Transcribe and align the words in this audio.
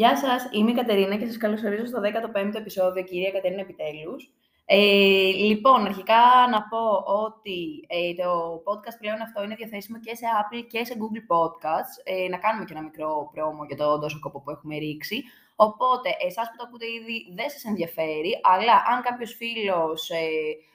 Γεια 0.00 0.16
σας, 0.16 0.48
είμαι 0.50 0.70
η 0.70 0.74
Κατερίνα 0.74 1.16
και 1.16 1.26
σας 1.26 1.36
καλωσορίζω 1.36 1.86
στο 1.86 2.00
15ο 2.00 2.54
επεισόδιο, 2.54 3.02
κυρία 3.02 3.30
Κατερίνα 3.30 3.60
Επιτέλους. 3.60 4.30
Ε, 4.64 4.76
λοιπόν, 5.50 5.84
αρχικά 5.84 6.22
να 6.50 6.62
πω 6.70 6.84
ότι 7.24 7.84
ε, 7.86 8.14
το 8.22 8.62
podcast 8.66 8.96
πλέον 9.00 9.20
αυτό 9.20 9.42
είναι 9.42 9.54
διαθέσιμο 9.54 9.98
και 10.00 10.14
σε 10.14 10.24
Apple 10.40 10.64
και 10.68 10.84
σε 10.84 10.94
Google 11.00 11.24
Podcasts. 11.32 11.94
Ε, 12.04 12.28
να 12.28 12.38
κάνουμε 12.38 12.64
και 12.64 12.72
ένα 12.76 12.82
μικρό 12.82 13.30
πρόμο 13.34 13.64
για 13.64 13.76
το 13.76 13.98
τόσο 13.98 14.18
κόπο 14.18 14.40
που 14.40 14.50
έχουμε 14.50 14.76
ρίξει. 14.78 15.22
Οπότε, 15.56 16.08
εσάς 16.26 16.46
που 16.50 16.56
το 16.56 16.64
ακούτε 16.66 16.86
ήδη 16.98 17.16
δεν 17.36 17.50
σας 17.50 17.64
ενδιαφέρει, 17.64 18.32
αλλά 18.42 18.76
αν 18.92 19.02
κάποιος 19.02 19.34
φίλος, 19.40 20.10
ε, 20.10 20.26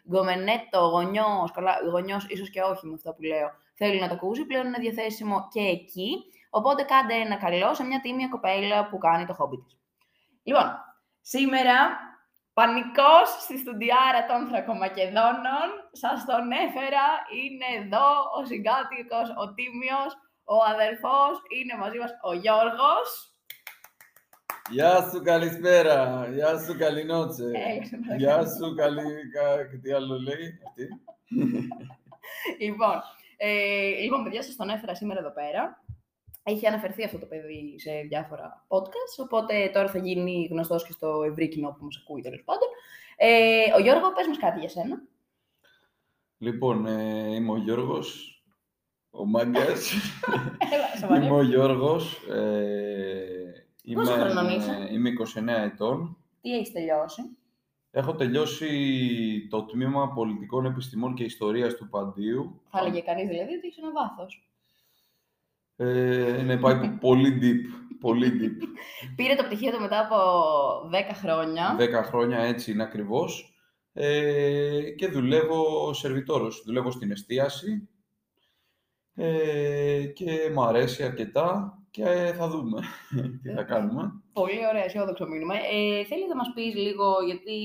γκομενέτο, 0.09 0.79
γονιός, 0.93 1.51
καλά, 1.53 1.73
γονιός 1.91 2.25
ίσως 2.29 2.49
και 2.49 2.61
όχι 2.61 2.85
με 2.87 2.93
αυτό 2.93 3.13
που 3.13 3.23
λέω, 3.23 3.49
θέλει 3.73 3.99
να 3.99 4.07
το 4.07 4.13
ακούσει, 4.13 4.45
πλέον 4.45 4.65
είναι 4.65 4.83
διαθέσιμο 4.85 5.47
και 5.53 5.63
εκεί. 5.77 6.09
Οπότε 6.49 6.83
κάντε 6.83 7.13
ένα 7.13 7.35
καλό 7.35 7.73
σε 7.73 7.83
μια 7.83 8.01
τίμια 8.01 8.27
κοπέλα 8.27 8.89
που 8.89 8.97
κάνει 8.97 9.25
το 9.25 9.33
χόμπι 9.33 9.57
της. 9.57 9.77
Λοιπόν, 10.43 10.67
σήμερα 11.21 11.77
πανικός 12.53 13.29
στη 13.43 13.57
στουντιάρα 13.57 14.21
των 14.29 14.47
Θρακομακεδόνων. 14.47 15.67
Σας 15.91 16.25
τον 16.25 16.51
έφερα, 16.65 17.05
είναι 17.39 17.67
εδώ 17.79 18.07
ο 18.37 18.45
συγκάτοικος, 18.45 19.27
ο 19.41 19.53
Τίμιος, 19.53 20.11
ο 20.43 20.57
αδερφός, 20.73 21.33
είναι 21.57 21.75
μαζί 21.81 21.97
μας 21.97 22.11
ο 22.29 22.33
Γιώργος. 22.33 23.07
Γεια 24.69 25.09
σου, 25.09 25.21
καλησπέρα. 25.21 26.27
Γεια 26.33 26.57
σου, 26.59 26.77
καλή 26.77 27.03
νότσε. 27.05 27.51
Γεια 28.17 28.37
σου, 28.47 28.75
καλή... 28.75 29.03
Τι 29.81 29.91
άλλο 29.91 30.15
λέει 30.19 30.59
αυτή. 30.67 30.85
λοιπόν, 32.65 33.01
ε, 33.37 34.01
λοιπόν, 34.01 34.23
παιδιά, 34.23 34.43
σας 34.43 34.55
τον 34.55 34.69
έφερα 34.69 34.95
σήμερα 34.95 35.19
εδώ 35.19 35.31
πέρα. 35.31 35.83
Έχει 36.43 36.67
αναφερθεί 36.67 37.03
αυτό 37.03 37.19
το 37.19 37.25
παιδί 37.25 37.75
σε 37.77 37.91
διάφορα 38.07 38.65
podcast, 38.67 39.23
οπότε 39.23 39.69
τώρα 39.73 39.89
θα 39.89 39.97
γίνει 39.97 40.47
γνωστός 40.51 40.85
και 40.85 40.91
στο 40.91 41.23
ευρύ 41.23 41.47
κοινό 41.47 41.75
που 41.79 41.83
μας 41.83 41.99
ακούει 42.03 42.21
τέλος 42.21 42.43
πάντων. 42.45 42.67
Ε, 43.15 43.73
ο 43.75 43.79
Γιώργο, 43.79 44.13
πες 44.13 44.27
μας 44.27 44.37
κάτι 44.37 44.59
για 44.59 44.69
σένα. 44.69 45.01
Λοιπόν, 46.37 46.85
ε, 46.85 47.35
είμαι 47.35 47.51
ο 47.51 47.57
Γιώργος, 47.57 48.41
ο 49.09 49.25
Μάγκας. 49.25 49.93
είμαι 51.15 51.35
ο 51.35 51.41
Γιώργος. 51.41 52.23
Ε, 52.29 53.65
είμαι, 53.83 54.03
Πόσο 54.03 54.11
χρονών 54.11 54.49
είσαι; 54.49 54.87
Είμαι 54.91 55.09
29 55.09 55.47
ετών. 55.47 56.17
Τι 56.41 56.53
έχεις 56.53 56.71
τελειώσει; 56.71 57.21
Έχω 57.91 58.15
τελειώσει 58.15 59.47
το 59.49 59.65
τμήμα 59.65 60.13
Πολιτικών 60.13 60.65
Επιστημών 60.65 61.13
και 61.13 61.23
Ιστορίας 61.23 61.75
του 61.75 61.89
Παντίου. 61.89 62.61
Θα 62.69 62.79
έλεγε 62.79 62.99
κανείς 62.99 63.27
δηλαδή 63.27 63.53
ότι 63.53 63.67
έχεις 63.67 63.77
ένα 63.77 63.91
βάθος. 63.91 64.48
Ε, 65.81 66.41
ναι, 66.45 66.57
πάει 66.57 66.97
πολύ 66.99 67.39
deep. 67.41 67.95
Πολύ 67.99 68.31
deep. 68.41 68.63
Πήρε 69.15 69.35
το 69.35 69.43
πτυχίο 69.43 69.71
του 69.71 69.81
μετά 69.81 69.99
από 69.99 70.15
10 70.91 71.13
χρόνια. 71.13 71.75
10 71.79 72.05
χρόνια, 72.05 72.39
έτσι 72.39 72.71
είναι 72.71 72.83
ακριβώς. 72.83 73.53
Ε, 73.93 74.81
και 74.97 75.07
δουλεύω 75.07 75.93
σερβιτόρος. 75.93 76.63
Δουλεύω 76.65 76.91
στην 76.91 77.11
εστίαση. 77.11 77.89
Ε, 79.15 80.05
και 80.05 80.51
μου 80.53 80.63
αρέσει 80.63 81.03
αρκετά 81.03 81.79
και 81.91 82.33
θα 82.37 82.49
δούμε 82.49 82.81
τι 83.41 83.49
θα 83.49 83.63
κάνουμε. 83.63 84.21
Πολύ 84.33 84.67
ωραία, 84.69 84.83
αισιόδοξο 84.83 85.27
μήνυμα. 85.27 85.55
Ε, 85.55 86.03
θέλεις 86.03 86.27
να 86.27 86.35
μας 86.35 86.51
πεις 86.55 86.75
λίγο, 86.75 87.21
γιατί 87.25 87.57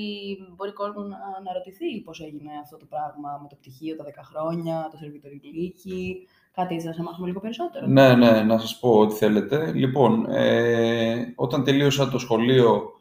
μπορεί 0.56 0.72
κόσμος 0.72 1.06
να 1.08 1.16
αναρωτηθεί 1.38 2.00
πώς 2.00 2.20
έγινε 2.20 2.50
αυτό 2.62 2.76
το 2.76 2.86
πράγμα 2.86 3.38
με 3.42 3.48
το 3.48 3.56
πτυχίο 3.56 3.96
τα 3.96 4.04
10 4.04 4.08
χρόνια, 4.22 4.88
το 4.90 4.96
σερβιτοριλίκι, 4.96 6.28
Κάτι 6.54 6.74
ήθελα 6.74 6.94
να 6.96 7.02
μάθουμε 7.02 7.26
λίγο 7.26 7.40
περισσότερο; 7.40 7.86
Ναι, 7.86 8.14
ναι, 8.14 8.42
να 8.42 8.58
σας 8.58 8.78
πω 8.78 8.98
ό,τι 8.98 9.14
θέλετε. 9.14 9.72
Λοιπόν, 9.72 10.26
ε, 10.30 11.32
όταν 11.34 11.64
τελείωσα 11.64 12.08
το 12.08 12.18
σχολείο, 12.18 12.92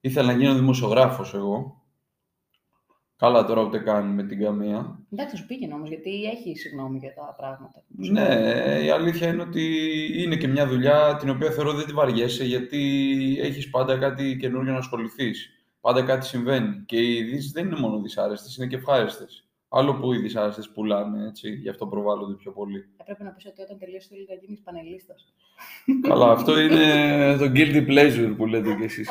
ήθελα 0.00 0.26
να 0.26 0.38
γίνω 0.38 0.54
δημοσιογράφος 0.54 1.34
εγώ. 1.34 1.82
Καλά 3.16 3.44
τώρα 3.44 3.62
ούτε 3.62 3.78
καν 3.78 4.06
με 4.06 4.22
την 4.22 4.40
καμία. 4.40 4.98
Εντάξει, 5.12 5.36
σου 5.36 5.46
πήγαινε 5.46 5.74
όμως, 5.74 5.88
γιατί 5.88 6.24
έχει 6.24 6.56
συγγνώμη 6.56 6.98
για 6.98 7.14
τα 7.14 7.34
πράγματα. 7.36 7.82
Ναι, 7.88 8.24
η 8.84 8.90
αλήθεια 8.90 9.28
είναι 9.28 9.42
ότι 9.42 9.64
είναι 10.22 10.36
και 10.36 10.48
μια 10.48 10.66
δουλειά 10.66 11.16
την 11.16 11.30
οποία 11.30 11.50
θεωρώ 11.50 11.72
δεν 11.72 11.86
τη 11.86 11.92
βαριέσαι, 11.92 12.44
γιατί 12.44 12.78
έχεις 13.40 13.70
πάντα 13.70 13.98
κάτι 13.98 14.36
καινούργιο 14.40 14.72
να 14.72 14.78
ασχοληθείς. 14.78 15.50
Πάντα 15.80 16.02
κάτι 16.02 16.26
συμβαίνει. 16.26 16.82
Και 16.86 16.96
οι 16.96 17.16
ειδήσεις 17.16 17.52
δεν 17.52 17.66
είναι 17.66 17.78
μόνο 17.78 18.00
δυσάρεστες, 18.00 18.56
είναι 18.56 18.66
και 18.66 18.76
ευχάριστες. 18.76 19.47
Άλλο 19.70 19.94
που 19.94 20.12
οι 20.12 20.18
δυσάρεστες 20.18 20.70
πουλάνε, 20.70 21.26
έτσι, 21.26 21.50
γι' 21.50 21.68
αυτό 21.68 21.86
προβάλλονται 21.86 22.34
πιο 22.34 22.52
πολύ. 22.52 22.88
Έπρεπε 22.96 23.24
να 23.24 23.30
πεις 23.30 23.46
ότι 23.46 23.62
όταν 23.62 23.78
τελειώσει 23.78 24.08
θέλει 24.08 24.26
να 24.28 24.34
γίνει 24.34 24.60
πανελίστας. 24.64 25.34
Καλά, 26.02 26.30
αυτό 26.30 26.58
είναι 26.62 27.36
το 27.36 27.44
guilty 27.44 27.86
pleasure 27.88 28.34
που 28.36 28.46
λέτε 28.46 28.74
κι 28.74 28.82
εσείς. 28.82 29.10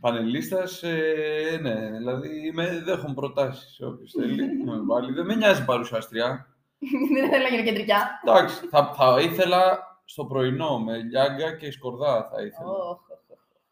Πανελίστας, 0.00 0.82
ε, 0.82 1.58
ναι, 1.62 1.90
δηλαδή 1.90 2.52
με 2.54 2.82
δέχομαι 2.84 3.14
προτάσεις. 3.14 3.80
Όποιος 3.80 4.12
θέλει 4.12 4.56
να 4.64 4.72
με 4.72 4.82
βάλει. 4.84 5.12
Δεν 5.12 5.26
με 5.26 5.34
νοιάζει 5.34 5.64
παρουσιάστρια. 5.64 6.46
Δεν 7.14 7.30
θέλω 7.30 7.42
να 7.42 7.48
γίνω 7.48 7.62
κεντρικά. 7.62 7.96
Εντάξει, 8.24 8.66
θα, 8.66 8.92
θα 8.94 9.20
ήθελα 9.20 9.78
στο 10.04 10.24
πρωινό 10.24 10.78
με 10.78 10.96
λιάγκα 10.96 11.56
και 11.56 11.70
σκορδά 11.70 12.28
θα 12.32 12.42
ήθελα. 12.42 12.72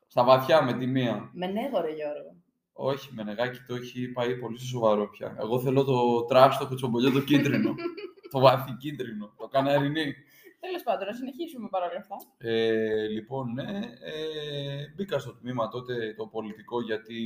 Στα 0.07 0.25
βαθιά 0.25 0.63
με 0.63 0.73
τη 0.73 0.87
μία. 0.87 1.31
Με 1.33 1.47
νέγο, 1.47 1.81
ρε 1.81 1.93
Γιώργο. 1.95 2.35
Όχι, 2.81 3.15
με 3.15 3.23
νεγάκι 3.23 3.61
το 3.67 3.75
έχει 3.75 4.09
πάει 4.09 4.37
πολύ 4.37 4.61
σοβαρό 4.61 5.09
πια. 5.09 5.37
Εγώ 5.41 5.61
θέλω 5.61 5.85
το 5.85 6.25
τραπ, 6.25 6.59
το 6.59 6.67
κουτσομπολιό, 6.67 7.11
το 7.11 7.21
κίτρινο. 7.21 7.75
το 8.33 8.41
βαθύ 8.41 8.73
κίτρινο, 8.73 9.33
το 9.37 9.49
καναρινί. 9.49 10.15
Τέλος 10.61 10.83
πάντων, 10.83 11.07
να 11.07 11.13
συνεχίσουμε 11.13 11.69
παρόλα 11.69 11.99
αυτά. 11.99 12.17
Ε, 12.39 13.07
λοιπόν, 13.07 13.53
ναι, 13.53 13.79
ε, 14.01 14.93
μπήκα 14.95 15.19
στο 15.19 15.35
τμήμα 15.35 15.69
τότε 15.69 16.15
το 16.17 16.27
πολιτικό 16.27 16.83
γιατί 16.83 17.17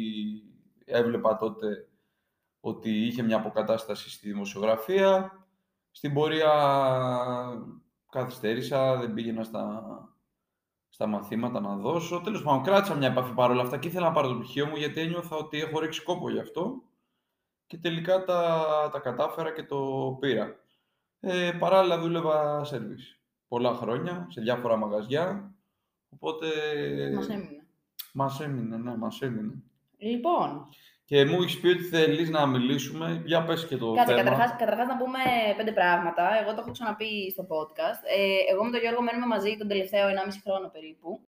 έβλεπα 0.85 1.37
τότε 1.37 1.89
ότι 2.61 3.07
είχε 3.07 3.23
μια 3.23 3.37
αποκατάσταση 3.37 4.11
στη 4.11 4.29
δημοσιογραφία. 4.29 5.33
Στην 5.91 6.15
πορεία 6.15 6.53
καθυστέρησα, 8.11 8.97
δεν 8.97 9.15
πήγαινα 9.15 9.45
στα 9.45 9.83
στα 10.95 11.07
μαθήματα 11.07 11.61
να 11.61 11.77
δώσω. 11.77 12.21
Τέλος 12.21 12.43
πάντων, 12.43 12.63
κράτησα 12.63 12.95
μια 12.95 13.09
επαφή 13.09 13.33
παρόλα 13.33 13.63
αυτά 13.63 13.79
και 13.79 13.89
ήθελα 13.89 14.07
να 14.07 14.13
πάρω 14.13 14.29
το 14.29 14.35
πτυχίο 14.35 14.67
μου 14.67 14.77
γιατί 14.77 15.01
ένιωθα 15.01 15.37
ότι 15.37 15.61
έχω 15.61 15.79
ρίξει 15.79 16.03
κόπο 16.03 16.31
γι' 16.31 16.39
αυτό. 16.39 16.83
Και 17.67 17.79
τελικά 17.79 18.25
τα, 18.25 18.65
τα 18.93 18.99
κατάφερα 18.99 19.53
και 19.53 19.63
το 19.63 20.17
πήρα. 20.21 20.57
Ε, 21.21 21.53
παράλληλα 21.59 21.99
δούλευα 21.99 22.65
σερβις. 22.65 23.21
Πολλά 23.49 23.75
χρόνια, 23.75 24.27
σε 24.31 24.41
διάφορα 24.41 24.77
μαγαζιά. 24.77 25.55
Οπότε... 26.09 26.47
Μας 27.15 27.29
έμεινε. 27.29 27.67
Μας 28.13 28.41
έμεινε, 28.41 28.77
ναι, 28.77 28.97
μας 28.97 29.21
έμεινε. 29.23 29.63
Λοιπόν, 29.97 30.69
και 31.13 31.25
μου 31.25 31.43
έχεις 31.43 31.61
πει 31.61 31.69
ότι 31.69 31.83
θέλεις 31.83 32.31
να 32.31 32.47
μιλήσουμε. 32.47 33.23
Για 33.25 33.45
πες 33.45 33.67
και 33.67 33.77
το 33.77 33.93
Κάτσε, 33.93 34.15
θέμα. 34.15 34.23
Καταρχάς, 34.23 34.57
καταρχάς 34.59 34.87
να 34.87 34.97
πούμε 34.97 35.21
πέντε 35.57 35.73
πράγματα. 35.73 36.25
Εγώ 36.41 36.51
το 36.55 36.61
έχω 36.61 36.71
ξαναπεί 36.71 37.31
στο 37.31 37.43
podcast. 37.53 38.01
Ε, 38.19 38.53
εγώ 38.53 38.65
με 38.65 38.71
τον 38.71 38.81
Γιώργο 38.81 39.03
μένουμε 39.03 39.27
μαζί 39.27 39.57
τον 39.59 39.69
τελευταίο 39.69 40.09
1,5 40.09 40.41
χρόνο 40.45 40.69
περίπου. 40.69 41.21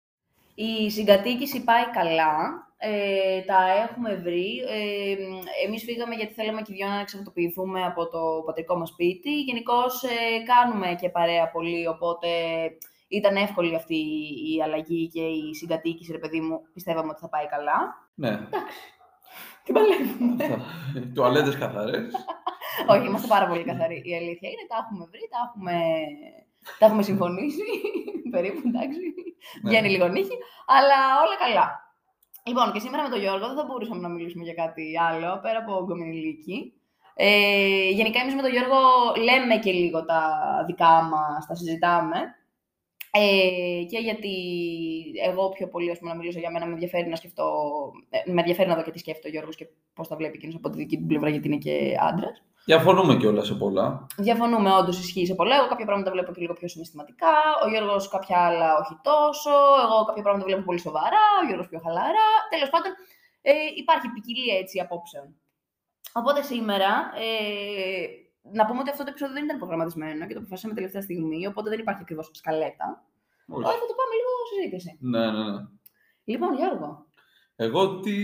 Η 0.54 0.90
συγκατοίκηση 0.90 1.64
πάει 1.64 1.86
καλά. 1.98 2.34
Ε, 2.76 3.40
τα 3.50 3.60
έχουμε 3.84 4.14
βρει. 4.14 4.50
Ε, 4.76 5.16
εμείς 5.66 5.82
φύγαμε 5.84 6.14
γιατί 6.14 6.32
θέλαμε 6.34 6.62
και 6.62 6.72
δυο 6.72 6.88
να 6.88 7.00
εξαρτοποιηθούμε 7.00 7.84
από 7.84 8.02
το 8.08 8.42
πατρικό 8.46 8.76
μας 8.76 8.88
σπίτι. 8.88 9.32
Γενικώ 9.48 9.80
ε, 10.14 10.42
κάνουμε 10.52 10.88
και 11.00 11.08
παρέα 11.08 11.50
πολύ, 11.50 11.86
οπότε 11.94 12.28
ήταν 13.08 13.36
εύκολη 13.36 13.74
αυτή 13.74 14.00
η 14.52 14.62
αλλαγή 14.64 15.08
και 15.08 15.22
η 15.22 15.54
συγκατοίκηση, 15.54 16.12
ρε 16.12 16.18
παιδί 16.18 16.40
μου. 16.40 16.60
Πιστεύαμε 16.74 17.10
ότι 17.10 17.20
θα 17.20 17.28
πάει 17.28 17.46
καλά. 17.46 17.78
Ναι. 18.14 18.28
Εντάξει. 18.28 18.48
Τι 19.64 19.72
παλεύουμε. 19.72 20.62
Τουαλέτες 21.14 21.58
καθαρές. 21.58 22.12
Όχι, 22.86 23.06
είμαστε 23.06 23.26
πάρα 23.26 23.46
πολύ 23.46 23.64
καθαροί. 23.64 24.02
Η 24.04 24.14
αλήθεια 24.16 24.48
είναι, 24.48 24.64
τα 24.68 24.76
έχουμε 24.82 25.04
βρει, 25.10 25.28
τα 25.34 25.38
έχουμε, 25.46 25.74
τα 26.78 26.86
έχουμε 26.86 27.02
συμφωνήσει. 27.02 27.64
περίπου, 28.34 28.62
εντάξει. 28.68 28.98
Ναι. 29.62 29.70
Βγαίνει 29.70 29.88
λίγο 29.88 30.06
νύχη, 30.08 30.36
αλλά 30.76 30.98
όλα 31.22 31.36
καλά. 31.44 31.66
Λοιπόν, 32.46 32.72
και 32.72 32.80
σήμερα 32.80 33.02
με 33.02 33.08
τον 33.08 33.20
Γιώργο 33.20 33.46
δεν 33.46 33.56
θα 33.56 33.64
μπορούσαμε 33.64 34.00
να 34.00 34.08
μιλήσουμε 34.08 34.44
για 34.44 34.54
κάτι 34.54 34.84
άλλο, 35.08 35.40
πέρα 35.42 35.58
από 35.58 35.84
γκομινιλίκη. 35.84 36.72
Ε, 37.14 37.90
γενικά, 37.90 38.20
εμείς 38.20 38.34
με 38.34 38.42
τον 38.42 38.50
Γιώργο 38.50 38.80
λέμε 39.28 39.56
και 39.56 39.72
λίγο 39.72 40.04
τα 40.04 40.20
δικά 40.66 40.94
μας, 41.10 41.46
τα 41.46 41.54
συζητάμε. 41.54 42.18
Ε, 43.16 43.84
και 43.90 43.98
γιατί 43.98 44.34
εγώ 45.24 45.48
πιο 45.48 45.68
πολύ 45.68 45.90
ας 45.90 45.98
πούμε, 45.98 46.10
να 46.10 46.16
μιλήσω 46.16 46.38
για 46.38 46.50
μένα, 46.50 46.66
με 46.66 46.72
ενδιαφέρει 46.72 47.08
να 47.08 47.16
σκεφτώ, 47.16 47.46
ε, 48.10 48.18
με 48.32 48.40
ενδιαφέρει 48.40 48.68
να 48.68 48.74
δω 48.74 48.82
και 48.82 48.90
τι 48.90 48.98
σκέφτεται 48.98 49.28
ο 49.28 49.30
Γιώργος 49.30 49.56
και 49.56 49.66
πώς 49.94 50.08
τα 50.08 50.16
βλέπει 50.16 50.36
εκείνος 50.36 50.54
από 50.54 50.70
τη 50.70 50.76
δική 50.76 50.96
του 50.98 51.06
πλευρά, 51.06 51.28
γιατί 51.28 51.46
είναι 51.48 51.56
και 51.56 51.96
άντρας. 52.00 52.42
Διαφωνούμε 52.64 53.16
κιόλας 53.16 53.46
σε 53.46 53.54
πολλά. 53.54 54.06
Διαφωνούμε, 54.16 54.70
όντως 54.72 54.98
ισχύει 54.98 55.26
σε 55.26 55.34
πολλά. 55.34 55.56
Εγώ 55.56 55.66
κάποια 55.68 55.84
πράγματα 55.84 56.10
βλέπω 56.10 56.32
και 56.32 56.40
λίγο 56.40 56.52
πιο 56.52 56.68
συναισθηματικά. 56.68 57.34
Ο 57.64 57.68
Γιώργος 57.68 58.08
κάποια 58.08 58.38
άλλα 58.38 58.68
όχι 58.82 58.94
τόσο. 59.02 59.54
Εγώ 59.84 60.04
κάποια 60.04 60.22
πράγματα 60.22 60.46
βλέπω 60.46 60.62
πολύ 60.62 60.78
σοβαρά. 60.78 61.24
Ο 61.42 61.46
Γιώργος 61.46 61.68
πιο 61.68 61.80
χαλαρά. 61.84 62.28
Τέλος 62.50 62.70
πάντων, 62.70 62.92
ε, 63.42 63.52
υπάρχει 63.82 64.06
ποικιλία 64.14 64.58
έτσι 64.58 64.80
απόψεων. 64.80 65.26
Οπότε 66.12 66.42
σήμερα 66.42 66.90
ε, 67.26 68.23
να 68.52 68.66
πούμε 68.66 68.80
ότι 68.80 68.90
αυτό 68.90 69.02
το 69.04 69.08
επεισόδιο 69.10 69.34
δεν 69.34 69.44
ήταν 69.44 69.58
προγραμματισμένο 69.58 70.26
και 70.26 70.32
το 70.34 70.38
αποφασίσαμε 70.40 70.74
τελευταία 70.74 71.02
στιγμή, 71.02 71.46
οπότε 71.46 71.70
δεν 71.70 71.78
υπάρχει 71.78 72.00
ακριβώς 72.02 72.30
σκαλέτα. 72.32 73.04
Όχι. 73.48 73.62
θα 73.64 73.86
το 73.90 73.94
πάμε 74.00 74.14
λίγο 74.18 74.30
σε 74.48 74.54
συζήτηση. 74.54 74.96
Ναι, 75.00 75.30
ναι, 75.30 75.50
ναι. 75.50 75.60
Λοιπόν, 76.24 76.54
Γιώργο, 76.54 77.06
Εγώ 77.56 78.00
τι, 78.00 78.14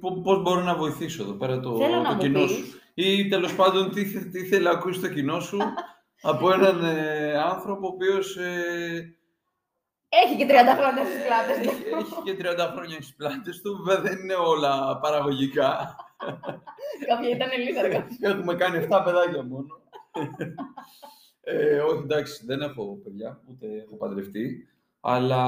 πο- 0.00 0.20
πώς 0.20 0.42
μπορώ 0.42 0.60
να 0.60 0.74
βοηθήσω 0.76 1.22
εδώ 1.22 1.32
πέρα 1.32 1.60
το, 1.60 1.76
θέλω 1.76 1.96
το 1.96 2.02
να 2.02 2.12
μου 2.14 2.20
κοινό 2.20 2.40
πεις... 2.40 2.50
σου; 2.50 2.80
Ή 2.94 3.28
τέλος 3.28 3.54
πάντων 3.54 3.90
τι, 3.90 4.04
θε- 4.04 4.30
τι 4.30 4.44
θέλει 4.46 4.64
να 4.64 4.70
ακούσει 4.70 5.00
το 5.00 5.08
κοινό 5.08 5.40
σου 5.40 5.58
από 6.30 6.52
έναν 6.52 6.84
ε, 6.84 7.38
άνθρωπο 7.38 7.86
ο 7.86 7.90
οποίος 7.90 8.36
ε, 8.36 9.16
Έχει 10.08 10.36
και 10.36 10.46
30 10.48 10.50
χρόνια 10.78 11.04
στις 11.04 11.22
πλάτες 11.26 11.56
του. 11.56 11.72
έχει, 11.72 12.04
έχει 12.04 12.22
και 12.24 12.36
30 12.66 12.70
χρόνια 12.74 12.94
στις 13.02 13.14
πλάτες 13.14 13.60
του. 13.60 13.82
Βέβαια 13.84 14.02
δεν 14.02 14.18
είναι 14.18 14.34
όλα 14.34 14.98
παραγωγικά. 14.98 15.96
Κάποια 17.06 17.28
ήταν 17.28 17.48
λίγα. 17.58 18.06
Έχουμε 18.20 18.54
κάνει 18.54 18.86
7 18.90 19.02
παιδάκια 19.04 19.42
μόνο. 19.42 19.66
ε, 21.40 21.78
όχι, 21.80 22.02
εντάξει, 22.02 22.44
δεν 22.46 22.60
έχω 22.60 23.00
παιδιά, 23.04 23.40
ούτε 23.50 23.66
έχω 23.84 23.96
παντρευτεί. 23.96 24.68
Αλλά 25.00 25.44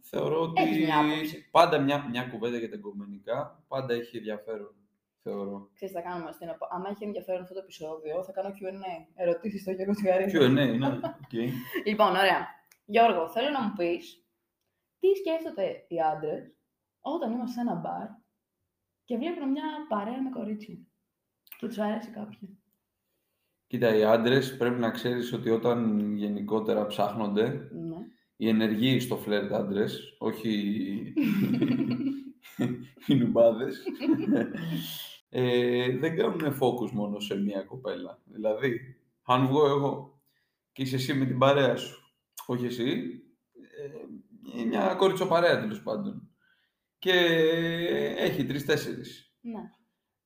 θεωρώ 0.00 0.40
ότι 0.40 0.62
Έχεις 0.62 0.84
μια 0.84 0.98
άποψη. 0.98 1.48
πάντα 1.50 1.78
μια, 1.78 2.06
μια 2.10 2.22
κουβέντα 2.22 2.56
για 2.58 2.68
τα 2.68 2.74
γκομενικά 2.74 3.64
πάντα 3.68 3.94
έχει 3.94 4.16
ενδιαφέρον, 4.16 4.74
θεωρώ. 5.22 5.70
Ξέρεις, 5.74 5.94
θα 5.94 6.00
κάνουμε 6.00 6.32
στην 6.32 6.48
επο... 6.48 6.66
Άμα 6.70 6.88
έχει 6.88 7.04
ενδιαφέρον 7.04 7.42
αυτό 7.42 7.54
το 7.54 7.60
επεισόδιο, 7.60 8.24
θα 8.24 8.32
κάνω 8.32 8.48
Q&A. 8.48 8.94
Ερωτήσεις 9.14 9.60
στο 9.60 9.70
Γιώργο 9.70 9.92
Τσιγαρίδη. 9.92 10.30
Ποιο 10.30 10.48
ναι, 10.48 10.64
ναι. 10.64 10.86
οκ. 10.86 11.32
Λοιπόν, 11.86 12.10
ωραία. 12.10 12.46
Γιώργο, 12.84 13.28
θέλω 13.28 13.50
να 13.50 13.62
μου 13.62 13.72
πεις 13.76 14.24
τι 15.00 15.08
σκέφτονται 15.14 15.84
οι 15.88 16.00
άντρες 16.00 16.54
όταν 17.00 17.32
είμαστε 17.32 17.52
σε 17.54 17.60
ένα 17.60 17.74
μπαρ 17.74 18.06
και 19.10 19.16
βλέπουν 19.16 19.50
μια 19.50 19.62
παρέα 19.88 20.22
με 20.22 20.30
κορίτσια 20.30 20.74
και 21.58 21.66
τους 21.66 21.78
αρέσει 21.78 22.10
κάποια. 22.10 22.48
Κοίτα, 23.66 23.94
οι 23.96 24.04
άντρες 24.04 24.56
πρέπει 24.56 24.80
να 24.80 24.90
ξέρεις 24.90 25.32
ότι 25.32 25.50
όταν 25.50 26.10
γενικότερα 26.16 26.86
ψάχνονται, 26.86 27.68
Ναι. 27.72 27.96
οι 28.36 28.48
ενεργοί 28.48 29.00
στο 29.00 29.16
φλερτ 29.16 29.52
άντρες, 29.52 30.16
όχι 30.18 30.50
οι 33.06 33.14
νουμπάδες, 33.14 33.82
ε, 35.28 35.96
δεν 35.98 36.16
κάνουν 36.16 36.58
focus 36.60 36.90
μόνο 36.92 37.20
σε 37.20 37.36
μία 37.40 37.62
κοπέλα. 37.62 38.22
Δηλαδή, 38.24 38.96
αν 39.22 39.46
βγω 39.46 39.66
εγώ 39.66 40.20
και 40.72 40.82
είσαι 40.82 40.96
εσύ 40.96 41.14
με 41.14 41.26
την 41.26 41.38
παρέα 41.38 41.76
σου, 41.76 42.12
όχι 42.46 42.66
εσύ, 42.66 43.22
ε, 44.54 44.64
μια 44.64 44.94
κοριτσοπαρέα 44.94 45.60
τέλος 45.60 45.82
πάντων, 45.82 46.29
και 47.00 47.12
έχει 48.16 48.44
τρεις-τέσσερις. 48.44 49.34
ναι. 49.40 49.60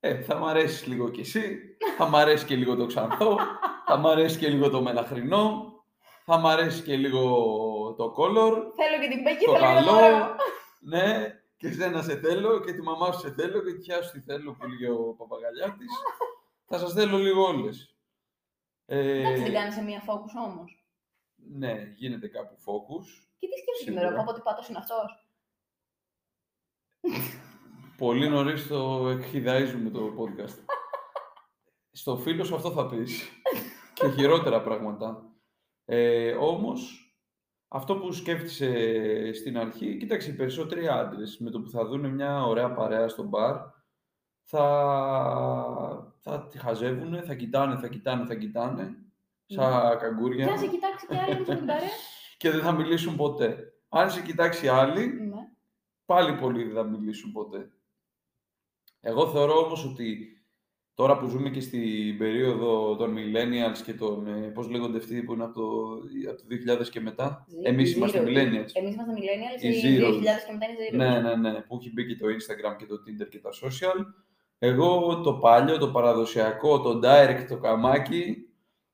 Ε, 0.00 0.22
θα 0.22 0.36
μ' 0.38 0.44
αρέσει 0.44 0.88
λίγο 0.88 1.08
κι 1.10 1.20
εσύ, 1.20 1.58
θα 1.96 2.08
μ' 2.08 2.16
αρέσει 2.16 2.44
και 2.46 2.56
λίγο 2.56 2.76
το 2.76 2.86
ξανθό, 2.86 3.38
θα 3.86 3.96
μ' 3.96 4.06
αρέσει 4.06 4.38
και 4.38 4.48
λίγο 4.48 4.70
το 4.70 4.82
μελαχρινό, 4.82 5.72
θα 6.24 6.38
μ' 6.38 6.46
αρέσει 6.46 6.82
και 6.82 6.96
λίγο 6.96 7.20
το 7.98 8.14
color, 8.18 8.52
Θέλω 8.74 8.98
και 9.02 9.08
την 9.08 9.22
Μπέκη, 9.22 9.44
το 9.44 9.52
θέλω 9.52 9.66
και 9.78 9.84
το 9.84 9.90
καλό, 9.90 9.92
μωρό. 9.92 10.36
ναι, 10.80 11.26
και 11.56 11.66
εσένα 11.68 12.02
σε 12.02 12.16
θέλω 12.16 12.60
και 12.60 12.72
τη 12.72 12.82
μαμά 12.82 13.12
σου 13.12 13.20
σε 13.20 13.32
θέλω 13.32 13.62
και 13.62 13.72
τη 13.72 13.82
θιά 13.82 14.02
σου 14.02 14.12
τη 14.12 14.20
θέλω 14.20 14.52
που 14.52 14.66
λέγει 14.66 14.86
ο 14.88 15.14
παπαγαλιάτης. 15.18 15.90
Θα 16.66 16.78
σας 16.78 16.92
θέλω 16.92 17.16
λίγο 17.18 17.42
όλες. 17.42 17.96
Ε, 18.86 19.18
Εντάξει, 19.20 19.42
δεν 19.42 19.52
κάνεις 19.52 19.74
σε 19.74 19.82
μία 19.82 20.02
focus 20.06 20.46
όμως. 20.46 20.84
ναι, 21.36 21.72
γίνεται 21.96 22.28
κάπου 22.28 22.54
focus. 22.66 23.06
Και 23.38 23.46
τι 23.48 23.56
σκέφτεσαι 23.58 23.84
Σίγουρα. 23.84 24.00
σήμερα, 24.02 24.20
από 24.20 24.30
ότι 24.30 24.40
πάτος 24.40 24.68
είναι 24.68 24.78
αυτός; 24.78 25.23
Πολύ 27.96 28.28
νωρίς 28.28 28.66
το 28.66 29.08
εκχυδαίζουμε 29.08 29.90
το 29.90 30.12
podcast. 30.18 30.74
Στο 31.90 32.16
φίλο 32.16 32.44
σου 32.44 32.54
αυτό 32.54 32.70
θα 32.70 32.86
πεις. 32.86 33.28
και 33.94 34.08
χειρότερα 34.08 34.62
πράγματα. 34.62 35.22
Ε, 35.84 36.32
όμως, 36.32 37.04
αυτό 37.68 37.96
που 37.96 38.12
σκέφτησε 38.12 39.32
στην 39.32 39.58
αρχή, 39.58 39.96
κοίταξε, 39.96 40.30
οι 40.30 40.34
περισσότεροι 40.34 40.88
άντρες 40.88 41.38
με 41.38 41.50
το 41.50 41.60
που 41.60 41.70
θα 41.70 41.86
δουν 41.86 42.10
μια 42.10 42.44
ωραία 42.44 42.72
παρέα 42.72 43.08
στο 43.08 43.22
μπαρ, 43.22 43.56
θα, 44.42 46.14
θα 46.20 46.46
τη 46.46 46.58
χαζεύουν, 46.58 47.22
θα 47.22 47.34
κοιτάνε, 47.34 47.76
θα 47.76 47.88
κοιτάνε, 47.88 48.26
θα 48.26 48.34
κοιτάνε, 48.34 48.96
σαν 49.46 49.98
καγκούρια 49.98 50.44
Και 50.44 50.50
αν 50.50 50.58
σε 50.58 50.66
κοιτάξει 50.66 51.06
και 51.06 51.16
άλλη 51.16 51.38
με 51.38 51.54
την 51.54 51.66
παρέα. 51.66 51.88
και 52.36 52.50
δεν 52.50 52.60
θα 52.60 52.72
μιλήσουν 52.72 53.16
ποτέ. 53.16 53.72
Αν 53.88 54.10
σε 54.10 54.22
κοιτάξει 54.22 54.68
άλλη, 54.68 55.06
ναι. 55.06 55.23
Πάλι 56.04 56.34
πολλοί 56.38 56.64
δεν 56.64 56.74
θα 56.74 56.82
μιλήσουν 56.84 57.32
ποτέ. 57.32 57.68
Εγώ 59.00 59.28
θεωρώ 59.30 59.54
όμως 59.58 59.84
ότι 59.84 60.28
τώρα 60.94 61.16
που 61.18 61.26
ζούμε 61.28 61.50
και 61.50 61.60
στην 61.60 62.18
περίοδο 62.18 62.96
των 62.96 63.16
millennials 63.18 63.78
και 63.84 63.94
των, 63.94 64.26
ε, 64.26 64.48
πώς 64.48 64.68
λέγονται 64.70 64.98
αυτοί 64.98 65.22
που 65.22 65.32
είναι 65.32 65.44
από 65.44 65.54
το, 65.54 65.92
από 66.30 66.38
το 66.38 66.44
2000 66.48 66.88
και 66.90 67.00
μετά, 67.00 67.46
Zero- 67.50 67.64
εμείς 67.64 67.92
zero. 67.92 67.96
είμαστε 67.96 68.20
millennials. 68.22 68.70
Εμείς 68.72 68.94
είμαστε 68.94 69.12
millennials, 69.16 69.62
Οι 69.62 69.68
οι 69.68 69.82
zeros. 69.98 70.12
2000 70.12 70.44
και 70.46 70.52
μετά 70.52 70.66
είναι 70.66 70.76
zero. 70.90 70.96
Ναι, 70.96 71.20
ναι, 71.34 71.50
ναι, 71.50 71.60
που 71.60 71.76
έχει 71.80 71.92
μπει 71.92 72.06
και 72.06 72.16
το 72.16 72.26
Instagram 72.26 72.76
και 72.78 72.86
το 72.86 72.94
Tinder 72.94 73.28
και 73.28 73.38
τα 73.38 73.50
social. 73.62 74.04
Εγώ 74.58 75.20
το 75.20 75.34
παλιό, 75.34 75.78
το 75.78 75.88
παραδοσιακό, 75.90 76.80
το 76.80 77.00
direct, 77.04 77.44
το 77.48 77.58
καμάκι, 77.58 78.36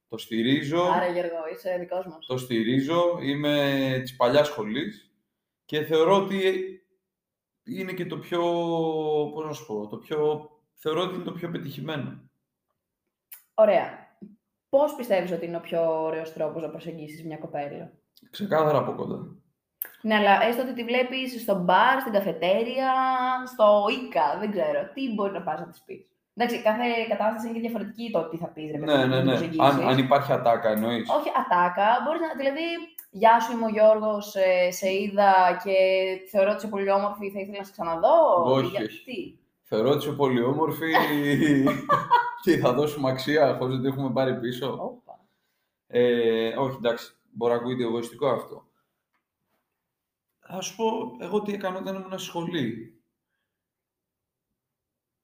το 0.09 0.19
στηρίζω. 0.19 0.83
Άρα 0.83 1.07
Γιώργο, 1.13 1.37
είσαι 1.55 1.77
δικός 1.81 2.07
μας. 2.07 2.27
Το 2.27 2.37
στηρίζω, 2.39 3.19
είμαι 3.23 3.99
της 4.03 4.17
παλιάς 4.17 4.47
σχολής 4.47 5.11
και 5.65 5.81
θεωρώ 5.83 6.17
ότι 6.25 6.41
είναι 7.79 7.93
και 7.93 8.07
το 8.07 8.19
πιο, 8.19 8.41
πώς 9.35 9.45
να 9.45 9.53
σου 9.53 9.67
πω, 9.67 9.87
το 9.87 9.97
πιο, 9.97 10.51
θεωρώ 10.75 11.03
ότι 11.03 11.15
είναι 11.15 11.25
το 11.25 11.33
πιο 11.33 11.51
πετυχημένο. 11.51 12.31
Ωραία. 13.55 14.09
Πώς 14.69 14.95
πιστεύεις 14.95 15.33
ότι 15.33 15.47
είναι 15.47 15.57
ο 15.57 15.61
πιο 15.61 16.03
ωραίος 16.03 16.33
τρόπος 16.33 16.63
να 16.63 16.69
προσεγγίσεις 16.69 17.25
μια 17.25 17.37
κοπέλα; 17.37 17.93
Ξεκάθαρα 18.31 18.79
από 18.79 18.93
κοντά. 18.93 19.35
Ναι, 20.03 20.15
αλλά 20.15 20.43
έστω 20.43 20.63
ότι 20.63 20.73
τη 20.73 20.85
βλέπεις 20.85 21.41
στο 21.43 21.55
μπαρ, 21.59 22.01
στην 22.01 22.13
καφετέρια, 22.13 22.93
στο 23.47 23.87
Ίκα, 23.91 24.39
δεν 24.39 24.51
ξέρω. 24.51 24.91
Τι 24.95 25.15
μπορεί 25.15 25.33
να 25.33 25.43
πας 25.43 25.61
να 25.61 25.69
της 25.69 25.83
πεις; 25.83 26.11
Εντάξει, 26.35 26.63
κάθε 26.63 26.85
κατάσταση 27.09 27.45
είναι 27.47 27.55
και 27.55 27.61
διαφορετική 27.67 28.11
το 28.13 28.29
τι 28.29 28.37
θα 28.37 28.49
πεις, 28.55 28.71
ρε 28.71 28.79
παιδί 28.79 28.93
Ναι, 28.93 28.99
μου, 28.99 29.07
ναι, 29.07 29.07
να 29.07 29.17
την 29.17 29.25
ναι. 29.25 29.31
προσεγγίσεις. 29.31 29.61
Αν, 29.61 29.89
αν 29.89 29.99
υπάρχει 29.99 30.33
ατάκα 30.33 30.69
εννοείς. 30.69 31.11
Όχι 31.19 31.31
ατάκα, 31.43 31.89
μπορείς 32.05 32.21
να, 32.21 32.29
δηλαδή, 32.43 32.67
γεια 33.11 33.41
σου 33.41 33.53
είμαι 33.53 33.65
ο 33.65 33.69
Γιώργος, 33.69 34.35
ε, 34.35 34.71
σε 34.71 34.93
είδα 34.93 35.61
και 35.65 35.73
θεωρώ 36.31 36.49
ότι 36.51 36.59
είσαι 36.59 36.69
πολύ 36.69 36.91
όμορφη, 36.91 37.31
θα 37.31 37.41
ήθελα 37.41 37.59
να 37.59 37.65
σε 37.65 37.73
ξαναδώ. 37.73 38.43
Όχι, 38.45 38.67
Για- 38.71 38.81
όχι. 38.85 39.05
Τι. 39.05 39.35
Θεωρώ 39.63 39.89
ότι 39.91 39.99
είσαι 39.99 40.13
πολύ 40.13 40.43
όμορφη 40.43 40.93
και 42.45 42.57
θα 42.57 42.73
δώσουμε 42.73 43.11
αξία 43.11 43.57
χωρίς 43.59 43.75
να 43.77 43.81
την 43.83 43.91
έχουμε 43.91 44.11
πάρει 44.11 44.39
πίσω. 44.39 44.73
Όπα. 44.81 45.21
Ε, 45.87 46.49
όχι, 46.57 46.77
εντάξει, 46.77 47.15
μπορεί 47.31 47.53
να 47.53 47.59
ακούγεται 47.59 47.83
εγωιστικό 47.83 48.29
αυτό. 48.29 48.65
Θα 50.41 50.61
σου 50.61 50.77
πω, 50.77 50.85
εγώ 51.21 51.43
τι 51.43 51.53
έκανα 51.53 51.79
όταν 51.79 51.95
ήμουν 51.95 52.19
στη 52.19 52.23
σχολή. 52.29 53.00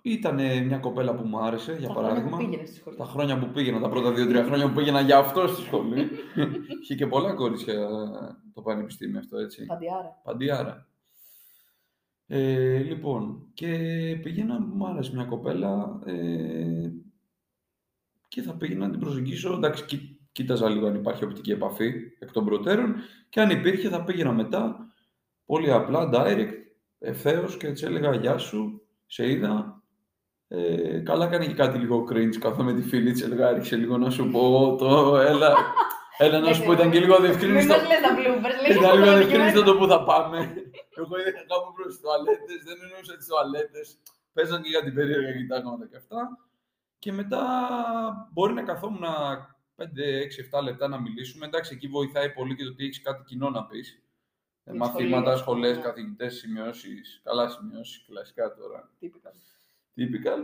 Ήταν 0.09 0.65
μια 0.67 0.79
κοπέλα 0.79 1.15
που 1.15 1.27
μου 1.27 1.39
άρεσε, 1.39 1.73
για 1.79 1.87
Τα 1.89 1.95
χρόνια 1.95 2.09
παράδειγμα. 2.11 2.37
που 2.39 2.45
πήγαινες 2.45 2.69
στη 2.69 2.79
σχολή. 2.79 2.97
Τα 2.97 3.05
χρόνια 3.05 3.39
που 3.39 3.47
πήγαινα, 3.51 3.81
τα 3.81 3.89
πρώτα 3.89 4.13
δύο-τρία 4.13 4.45
χρόνια 4.45 4.69
που 4.69 4.75
πήγαινα 4.75 5.01
για 5.01 5.19
αυτό 5.19 5.47
στη 5.47 5.63
σχολή. 5.63 6.09
Είχε 6.83 6.95
και 6.95 7.07
πολλά 7.07 7.35
κορίτσια 7.35 7.89
το 8.55 8.63
πανεπιστήμιο 8.63 9.19
αυτό, 9.19 9.39
έτσι. 9.39 9.65
Παντιάρα. 9.67 10.21
Παντιάρα. 10.25 10.87
Ε, 12.27 12.79
λοιπόν, 12.79 13.47
και 13.55 13.69
πήγαινα, 14.23 14.61
μου 14.61 14.87
άρεσε 14.87 15.13
μια 15.15 15.25
κοπέλα 15.25 16.01
ε, 16.05 16.91
και 18.29 18.43
θα 18.43 18.57
πήγαινα 18.57 18.85
να 18.87 18.91
την 18.91 19.01
προσεγγίσω. 19.01 19.53
Εντάξει, 19.53 19.85
κοί- 19.85 20.21
κοίταζα 20.33 20.69
λίγο 20.69 20.87
αν 20.87 20.95
υπάρχει 20.95 21.25
οπτική 21.25 21.51
επαφή 21.51 21.93
εκ 22.19 22.33
των 22.33 22.45
προτέρων 22.45 22.95
και 23.29 23.41
αν 23.41 23.51
υπήρχε 23.51 23.89
θα 23.89 24.05
πήγαινα 24.05 24.33
μετά 24.33 24.93
πολύ 25.47 25.73
απλά, 25.73 26.11
direct, 26.13 26.53
ευθέως 26.99 27.57
και 27.57 27.67
έτσι 27.67 27.85
έλεγα 27.85 28.15
«Γεια 28.15 28.39
σου, 28.39 28.83
σε 29.07 29.31
είδα». 29.31 29.76
Ε, 30.49 30.99
καλά 30.99 31.27
κάνει 31.27 31.47
και 31.47 31.55
κάτι 31.55 31.79
λίγο 31.79 32.07
cringe 32.11 32.37
καθώ 32.37 32.63
με 32.63 32.73
τη 32.73 32.83
φίλη 32.83 33.13
της 33.13 33.23
έλεγα 33.23 33.49
«Άρχισε 33.49 33.77
λίγο 33.77 33.97
να 33.99 34.11
σου 34.11 34.31
πω 34.31 34.77
το, 34.79 35.17
έλα». 35.17 35.55
Έλα 36.19 36.39
να 36.39 36.53
σου 36.53 36.65
πω, 36.65 36.73
ήταν 36.73 36.91
και 36.91 37.01
λίγο 37.01 37.15
Μην 37.15 37.23
διευκρινιστό. 37.23 37.73
μας 37.73 37.87
λες 37.89 38.01
τα 38.01 38.11
bloopers, 38.19 38.57
λέγε 38.63 38.73
Ήταν 38.79 38.85
αυτό 38.85 38.97
λίγο 38.97 39.11
το 39.11 39.17
διευκρινιστό 39.17 39.61
αντικείμενο. 39.61 39.73
το 39.73 39.79
που 39.79 39.87
θα 39.93 40.05
πάμε. 40.05 40.39
Εγώ 41.01 41.15
είδα 41.21 41.31
κάπου 41.51 41.73
προς 41.77 41.87
τις 41.87 42.01
τουαλέτες, 42.01 42.59
δεν 42.69 42.77
εννοούσα 42.85 43.17
τις 43.17 43.27
τουαλέτες. 43.27 43.87
Παίζαν 44.33 44.63
και 44.63 44.69
για 44.69 44.83
την 44.83 44.95
περίεργα 44.95 45.33
κοιτάγματα 45.37 45.87
και 45.91 45.97
αυτά. 45.97 46.21
Και 46.99 47.13
μετά 47.13 47.43
μπορεί 48.33 48.53
να 48.55 48.63
καθόμουν 48.63 49.05
5, 49.77 49.85
6, 50.57 50.59
7 50.59 50.63
λεπτά 50.63 50.89
να 50.89 51.01
μιλήσουμε. 51.01 51.47
Εντάξει, 51.47 51.75
εκεί 51.75 51.89
βοηθάει 51.89 52.31
πολύ 52.39 52.55
και 52.57 52.65
το 52.65 52.71
ότι 52.71 52.85
έχεις 52.85 53.03
κάτι 53.03 53.23
κοινό 53.25 53.51
να 53.51 53.65
πεις. 53.67 54.03
Για 54.65 54.73
τη 54.73 54.79
Μαθήματα, 54.79 55.37
σχολή, 55.37 55.39
σχολές, 55.39 55.77
ναι. 55.77 55.83
καθηγητές, 55.83 56.35
σημειώσεις. 56.35 57.21
Καλά 57.25 57.49
σημειώσεις, 57.49 58.05
κλασικά 58.07 58.55
τώρα. 58.55 58.91
Typical. 59.01 59.37
Typical. 59.97 60.41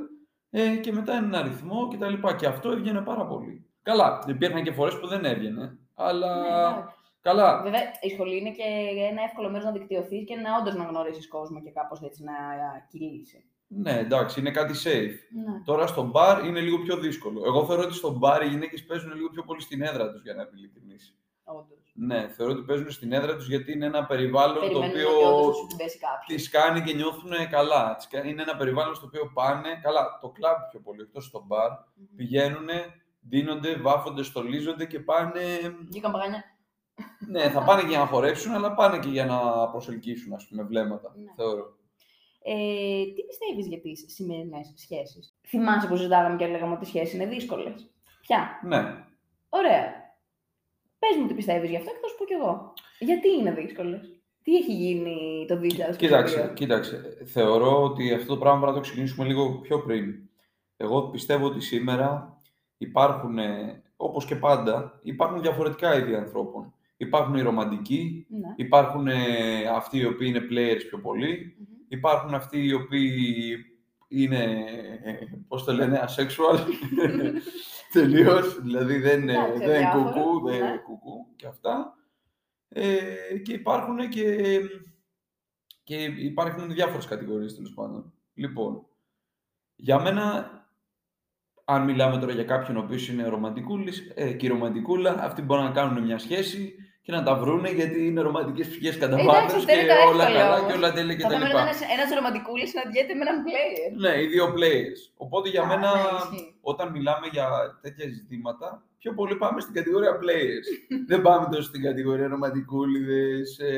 Ε, 0.51 0.77
και 0.77 0.93
μετά 0.93 1.13
έναν 1.13 1.35
αριθμό 1.35 1.89
και 1.89 1.97
τα 1.97 2.09
λοιπά. 2.09 2.35
Και 2.35 2.47
αυτό 2.47 2.71
έβγαινε 2.71 3.01
πάρα 3.01 3.27
πολύ. 3.27 3.67
Καλά, 3.83 4.19
υπήρχαν 4.27 4.63
και 4.63 4.73
φορές 4.73 4.99
που 5.01 5.07
δεν 5.07 5.25
έβγαινε. 5.25 5.79
Αλλά 5.95 6.37
Ναι, 6.41 6.47
εντάξει. 6.49 6.95
καλά, 7.23 7.63
Βέβαια, 7.63 7.81
η 8.01 8.09
σχολή 8.11 8.37
είναι 8.39 8.51
και 8.51 8.63
ένα 9.11 9.23
εύκολο 9.23 9.49
μέρος 9.51 9.65
να 9.65 9.73
δικτυωθείς 9.73 10.25
και 10.25 10.37
να 10.37 10.57
όντως 10.61 10.75
να 10.75 10.85
γνωρίσεις 10.85 11.29
κόσμο 11.29 11.63
και 11.63 11.71
κάπως 11.71 12.01
έτσι 12.03 12.23
να 12.23 12.33
κυλήσει. 12.91 13.45
ναι, 13.67 13.99
εντάξει, 13.99 14.41
είναι 14.41 14.51
κάτι 14.51 14.73
safe. 14.85 15.17
Ναι. 15.45 15.63
Τώρα 15.65 15.87
στο 15.87 16.03
μπαρ 16.03 16.45
είναι 16.45 16.61
λίγο 16.61 16.79
πιο 16.79 16.97
δύσκολο. 16.97 17.43
Εγώ 17.47 17.67
θεωρώ 17.67 17.83
ότι 17.83 17.95
στο 17.95 18.11
μπαρ 18.11 18.43
οι 18.43 18.49
γυναίκες 18.49 18.85
παίζουν 18.85 19.13
λίγο 19.15 19.29
πιο 19.29 19.43
πολύ 19.43 19.61
στην 19.61 19.83
έδρα 19.83 20.11
τους 20.13 20.23
για 20.23 20.35
να 20.35 20.43
είμαι 20.43 20.51
ειλικρινής. 20.55 21.17
Όντως. 21.95 22.21
Ναι, 22.23 22.29
θεωρώ 22.29 22.53
ότι 22.53 22.63
παίζουν 22.63 22.91
στην 22.91 23.13
έδρα 23.13 23.37
τους 23.37 23.49
γιατί 23.49 23.73
είναι 23.73 23.87
ένα 23.87 24.07
περιβάλλον 24.07 24.55
το 24.55 24.61
Περιμένουν 24.61 24.89
οποίο 24.91 25.09
ότι 25.09 25.25
όντως 25.43 25.57
σου 25.57 25.67
την 25.67 25.77
πέσει 25.77 25.99
κάποιος. 25.99 26.27
τις 26.27 26.49
κάνει 26.51 26.83
και 26.83 26.95
νιώθουν 26.95 27.31
καλά. 27.51 27.95
Τις 27.97 28.09
κα- 28.09 28.25
Είναι 28.27 28.43
ένα 28.43 28.57
περιβάλλον 28.57 28.95
στο 28.95 29.07
οποίο 29.07 29.31
πάνε, 29.35 29.69
καλά, 29.83 30.19
το 30.21 30.29
κλαμπ 30.29 30.57
πιο 30.71 30.81
πολύ, 30.81 31.01
εκτός 31.03 31.25
στο 31.25 31.45
μπαρ, 31.47 31.71
Μμμ. 31.71 32.17
πηγαίνουν, 32.17 32.69
δίνονται, 33.21 33.77
βάφονται, 33.77 34.23
στολίζονται 34.23 34.87
και 34.87 35.01
πάνε... 35.01 35.41
Βγήκαν 35.89 36.13
παγανιά. 36.13 36.45
ναι, 37.29 37.51
θα 37.51 37.63
πάνε 37.65 37.81
και 37.83 37.89
για 37.89 37.99
να 37.99 38.07
χορέψουν, 38.07 38.55
αλλά 38.55 38.75
πάνε 38.75 38.99
και 38.99 39.09
για 39.09 39.25
να 39.27 39.69
προσελκύσουν, 39.71 40.33
ας 40.35 40.47
πούμε, 40.49 40.63
βλέμματα, 40.63 41.13
Ναι. 41.17 41.33
θεωρώ. 41.37 41.77
Ε, 42.45 42.55
τι 43.15 43.23
πιστεύεις 43.25 43.67
για 43.67 43.81
τις 43.81 44.05
σημερινές 44.09 44.73
σχέσεις; 44.77 45.35
Θυμάσαι 45.49 45.89
που 45.89 45.97
συζητάγαμε 45.97 46.37
και 46.37 46.47
λέγαμε 46.47 46.75
ότι 46.75 46.85
οι 46.85 46.87
σχέσεις 46.89 47.15
είναι 47.15 47.27
δύσκολες. 47.27 47.91
Ποια; 48.21 48.61
Ναι, 48.65 49.05
Ωραία. 49.49 50.02
Πες 51.03 51.17
μου 51.21 51.27
τι 51.27 51.35
πιστεύεις 51.35 51.71
γι' 51.71 51.77
αυτό 51.77 51.91
και 51.91 51.99
θα 52.03 52.09
σου 52.09 52.17
πω 52.19 52.25
κι 52.25 52.33
εγώ. 52.33 52.73
Γιατί 52.99 53.29
είναι 53.31 53.51
δύσκολες. 53.53 54.01
Τι 54.43 54.57
έχει 54.57 54.73
γίνει 54.73 55.45
το 55.49 55.59
2022. 55.93 55.97
Κοίταξε, 55.97 56.53
κοίταξε. 56.55 57.17
Θεωρώ 57.25 57.83
ότι 57.83 58.13
αυτό 58.13 58.35
το 58.35 58.41
πράγμα 58.41 58.59
πρέπει 58.61 58.73
να 58.75 58.81
το 58.83 58.87
ξεκινήσουμε 58.89 59.27
λίγο 59.27 59.51
πιο 59.51 59.79
πριν. 59.81 60.15
Εγώ 60.77 61.03
πιστεύω 61.03 61.47
ότι 61.47 61.61
σήμερα 61.61 62.37
υπάρχουν, 62.79 63.39
ε, 63.39 63.83
όπως 63.97 64.25
και 64.25 64.37
πάντα, 64.37 64.99
υπάρχουν 65.03 65.41
διαφορετικά 65.43 65.99
είδη 65.99 66.15
ανθρώπων. 66.15 66.75
Υπάρχουν 66.97 67.35
οι 67.35 67.43
ρομαντικοί, 67.43 68.27
Ναι. 68.29 68.55
υπάρχουν 68.57 69.07
ε, 69.07 69.17
αυτοί 69.77 69.99
οι 69.99 70.05
οποίοι 70.05 70.33
είναι 70.35 70.47
players 70.51 70.83
πιο 70.89 70.99
πολύ, 70.99 71.57
Μμμ. 71.59 71.67
υπάρχουν 71.89 72.35
αυτοί 72.35 72.65
οι 72.65 72.73
οποίοι 72.73 73.57
είναι, 74.09 74.65
ε, 75.05 75.13
πώς 75.49 75.65
το 75.65 75.73
λένε, 75.73 76.01
asexual, 76.09 76.59
τελείως, 77.93 78.63
δηλαδή 78.63 78.99
δεν, 78.99 79.23
είναι- 79.23 79.33
Εντάξει, 79.33 79.59
δεν 79.59 79.69
είναι 79.69 79.79
διάφορα, 79.79 80.11
κουκού, 80.13 80.41
δεν 80.41 80.61
ναι. 80.61 80.67
είναι 80.67 80.77
κουκού 80.77 81.27
και 81.37 81.47
αυτά. 81.47 81.97
Ε, 82.69 83.39
και 83.43 83.53
υπάρχουν 83.53 84.09
και, 84.09 84.61
και 85.83 86.03
υπάρχουν 86.05 86.73
διάφορες 86.73 87.07
κατηγορίες 87.07 87.55
τέλος 87.55 87.73
πάντων. 87.75 88.13
Λοιπόν, 88.35 88.87
για 89.77 90.01
μένα, 90.01 90.51
αν 91.65 91.85
μιλάμε 91.85 92.19
τώρα 92.19 92.33
για 92.33 92.45
κάποιον 92.45 92.77
ο 92.77 92.81
οποίος 92.81 93.09
είναι 93.09 93.27
ρομαντικούλης 93.29 94.13
ε, 94.15 94.33
και 94.33 94.47
η 94.47 94.49
ρομαντικούλα, 94.49 95.23
αυτοί 95.23 95.43
μπορούν 95.43 95.65
να 95.65 95.71
κάνουν 95.71 96.05
μια 96.05 96.19
σχέση 96.19 96.75
και 97.05 97.13
να 97.13 97.23
τα 97.23 97.35
βρούνε 97.35 97.71
γιατί 97.71 98.07
είναι 98.07 98.21
ρομαντικές 98.21 98.69
ψυχές 98.69 98.99
κατά 98.99 99.19
Εντάξει, 99.19 99.27
βάθος 99.27 99.55
αυτό 99.55 99.73
και 99.73 99.79
είναι 99.79 99.95
το 99.95 100.09
όλα 100.09 100.25
εύκολο 100.27 100.39
καλά 100.41 100.57
όμως. 100.59 100.71
και 100.73 100.77
όλα 100.79 100.93
τέλεια 100.93 101.17
Θα 101.19 101.29
δούμε 101.29 101.45
κτλ. 101.49 101.57
ένας, 101.57 101.79
ένας 101.97 102.09
ρομαντικούλης 102.15 102.69
συναντιέται 102.71 103.15
με 103.15 103.21
έναν 103.27 103.39
player. 103.47 103.91
Ναι, 104.05 104.23
οι 104.23 104.27
δύο 104.27 104.47
players. 104.57 105.01
Οπότε 105.17 105.49
για 105.49 105.63
Α, 105.63 105.67
μένα, 105.67 105.91
ναι, 105.95 106.01
ισχύει. 106.19 106.55
όταν 106.61 106.91
μιλάμε 106.91 107.27
για 107.33 107.47
τέτοια 107.83 108.07
ζητήματα, 108.09 108.83
πιο 108.99 109.13
πολύ 109.15 109.35
πάμε 109.37 109.61
στην 109.61 109.75
κατηγορία 109.75 110.19
players. 110.23 110.67
Δεν 111.11 111.23
πάμε 111.23 111.47
τόσο 111.51 111.63
στην 111.63 111.83
κατηγορία 111.83 112.29
ρομαντικούλιδες, 112.29 113.59
ε, 113.59 113.69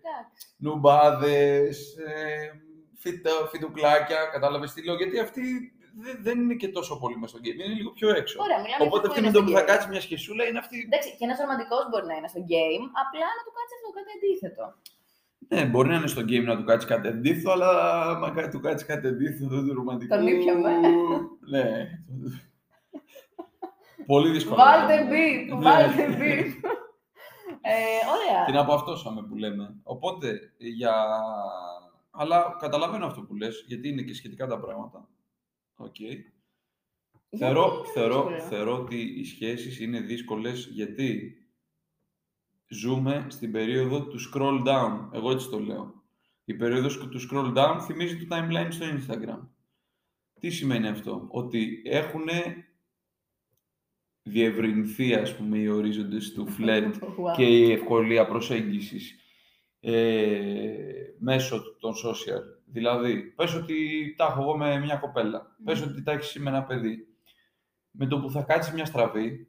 Εντάξει. 0.00 0.46
νουμπάδες, 0.56 1.96
ε, 1.96 2.50
φυτο, 2.98 3.30
φυτουκλάκια, 3.50 4.16
κατάλαβες 4.32 4.72
τι 4.72 4.84
λέω, 4.84 4.94
γιατί 4.94 5.18
αυτοί 5.18 5.72
δεν, 6.02 6.14
δεν 6.26 6.36
είναι 6.42 6.56
και 6.62 6.68
τόσο 6.78 6.92
πολύ 7.02 7.16
μέσα 7.20 7.32
στο 7.32 7.40
game, 7.44 7.58
είναι 7.64 7.76
λίγο 7.80 7.90
πιο 7.98 8.08
έξω. 8.20 8.36
Ωραία, 8.46 8.58
μιλάμε 8.64 8.82
Οπότε 8.88 9.06
για 9.06 9.10
αυτή 9.10 9.20
αυτό 9.20 9.24
με 9.24 9.30
που 9.30 9.32
το 9.36 9.40
είναι 9.40 9.46
που 9.46 9.50
στο 9.50 9.56
θα 9.58 9.62
game. 9.62 9.70
κάτσει 9.70 9.86
μια 9.92 10.02
σχεσούλα 10.06 10.42
είναι 10.48 10.60
αυτή. 10.64 10.76
Εντάξει, 10.88 11.08
και 11.18 11.24
ένας 11.28 11.38
ρομαντικός 11.42 11.82
μπορεί 11.90 12.06
να 12.10 12.16
είναι 12.18 12.30
στο 12.34 12.40
game, 12.52 12.84
απλά 13.02 13.26
να 13.38 13.42
του 13.46 13.52
κάτσει 13.58 13.72
αυτό 13.78 13.88
κάτι 13.98 14.10
αντίθετο. 14.18 14.64
Ναι, 15.52 15.60
μπορεί 15.70 15.88
να 15.92 15.96
είναι 15.98 16.12
στο 16.14 16.22
game 16.30 16.44
να 16.50 16.56
του 16.58 16.64
κάτσει 16.70 16.86
κάτι 16.92 17.06
αντίθετο, 17.14 17.50
αλλά 17.56 17.70
μα 18.22 18.28
κα- 18.36 18.48
του 18.52 18.60
κάτσει 18.66 18.84
κάτι 18.90 19.06
αντίθετο 19.12 19.56
του 19.64 19.74
ρομαντικού. 19.78 20.10
Τον 20.14 20.26
ήπιαμε. 20.26 20.70
ναι. 21.54 21.66
Πολύ 24.06 24.30
δύσκολο. 24.30 24.56
Βάλτε 24.56 24.96
μπιπ, 25.08 25.52
Ναι. 25.54 25.60
βάλτε 25.70 26.04
μπιπ. 26.08 26.64
Ε, 27.60 28.00
ωραία. 28.14 28.44
Την 28.46 28.56
αποαυτόσαμε 28.56 29.22
που 29.22 29.36
λέμε. 29.36 29.74
Οπότε, 29.82 30.38
για... 30.58 30.94
Αλλά 32.10 32.56
καταλαβαίνω 32.58 33.06
αυτό 33.06 33.20
που 33.22 33.34
λες, 33.34 33.64
γιατί 33.66 33.88
είναι 33.88 34.02
και 34.02 34.14
σχετικά 34.14 34.46
τα 34.46 34.58
πράγματα. 34.58 35.08
Οκ. 35.76 35.98
Γιατί 35.98 36.32
Θεωρώ, 37.36 37.74
είναι 37.76 37.92
θεωρώ, 37.92 38.26
δύσκολο. 38.26 38.48
θεωρώ 38.48 38.78
ότι 38.78 38.96
οι 39.00 39.24
σχέσεις 39.24 39.80
είναι 39.80 40.00
δύσκολες 40.00 40.68
γιατί 40.72 41.32
ζούμε 42.68 43.26
στην 43.28 43.52
περίοδο 43.52 44.06
του 44.06 44.18
scroll 44.32 44.66
down. 44.66 45.08
Εγώ 45.12 45.30
έτσι 45.30 45.48
το 45.48 45.60
λέω. 45.60 45.94
Η 46.44 46.54
περίοδος 46.54 46.98
του 46.98 47.20
scroll 47.30 47.54
down 47.56 47.78
θυμίζει 47.82 48.26
το 48.26 48.36
timeline 48.36 48.68
στο 48.70 48.86
Instagram. 48.86 49.48
Τι 50.40 50.50
σημαίνει 50.50 50.88
αυτό; 50.88 51.26
Ότι 51.30 51.82
έχουν 51.84 52.26
διευρυνθεί, 54.22 55.14
ας 55.14 55.36
πούμε, 55.36 55.58
οι 55.58 55.68
ορίζοντες 55.68 56.32
του 56.32 56.46
φλερτ 56.46 56.94
Wow. 57.02 57.32
και 57.36 57.44
η 57.44 57.72
ευκολία 57.72 58.26
προσέγγισης 58.26 59.14
ε, 59.80 60.74
μέσω 61.18 61.76
των 61.78 61.92
social. 61.92 62.55
Δηλαδή, 62.76 63.16
πες 63.22 63.54
ότι 63.54 63.74
τα 64.16 64.24
έχω 64.24 64.40
εγώ 64.42 64.56
με 64.56 64.78
μια 64.78 64.96
κοπέλα, 64.96 65.56
πες 65.64 65.80
Μμμ. 65.80 65.88
ότι 65.90 66.02
τα 66.02 66.12
έχεις 66.12 66.38
με 66.38 66.50
ένα 66.50 66.62
παιδί. 66.64 66.96
Με 67.90 68.06
το 68.06 68.18
που 68.20 68.30
θα 68.30 68.42
κάτσει 68.42 68.74
μια 68.74 68.84
στραβή, 68.84 69.48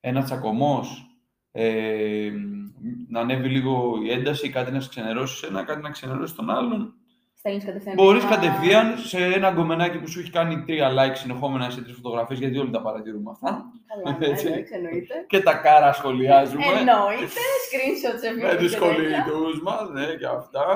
ένα 0.00 0.22
τσακωμός, 0.22 1.06
ε, 1.52 2.30
να 3.08 3.20
ανέβει 3.20 3.48
λίγο 3.48 3.98
η 4.04 4.10
ένταση, 4.10 4.50
κάτι 4.50 4.72
να 4.72 4.80
σε 4.80 4.88
ξενερώσει 4.88 5.36
σε 5.36 5.46
ένα, 5.46 5.62
κάτι 5.64 5.80
να 5.82 5.90
ξενερώσει 5.90 6.34
τον 6.34 6.50
άλλον. 6.50 6.94
Στέλνεις 7.34 7.64
κατευθείαν. 7.64 7.94
Μπορείς 7.94 8.24
μήνυμα. 8.24 8.40
κατευθείαν 8.40 8.98
σε 8.98 9.24
ένα 9.24 9.50
γκομενάκι 9.50 9.98
που 9.98 10.08
σου 10.08 10.20
έχει 10.20 10.30
κάνει 10.30 10.64
τρία 10.64 10.90
like 10.90 11.16
συνεχόμενα 11.16 11.70
σε 11.70 11.82
τρεις 11.82 11.94
φωτογραφίες, 11.94 12.38
γιατί 12.38 12.58
όλοι 12.58 12.70
τα 12.70 12.82
παρατηρούμε 12.82 13.30
αυτά. 13.30 13.64
Καλά, 13.86 14.18
ναι, 14.18 14.26
Έτσι. 14.26 14.46
εντάξει, 14.46 14.74
εννοείται. 14.74 15.14
Και 15.28 15.40
τα 15.40 15.54
κάρα 15.54 15.92
σχολιάζουμε. 15.92 16.64
Εννοείται, 16.64 17.40
screenshot 17.66 18.18
σε 18.20 18.28
με 18.28 18.34
βίντεο 18.34 18.56
τους 18.56 18.72
και 18.74 18.78
τέτοια. 18.78 19.24
σχολείτους 19.24 19.62
μας, 19.62 19.90
ναι, 19.90 20.06
και 20.14 20.26
αυτά. 20.26 20.66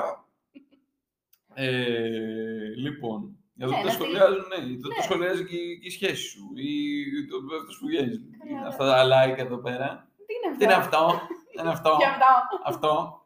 Ε, 1.59 2.73
λοιπόν, 2.75 3.37
εδώ 3.57 3.71
Ναι, 3.71 3.77
τα 3.77 3.83
να 3.83 3.91
σχολιάζουν, 3.91 4.45
ναι, 4.49 4.55
το, 4.55 4.87
Ναι. 4.87 4.95
το 4.95 5.01
σχολιάζει 5.01 5.45
και, 5.45 5.55
η- 5.55 5.79
και 5.79 5.87
η 5.87 5.89
σχέση 5.89 6.23
σου, 6.29 6.39
ή 6.55 7.25
το, 7.27 7.35
αυτός 7.59 7.77
που 7.79 7.85
βγαίνεις. 7.87 8.19
Καλά, 8.39 8.61
ναι. 8.61 8.67
Αυτά 8.67 8.85
τα 8.85 9.03
like 9.05 9.37
εδώ 9.37 9.57
πέρα. 9.57 10.07
Τι 10.27 10.33
είναι 10.33 10.47
αυτό. 10.49 10.57
Τι 10.57 10.63
είναι 10.63 10.73
αυτό, 10.73 11.21
τι 11.51 11.59
είναι 11.61 11.69
αυτό, 11.69 11.95
Και 11.99 12.05
αυτό. 12.05 12.61
αυτό. 12.65 13.21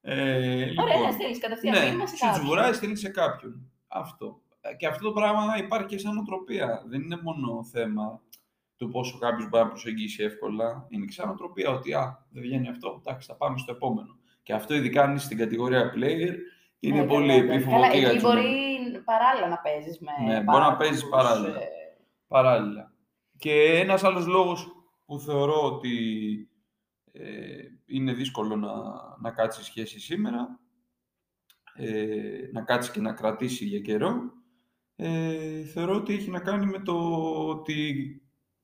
Ε, 0.00 0.64
λοιπόν, 0.64 0.84
Ωραία, 0.84 0.98
να 1.00 1.12
στείλεις 1.12 1.38
κατευθείαν 1.38 1.74
ναι, 1.78 1.84
μήνυμα 1.84 2.06
σε 2.06 2.16
σου 2.16 2.20
κάποιον. 2.24 2.40
τσιμπουράει, 2.40 2.72
στέλνει 2.72 2.96
σε 2.96 3.08
κάποιον. 3.08 3.70
Αυτό. 3.88 4.40
Ε, 4.60 4.74
Και 4.74 4.86
αυτό 4.86 5.04
το 5.04 5.12
πράγμα 5.12 5.56
υπάρχει 5.58 5.86
και 5.86 5.98
σαν 5.98 6.18
οτροπία. 6.18 6.82
Δεν 6.86 7.00
είναι 7.00 7.18
μόνο 7.22 7.64
θέμα 7.72 8.20
του 8.76 8.88
πόσο 8.88 9.18
κάποιος 9.18 9.48
μπορεί 9.48 9.62
να 9.62 9.68
προσεγγίσει 9.68 10.22
εύκολα. 10.22 10.86
Είναι 10.88 11.04
και 11.04 11.12
σαν 11.12 11.30
οτροπία 11.30 11.70
ότι 11.70 11.92
α, 11.94 12.26
δεν 12.30 12.42
βγαίνει 12.42 12.68
αυτό, 12.68 13.02
εντάξει, 13.04 13.26
θα 13.28 13.34
πάμε 13.36 13.58
στο 13.58 13.72
επόμενο. 13.72 14.16
Και 14.42 14.52
αυτό 14.52 14.74
ειδικά 14.74 15.02
αν 15.02 15.14
είσαι 15.14 15.24
στην 15.24 15.38
κατηγορία 15.38 15.92
player, 15.96 16.34
είναι 16.84 17.00
Ναι, 17.00 17.06
πολύ 17.06 17.32
βέβαια. 17.40 17.54
επίφοβο 17.54 17.74
Καλά, 17.76 17.90
και 17.90 17.98
για 17.98 18.08
εκεί 18.08 18.16
τους 18.18 18.24
μπορεί 18.28 18.42
νέους. 18.42 19.04
παράλληλα 19.04 19.48
να 19.48 19.58
παίζεις 19.58 19.98
με 20.00 20.10
Ναι, 20.26 20.44
πάρα 20.44 20.58
μπορεί 20.58 20.70
να 20.72 20.76
παίζεις 20.76 21.08
πολλούς, 21.08 21.16
παράλληλα. 21.26 21.56
ε, 21.62 21.68
Παράλληλα. 22.28 22.92
Και 23.38 23.52
ένας 23.80 24.04
άλλος 24.04 24.26
λόγος 24.26 24.72
που 25.06 25.18
θεωρώ 25.18 25.64
ότι 25.64 25.96
ε, 27.12 27.58
είναι 27.86 28.12
δύσκολο 28.12 28.56
να, 28.56 28.72
να 29.20 29.30
κάτσει 29.30 29.64
σχέση 29.64 30.00
σήμερα, 30.00 30.60
ε, 31.74 32.48
να 32.52 32.62
κάτσει 32.62 32.90
και 32.90 33.00
να 33.00 33.12
κρατήσει 33.12 33.64
για 33.64 33.80
καιρό, 33.80 34.14
ε, 34.96 35.64
θεωρώ 35.64 35.94
ότι 35.94 36.14
έχει 36.14 36.30
να 36.30 36.40
κάνει 36.40 36.66
με 36.66 36.78
το 36.78 36.94
ότι, 37.48 38.04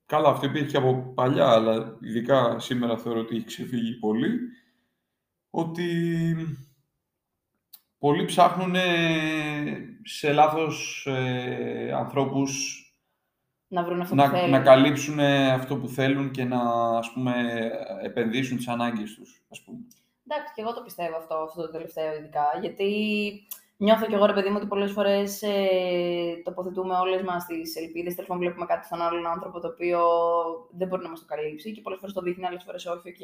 καλά 0.06 0.28
αυτό 0.28 0.46
υπήρχε 0.46 0.66
και 0.66 0.76
από 0.76 1.12
παλιά, 1.14 1.48
αλλά 1.48 1.98
ειδικά 2.02 2.58
σήμερα 2.58 2.98
θεωρώ 2.98 3.20
ότι 3.20 3.36
έχει 3.36 3.44
ξεφύγει 3.46 3.92
πολύ, 3.98 4.38
ότι 5.50 5.86
πολλοί 7.98 8.24
ψάχνουν 8.24 8.74
σε 10.02 10.32
λάθος 10.32 11.06
ε, 11.06 11.92
ανθρώπους 11.92 12.82
να 13.68 13.82
βρουν 13.84 14.00
αυτό 14.00 14.14
που 14.14 14.20
να, 14.20 14.28
θέλουν. 14.28 14.50
να 14.50 14.60
καλύψουν 14.60 15.20
αυτό 15.20 15.76
που 15.76 15.88
θέλουν 15.88 16.30
και 16.30 16.44
να 16.44 16.60
ας 16.98 17.12
πούμε, 17.12 17.32
επενδύσουν 18.02 18.56
τις 18.56 18.68
ανάγκες 18.68 19.14
τους. 19.14 19.42
Ας 19.50 19.62
πούμε. 19.64 19.78
Εντάξει, 20.26 20.52
και 20.54 20.62
εγώ 20.62 20.74
το 20.74 20.82
πιστεύω 20.82 21.16
αυτό, 21.16 21.34
αυτό 21.34 21.62
το 21.62 21.70
τελευταίο 21.70 22.14
ειδικά, 22.14 22.46
γιατί 22.60 22.88
νιώθω 23.76 24.06
κι 24.06 24.14
εγώ, 24.14 24.26
ρε 24.26 24.32
παιδί 24.32 24.48
μου, 24.48 24.56
ότι 24.56 24.66
πολλές 24.66 24.92
φορές 24.92 25.42
ε, 25.42 26.42
τοποθετούμε 26.44 26.94
όλες 26.94 27.22
μας 27.22 27.46
τις 27.46 27.76
ελπίδες, 27.76 28.14
τέλος 28.14 28.28
πάντων 28.28 28.42
βλέπουμε 28.42 28.66
κάτι 28.66 28.86
στον 28.86 29.02
άλλον 29.02 29.26
άνθρωπο 29.26 29.60
το 29.60 29.68
οποίο 29.68 30.00
δεν 30.70 30.88
μπορεί 30.88 31.02
να 31.02 31.08
μας 31.08 31.20
το 31.20 31.26
καλύψει 31.26 31.72
και 31.72 31.80
πολλές 31.80 31.98
φορές 31.98 32.14
το 32.14 32.20
δείχνει, 32.20 32.46
άλλες 32.46 32.62
φορές 32.64 32.86
όχι, 32.86 33.08
οκ. 33.08 33.22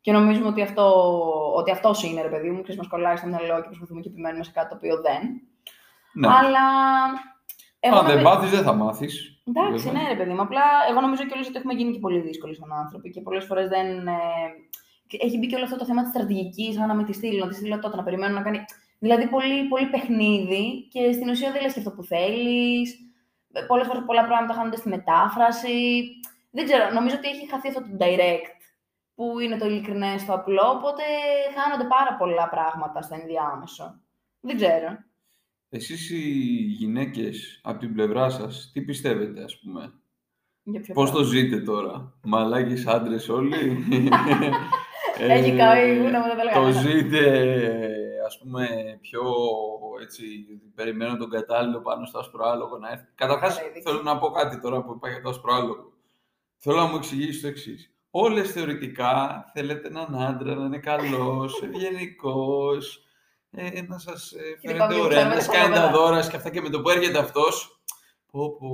Και 0.00 0.12
νομίζουμε 0.12 0.48
ότι, 0.48 0.62
αυτό, 0.62 0.92
ότι 1.54 1.70
αυτός 1.70 2.02
είναι, 2.02 2.22
ρε 2.22 2.28
παιδί 2.28 2.50
μου, 2.50 2.62
και 2.62 2.74
μας 2.76 2.88
κολλάει 2.88 3.16
στο 3.16 3.26
μυαλό 3.26 3.56
και 3.60 3.66
προσπαθούμε 3.66 4.00
και 4.00 4.08
επιμένουμε 4.08 4.44
σε 4.44 4.50
κάτι 4.50 4.68
το 4.68 4.74
οποίο 4.76 5.00
δεν. 5.00 5.22
Ναι. 6.12 6.28
Αλλά... 6.28 6.64
εγώ 7.80 7.96
Αν 7.96 8.06
δεν 8.06 8.16
νομίζω- 8.16 8.34
μάθεις, 8.34 8.50
δεν 8.50 8.62
θα 8.62 8.72
μάθεις. 8.72 9.42
Εντάξει, 9.44 9.84
Βέβαια. 9.84 10.02
ναι, 10.02 10.08
ρε 10.08 10.16
παιδί 10.16 10.32
μου. 10.32 10.40
Απλά 10.40 10.62
εγώ 10.90 11.00
νομίζω 11.00 11.24
κιόλας 11.24 11.46
ότι 11.48 11.56
έχουμε 11.56 11.74
γίνει 11.74 11.92
και 11.92 11.98
πολύ 11.98 12.20
δύσκολοι 12.20 12.54
σαν 12.54 12.72
άνθρωποι 12.72 13.10
και 13.10 13.20
πολλές 13.20 13.44
φορές 13.44 13.68
δεν. 13.68 14.06
Ε, 14.08 14.16
και 15.06 15.18
έχει 15.20 15.38
μπει 15.38 15.46
και 15.46 15.54
όλο 15.54 15.64
αυτό 15.64 15.76
το 15.76 15.84
θέμα 15.84 16.02
της 16.02 16.10
στρατηγικής, 16.10 16.76
να 16.76 16.94
με 16.94 17.04
τη 17.04 17.12
στείλω, 17.12 17.44
να 17.44 17.50
τη 17.50 17.56
στείλω 17.56 17.78
τότε, 17.78 17.96
να 17.96 18.02
περιμένω 18.02 18.34
να 18.34 18.42
κάνει. 18.42 18.64
Δηλαδή, 18.98 19.26
πολύ, 19.28 19.68
πολύ 19.68 19.86
παιχνίδι 19.86 20.88
και 20.92 21.12
στην 21.12 21.28
ουσία 21.28 21.50
δεν 21.52 21.62
λες 21.62 21.72
και 21.72 21.78
αυτό 21.78 21.90
που 21.90 22.02
θέλεις. 22.02 22.98
Πολλές 23.66 23.86
φορές 23.86 24.02
πολλά 24.06 24.24
πράγματα 24.24 24.54
χάνονται 24.54 24.76
στη 24.76 24.88
μετάφραση. 24.88 26.04
Δεν 26.50 26.64
ξέρω, 26.64 26.90
νομίζω 26.92 27.16
ότι 27.16 27.28
έχει 27.28 27.48
χαθεί 27.50 27.68
αυτό 27.68 27.80
το 27.80 27.96
direct. 28.00 28.59
Που 29.20 29.38
είναι 29.38 29.56
το 29.58 29.66
ειλικρινές, 29.66 30.24
το 30.24 30.32
απλό, 30.32 30.70
οπότε 30.70 31.02
χάνονται 31.56 31.88
πάρα 31.88 32.16
πολλά 32.16 32.48
πράγματα 32.48 33.02
στο 33.02 33.14
ενδιάμεσο. 33.14 34.00
Δεν 34.40 34.56
ξέρω. 34.56 34.98
Εσείς 35.68 36.10
οι 36.10 36.20
γυναίκες 36.78 37.60
από 37.62 37.78
την 37.78 37.92
πλευρά 37.92 38.30
σας, 38.30 38.70
τι 38.72 38.80
πιστεύετε 38.82 39.42
ας 39.42 39.58
πούμε; 39.60 39.92
Για 40.62 40.80
ποιο 40.80 40.94
Πώς 40.94 41.10
πράγμα; 41.10 41.26
το 41.26 41.32
ζείτε 41.32 41.60
τώρα; 41.60 42.18
Μαλάκες 42.22 42.86
άντρες 42.86 43.28
όλοι; 43.28 43.56
Έχει 45.18 45.50
Ε, 45.50 45.56
καεί 45.56 45.94
η 45.94 45.98
γούνα 45.98 46.20
μου, 46.20 46.26
δεν 46.26 46.36
το 46.36 46.42
Το 46.52 46.60
λέγαμε. 46.60 46.72
ζείτε 46.72 47.20
ας 48.26 48.38
πούμε 48.38 48.66
πιο 49.00 49.22
έτσι, 50.02 50.24
περιμένω 50.74 51.16
τον 51.16 51.30
κατάλληλο 51.30 51.80
πάνω 51.80 52.06
στο 52.06 52.18
άσπρο 52.18 52.44
άλογο 52.44 52.78
να 52.78 52.90
έρθει. 52.90 53.06
Καταρχάς 53.14 53.56
Καλά, 53.56 53.68
είδε. 53.68 53.80
θέλω 53.80 54.02
να 54.02 54.18
πω 54.18 54.30
κάτι 54.30 54.60
τώρα 54.60 54.82
που 54.84 54.92
είπα 54.92 55.08
για 55.08 55.20
το 55.22 55.28
άσπρο 55.28 55.54
άλογο. 55.54 55.92
Θέλω 56.56 56.76
να 56.76 56.86
μου 56.86 56.96
εξηγήσει 56.96 57.40
το 57.40 57.46
εξής. 57.46 57.89
Όλες 58.10 58.52
θεωρητικά 58.52 59.44
θέλετε 59.54 59.88
έναν 59.88 60.14
άντρα 60.22 60.54
να 60.54 60.64
είναι 60.64 60.78
καλός, 60.78 61.60
ευγενικός, 61.64 63.04
ε, 63.50 63.82
να 63.82 63.98
σας 63.98 64.32
ε, 64.32 64.56
Και 64.60 64.68
φαίνεται 64.68 64.78
πάμε, 64.78 64.94
ωραία, 65.00 65.08
ξέρουμε 65.08 65.28
να 65.28 65.34
τα 65.34 65.40
σας 65.40 65.54
κάνει 65.54 65.74
τα 65.74 65.80
κολόπεδα. 65.80 66.04
δώρα 66.04 66.28
και 66.28 66.36
αυτά 66.36 66.50
και 66.50 66.60
με 66.60 66.68
το 66.68 66.80
που 66.80 66.88
έρχεται 66.88 67.18
αυτός, 67.18 67.80
πω 68.32 68.56
πω, 68.58 68.70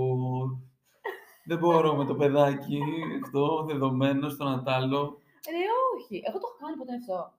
δεν 1.44 1.58
μπορώ 1.58 1.94
με 1.96 2.04
το 2.04 2.14
παιδάκι, 2.14 2.80
αυτό, 3.24 3.64
δεδομένο 3.68 4.28
στον 4.28 4.48
Ατάλο. 4.48 5.18
Ε, 5.46 5.52
όχι. 5.96 6.22
Εγώ 6.28 6.38
το 6.38 6.46
έχω 6.48 6.56
κάνει 6.64 6.76
ποτέ 6.76 6.92
αυτό. 6.94 7.34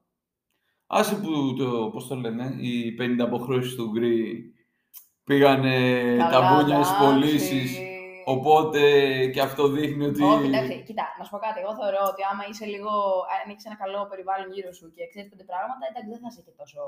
Άσε 0.88 1.16
που 1.16 1.54
το, 1.58 1.90
πώς 1.94 2.08
το 2.08 2.16
λένε, 2.16 2.56
οι 2.60 2.96
50 3.00 3.20
αποχρώσεις 3.20 3.76
του 3.76 3.92
Γκρι 3.92 4.54
πήγανε 5.24 6.16
τα 6.20 6.30
Καλά, 6.30 6.56
μπούνια 6.56 6.84
στις 6.84 6.98
εντάξει. 6.98 7.20
πωλήσει. 7.20 7.87
Οπότε 8.34 8.82
και 9.34 9.42
αυτό 9.48 9.62
δείχνει 9.76 10.04
ότι. 10.12 10.22
Όχι, 10.34 10.48
εντάξει, 10.52 10.74
κοίτα, 10.88 11.06
να 11.18 11.24
σου 11.26 11.32
πω 11.34 11.40
κάτι. 11.46 11.58
Εγώ 11.64 11.74
θεωρώ 11.80 12.02
ότι 12.12 12.22
άμα 12.32 12.44
είσαι 12.50 12.66
λίγο. 12.74 12.92
αν 13.34 13.46
έχεις 13.52 13.66
ένα 13.70 13.78
καλό 13.84 14.00
περιβάλλον 14.12 14.48
γύρω 14.56 14.72
σου 14.78 14.86
και 14.96 15.04
ξέρεις 15.12 15.28
πέντε 15.32 15.46
πράγματα, 15.52 15.84
εντάξει, 15.90 16.10
δεν 16.14 16.20
θα 16.24 16.28
είσαι 16.32 16.42
και 16.48 16.54
τόσο. 16.62 16.80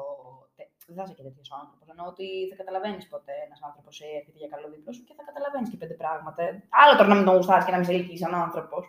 τε- 0.57 0.71
Δεν 0.87 0.95
θα 0.97 1.03
είσαι 1.05 1.15
και 1.17 1.25
τέτοιος 1.27 1.49
άνθρωπος. 1.61 1.85
Εννοώ 1.93 2.05
ότι 2.13 2.25
θα 2.49 2.55
καταλαβαίνεις 2.61 3.05
πότε 3.11 3.31
ένας 3.47 3.59
άνθρωπος 3.67 3.93
έρχεται 4.19 4.39
για 4.43 4.49
καλό 4.53 4.65
δίπλα 4.73 4.91
σου 4.95 5.03
και 5.07 5.13
θα 5.17 5.23
καταλαβαίνεις 5.29 5.67
και 5.71 5.79
πέντε 5.81 5.95
πράγματα. 6.03 6.41
Άλλο 6.81 6.93
τώρα 6.97 7.09
να 7.13 7.17
μην 7.17 7.25
τον 7.27 7.35
γουστάρει 7.37 7.63
και 7.65 7.73
να 7.75 7.79
μην 7.79 7.87
σε 7.89 7.93
ελκύει 7.97 8.19
σαν 8.23 8.33
άνθρωπος. 8.45 8.83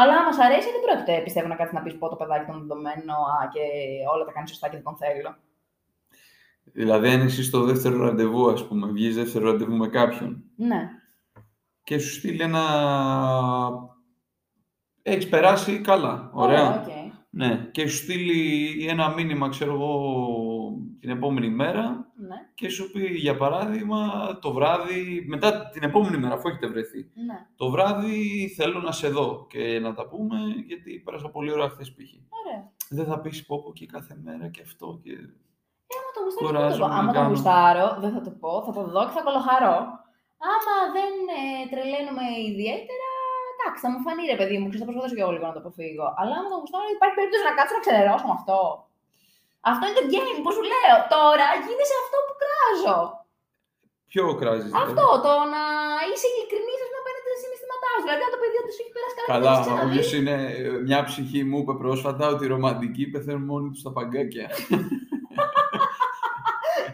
Αλλά 0.00 0.12
άμα 0.20 0.30
σ' 0.36 0.42
αρέσει, 0.46 0.68
δεν 0.74 0.82
πρόκειται 0.86 1.14
πιστεύω 1.26 1.46
να 1.52 1.56
κάτσεις 1.60 1.76
να 1.78 1.82
πεις 1.84 1.94
πω 2.00 2.06
το 2.12 2.16
παιδάκι 2.20 2.44
ήταν 2.46 2.56
δεδομένο 2.62 3.14
α, 3.34 3.36
και 3.54 3.64
όλα 4.12 4.24
τα 4.28 4.32
κάνεις 4.36 4.50
σωστά 4.52 4.66
και 4.70 4.76
δεν 4.80 4.86
τον 4.88 4.96
θέλω. 5.02 5.30
Δηλαδή, 6.78 7.06
αν 7.14 7.20
είσαι 7.26 7.42
στο 7.50 7.58
δεύτερο 7.70 7.96
ραντεβού, 8.06 8.42
ας 8.54 8.62
πούμε, 8.66 8.84
βγεις 8.96 9.14
δεύτερο 9.20 9.44
ραντεβού 9.50 9.74
με 9.82 9.88
κάποιον 9.98 10.30
Ναι. 10.56 10.82
Και 11.84 11.98
σου 11.98 12.10
στείλει 12.14 12.42
ένα. 12.42 12.62
Έχεις 15.02 15.28
περάσει 15.28 15.80
καλά. 15.80 16.30
Ωραία. 16.32 16.80
οκ. 16.80 16.92
Ναι. 17.36 17.68
Και 17.72 17.86
σου 17.88 17.96
στείλει 17.96 18.86
ένα 18.88 19.08
μήνυμα, 19.08 19.48
ξέρω 19.48 19.72
εγώ, 19.72 19.92
την 21.00 21.10
επόμενη 21.10 21.48
μέρα 21.50 22.06
Ναι, 22.16 22.36
και 22.54 22.68
σου 22.68 22.90
πει, 22.90 23.06
για 23.06 23.36
παράδειγμα, 23.36 23.98
το 24.40 24.52
βράδυ, 24.52 25.24
μετά 25.28 25.68
την 25.68 25.82
επόμενη 25.82 26.18
μέρα, 26.18 26.34
αφού 26.34 26.48
έχετε 26.48 26.66
βρεθεί, 26.66 26.98
ναι. 26.98 27.46
το 27.56 27.70
βράδυ 27.70 28.48
θέλω 28.56 28.80
να 28.80 28.92
σε 28.92 29.08
δω 29.08 29.46
και 29.48 29.78
να 29.78 29.94
τα 29.94 30.08
πούμε, 30.08 30.36
γιατί 30.66 31.02
πέρασα 31.04 31.28
πολύ 31.28 31.52
ωραία 31.52 31.68
χθες 31.68 31.92
π.χ. 31.94 32.10
Ωραία. 32.28 32.72
Δεν 32.88 33.04
θα 33.04 33.20
πεις 33.20 33.46
πω 33.46 33.62
πω 33.62 33.72
και 33.72 33.86
κάθε 33.86 34.18
μέρα 34.22 34.48
και 34.48 34.62
αυτό 34.62 35.00
και... 35.02 35.12
Ε, 35.12 35.94
άμα 36.00 36.10
το 36.14 36.20
γουστάρω, 36.22 36.60
δεν 36.60 36.70
θα 36.70 36.76
το 36.76 36.84
Κουράζομαι 36.84 36.88
πω. 36.88 36.92
να 36.94 36.98
Άμα 36.98 37.12
το 37.12 37.18
κάνω. 37.18 37.28
γουστάρω, 37.28 37.96
δεν 38.00 38.10
θα 38.12 38.20
το 38.20 38.30
πω, 38.30 38.62
θα 38.66 38.72
το 38.72 38.82
δω 38.84 39.04
και 39.04 39.10
θα 39.14 39.22
κολοχαρώ. 39.22 40.02
Άμα 40.52 40.74
δεν 40.96 41.12
ε, 41.38 41.42
τρελαίνομαι 41.72 42.26
ιδιαίτερα, 42.50 43.08
εντάξει, 43.54 43.78
θα 43.84 43.90
μου 43.92 44.00
φανεί 44.04 44.22
ρε 44.32 44.38
παιδί 44.40 44.56
μου, 44.60 44.66
και 44.70 44.78
θα 44.80 44.86
προσπαθήσω 44.88 45.16
και 45.16 45.24
εγώ 45.24 45.32
λίγο 45.34 45.46
να 45.50 45.54
το 45.56 45.60
αποφύγω. 45.64 46.06
Αλλά 46.20 46.32
άμα 46.38 46.48
το 46.52 46.56
γουστάρω, 46.60 46.86
υπάρχει 46.96 47.16
περίπτωση 47.18 47.44
να 47.48 47.54
κάτσω 47.58 47.74
να 47.78 47.82
ξενερώσω 47.84 48.26
με 48.30 48.36
αυτό. 48.40 48.58
Αυτό 49.70 49.82
είναι 49.86 49.98
το 50.00 50.04
game, 50.14 50.38
πώς 50.44 50.54
σου 50.56 50.64
λέω. 50.72 50.96
Τώρα 51.16 51.46
γίνεσαι 51.64 51.96
αυτό 52.04 52.16
που 52.26 52.34
κράζω. 52.42 52.98
Ποιο 54.10 54.24
κράζεις, 54.40 54.68
δηλαδή; 54.70 54.82
Αυτό, 54.86 55.06
το 55.26 55.32
να 55.54 55.62
είσαι 56.10 56.26
ειλικρινής 56.32 56.78
με 56.92 56.96
απέναντι 57.02 57.28
στα 57.30 57.38
συναισθήματάς 57.42 57.94
σου. 57.98 58.04
Δηλαδή, 58.06 58.22
αν 58.26 58.30
το 58.34 58.38
παιδί 58.42 58.58
τους 58.66 58.76
έχει 58.82 58.92
περάσει 58.94 59.14
καλά, 59.18 59.28
Καλά, 59.34 59.42
δεν 59.44 59.52
το 59.52 59.58
έχεις 59.58 59.66
ξαναδεί. 59.68 59.86
όποιος 59.90 60.08
είναι... 60.18 60.34
ε, 60.58 60.82
Μια 60.88 61.00
ψυχή 61.08 61.40
μου 61.48 61.58
είπε 61.62 61.74
πρόσφατα 61.82 62.24
ότι 62.34 62.42
οι 62.44 62.50
ρομαντικοί 62.54 63.04
πεθαίνουν 63.12 63.44
μόνοι 63.50 63.68
τους 63.72 63.82
στα 63.84 63.92
παγκάκια. 63.96 64.46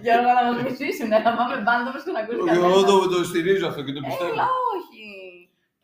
Γιώργο, 0.05 0.31
να 0.37 0.43
μα 0.49 0.53
μισήσουν, 0.67 1.09
να 1.15 1.19
πάμε 1.39 1.55
μπάντα 1.65 1.91
μας 1.95 2.03
και 2.05 2.13
να 2.17 2.21
ακούσει 2.25 2.39
Εγώ 2.57 2.69
κανένα. 2.71 2.89
το, 2.91 2.95
το 3.15 3.19
στηρίζω 3.31 3.67
αυτό 3.71 3.81
και 3.87 3.95
το 3.99 4.03
πιστεύω. 4.09 4.33
Έλα, 4.33 4.47
όχι. 4.75 5.05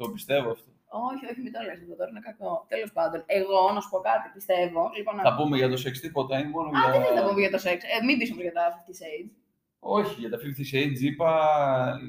Το 0.00 0.04
πιστεύω 0.16 0.48
αυτό. 0.56 0.70
Όχι, 1.10 1.22
όχι, 1.30 1.40
μην 1.44 1.52
το 1.54 1.60
λες 1.66 1.78
αυτό 1.82 1.94
τώρα, 1.98 2.10
είναι 2.12 2.24
κακό. 2.28 2.50
Τέλος 2.72 2.90
πάντων, 2.96 3.18
εγώ 3.38 3.58
να 3.74 3.80
σου 3.82 3.90
πω 3.92 3.98
κάτι, 4.10 4.26
πιστεύω. 4.36 4.82
Λοιπόν, 4.98 5.14
Θα 5.28 5.34
πούμε 5.38 5.54
για 5.60 5.68
το 5.72 5.76
σεξ 5.82 5.94
τίποτα 6.04 6.34
ή 6.42 6.44
μόνο 6.54 6.68
Α, 6.68 6.72
για... 6.80 6.88
δεν 6.92 7.00
θες 7.04 7.14
να 7.20 7.22
πούμε 7.28 7.40
για 7.44 7.52
το 7.54 7.60
σεξ. 7.66 7.78
Ε, 7.94 7.96
μην 8.06 8.14
πεις 8.18 8.28
όμως 8.32 8.42
για 8.46 8.54
τα 8.58 8.64
50 8.76 9.00
Shades. 9.00 9.30
Όχι, 9.98 10.14
για 10.22 10.30
τα 10.32 10.38
50 10.44 10.62
Shades 10.70 11.00
είπα... 11.10 11.30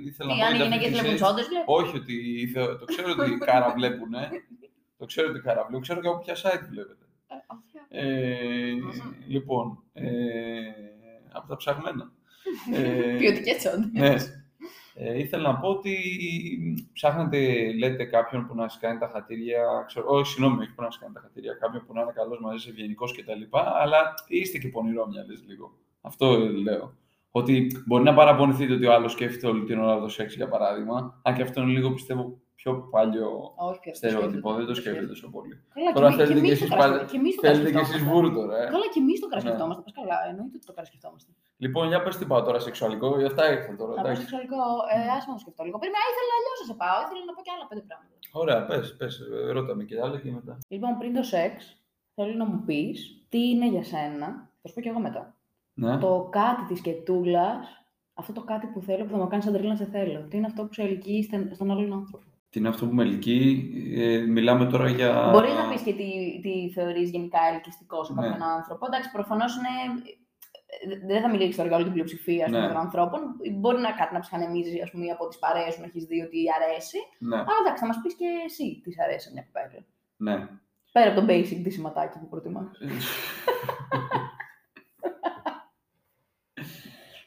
Ήθελα 0.09 0.29
Τι, 0.33 0.39
να 0.39 0.43
πω 0.43 0.47
αν 0.49 0.53
οι 0.53 0.57
για 0.57 0.65
τα 0.69 0.75
γυναίκες 0.75 0.89
50 0.89 0.91
βλέπουν 0.93 1.11
Shades. 1.13 1.21
τσόντες, 1.21 1.45
βλέπουν. 1.51 1.67
Όχι, 1.79 1.93
ότι 2.01 2.15
θε- 2.53 2.75
το 2.81 2.85
ξέρω 2.91 3.07
ότι 3.17 3.37
κάρα 3.49 3.69
βλέπουνε. 3.77 4.23
Το 4.99 5.05
ξέρω 5.11 5.27
ότι 5.31 5.39
κάρα 5.47 5.61
βλέπουν. 5.65 5.81
Ξέρω 5.87 5.99
και 6.01 6.07
από 6.11 6.19
ποια 6.23 6.35
site 6.43 6.65
βλέπετε. 6.73 7.03
Ε, 7.33 7.35
αυτό. 7.55 7.79
Ε, 7.89 8.71
Μμμ. 8.71 9.13
λοιπόν, 9.35 9.65
ε, 9.93 10.07
από 11.37 11.47
τα 11.47 11.55
ψαγμένα. 11.55 12.11
ε, 12.73 13.15
Ποιοτικές 13.17 13.57
τσόντες. 13.57 13.89
ναι. 13.91 14.15
Ε, 14.99 15.19
ήθελα 15.19 15.51
να 15.51 15.57
πω 15.57 15.67
ότι 15.67 15.95
ψάχνετε, 16.93 17.71
λέτε, 17.77 18.03
κάποιον 18.05 18.47
που 18.47 18.55
να 18.55 18.69
σας 18.69 18.79
κάνει 18.79 18.99
τα 18.99 19.09
χατήρια, 19.13 19.83
ξέρω, 19.87 20.05
όχι, 20.09 20.31
συγγνώμη, 20.31 20.61
όχι 20.61 20.73
που 20.73 20.81
να 20.81 20.91
σας 20.91 20.99
κάνει 21.01 21.13
τα 21.13 21.19
χατήρια, 21.19 21.53
κάποιον 21.53 21.85
που 21.85 21.93
να 21.93 22.01
είναι 22.01 22.11
καλός 22.15 22.39
μαζί 22.41 22.57
σας, 22.57 22.71
ευγενικός 22.71 23.15
κτλ. 23.17 23.57
Αλλά 23.81 24.13
είστε 24.27 24.57
και 24.57 24.67
πονηρόμυαλες 24.67 25.43
λίγο. 25.47 25.77
Αυτό 26.01 26.37
λέω. 26.37 26.93
Ότι 27.31 27.83
μπορεί 27.85 28.03
να 28.03 28.13
παραπονηθείτε 28.13 28.73
ότι 28.73 28.85
ο 28.85 28.93
άλλος 28.93 29.11
σκέφτεται 29.11 29.47
όλη 29.47 29.63
την 29.63 29.79
ώρα 29.79 29.99
το 29.99 30.07
σεξ, 30.07 30.35
για 30.35 30.47
παράδειγμα, 30.47 31.19
αν 31.23 31.35
και 31.35 31.41
αυτό 31.41 31.61
είναι 31.61 31.71
λίγο, 31.71 31.93
πιστεύω, 31.93 32.41
πιο 32.59 32.71
παλιό 32.93 33.31
Όχι, 33.69 33.79
πια, 33.83 33.93
στερεότυπο, 33.99 34.49
δεν 34.59 34.65
το 34.69 34.73
σκέφτεται 34.79 35.07
τόσο 35.13 35.27
πολύ. 35.35 35.53
Καλά, 35.75 35.89
Τώρα 35.97 36.07
και 36.07 36.13
εμείς- 36.13 36.17
θέλετε 36.19 36.39
και 36.39 36.45
κι 36.45 36.47
εμείς 36.47 36.59
το 36.59 36.65
εσείς 36.65 36.69
καρασκε- 36.73 36.97
πάλι- 36.97 37.09
και 37.11 37.17
εμείς 37.21 37.33
το 37.37 37.41
Θέλετε 37.45 37.59
κι 37.59 37.65
εσείς 37.67 37.75
καρασκεφτόμαστε. 37.75 38.13
βούρου 38.13 38.29
τώρα, 38.39 38.55
ε. 38.63 38.65
Καλά, 38.75 38.87
και 38.93 38.99
εμείς 39.03 39.17
το 39.21 39.25
Ναι. 39.25 39.31
καρασκεφτόμαστε. 39.31 39.81
Πας 39.85 39.93
καλά, 39.99 40.17
εννοείται 40.29 40.55
ότι 40.59 40.65
το 40.69 40.73
καρασκεφτόμαστε. 40.77 41.29
Λοιπόν, 41.63 41.83
για 41.91 41.99
πες 42.03 42.13
τι 42.19 42.25
πάω 42.31 42.41
τώρα 42.47 42.59
σεξουαλικό, 42.67 43.07
για 43.21 43.29
αυτά 43.31 43.43
ήρθα 43.55 43.71
τώρα. 43.81 43.91
Να 43.93 44.01
πω 44.01 44.03
εντάξει. 44.05 44.21
σεξουαλικό, 44.21 44.61
ε, 44.95 44.97
άσε 45.15 45.27
να 45.29 45.35
το 45.37 45.41
σκεφτώ 45.45 45.61
λίγο. 45.67 45.77
Περίμενα, 45.81 46.05
ήθελα 46.11 46.33
αλλιώς 46.37 46.57
να 46.61 46.65
σε 46.71 46.75
πάω. 46.81 46.97
Ήθελα 47.05 47.21
να 47.29 47.33
πω 47.35 47.41
και 47.45 47.51
άλλα 47.55 47.65
πέντε 47.69 47.83
πράγματα. 47.89 48.15
Ωραία, 48.41 48.59
πες, 48.69 48.85
πες, 48.99 49.13
ε, 49.33 49.51
ρώτα 49.55 49.73
με 49.77 49.83
και 49.89 49.95
άλλα 50.05 50.17
και 50.23 50.31
μετά. 50.37 50.53
Λοιπόν, 50.73 50.91
πριν 50.99 51.11
το 51.17 51.23
σεξ, 51.33 51.53
θέλω 52.17 52.33
να 52.41 52.45
μου 52.49 52.57
πεις 52.67 52.95
τι 53.31 53.39
είναι 53.51 53.67
για 53.75 53.83
σένα. 53.93 54.27
Θα 54.61 54.65
σου 54.67 54.73
πω 54.75 54.81
και 54.83 54.91
εγώ 54.93 55.01
μετά. 55.07 55.23
Ναι. 55.83 55.93
Το 56.05 56.11
κάτι 56.39 56.63
της 56.69 56.79
κετούλας, 56.87 57.63
αυτό 58.21 58.31
το 58.37 58.41
κάτι 58.51 58.65
που 58.73 58.79
θέλω 58.87 59.03
που 59.05 59.11
θα 59.15 59.17
μου 59.17 59.27
κάνεις 59.31 59.45
σαν 59.45 59.53
τρελή 59.55 59.69
να 59.75 59.79
σε 59.83 59.87
θέλω. 59.95 60.19
Τι 60.29 60.35
είναι 60.37 60.45
αυτό 60.51 60.61
που 60.65 60.73
σε 60.73 60.81
ελκύει 60.89 61.23
στον- 61.23 61.49
στον 61.55 61.71
άλλον 61.71 61.93
άνθρωπο; 61.93 62.25
Τι 62.49 62.59
είναι 62.59 62.67
αυτό 62.67 62.85
που 62.87 62.93
με 62.93 63.03
ελκύει, 63.03 63.71
ε, 63.97 64.17
μιλάμε 64.17 64.65
τώρα 64.65 64.89
για... 64.89 65.29
Μπορείς 65.31 65.53
να 65.53 65.69
πεις 65.69 65.81
και 65.81 65.93
τι, 65.93 66.39
τι 66.41 66.71
θεωρείς 66.73 67.09
γενικά 67.09 67.39
ελκυστικός 67.53 68.07
σε 68.07 68.13
Ναι. 68.13 68.21
κάποιον 68.21 68.41
άνθρωπο. 68.49 68.85
Εντάξει, 68.85 69.11
προφανώς 69.11 69.55
είναι. 69.55 69.67
ε, 70.93 71.05
Δεν 71.07 71.21
θα 71.21 71.29
μιλήσεις 71.29 71.55
τώρα 71.55 71.67
για 71.67 71.75
όλη 71.77 71.85
την 71.85 71.93
πλειοψηφία 71.93 72.43
ας 72.45 72.51
πούμε, 72.51 72.61
Ναι. 72.61 72.67
των 72.67 72.77
ανθρώπων. 72.77 73.19
Μπορεί 73.59 73.79
να 73.81 73.91
κάτι 73.91 74.13
να 74.13 74.19
ψυχανεμίζει 74.19 74.81
ας 74.81 74.91
πούμε, 74.91 75.05
ή 75.05 75.09
από 75.11 75.27
τις 75.27 75.39
παρέες 75.39 75.73
σου 75.73 75.79
να 75.79 75.85
έχεις 75.85 76.03
δει 76.05 76.21
ότι 76.21 76.37
αρέσει. 76.57 76.97
Ναι, 77.19 77.35
Αλλά 77.35 77.57
εντάξει, 77.61 77.81
θα 77.81 77.87
μας 77.87 77.99
πεις 78.03 78.13
και 78.15 78.25
εσύ 78.45 78.81
τι 78.83 78.91
σ' 78.91 78.99
αρέσει 78.99 79.27
σε 79.27 79.33
μια 79.33 79.43
κοπέλα. 79.47 79.85
ναι. 80.17 80.47
Πέρα 80.91 81.11
από 81.11 81.19
το 81.19 81.25
basic 81.29 81.59
τη 81.63 81.69
σηματάκι 81.69 82.19
που 82.19 82.27
προτιμάς. 82.27 82.67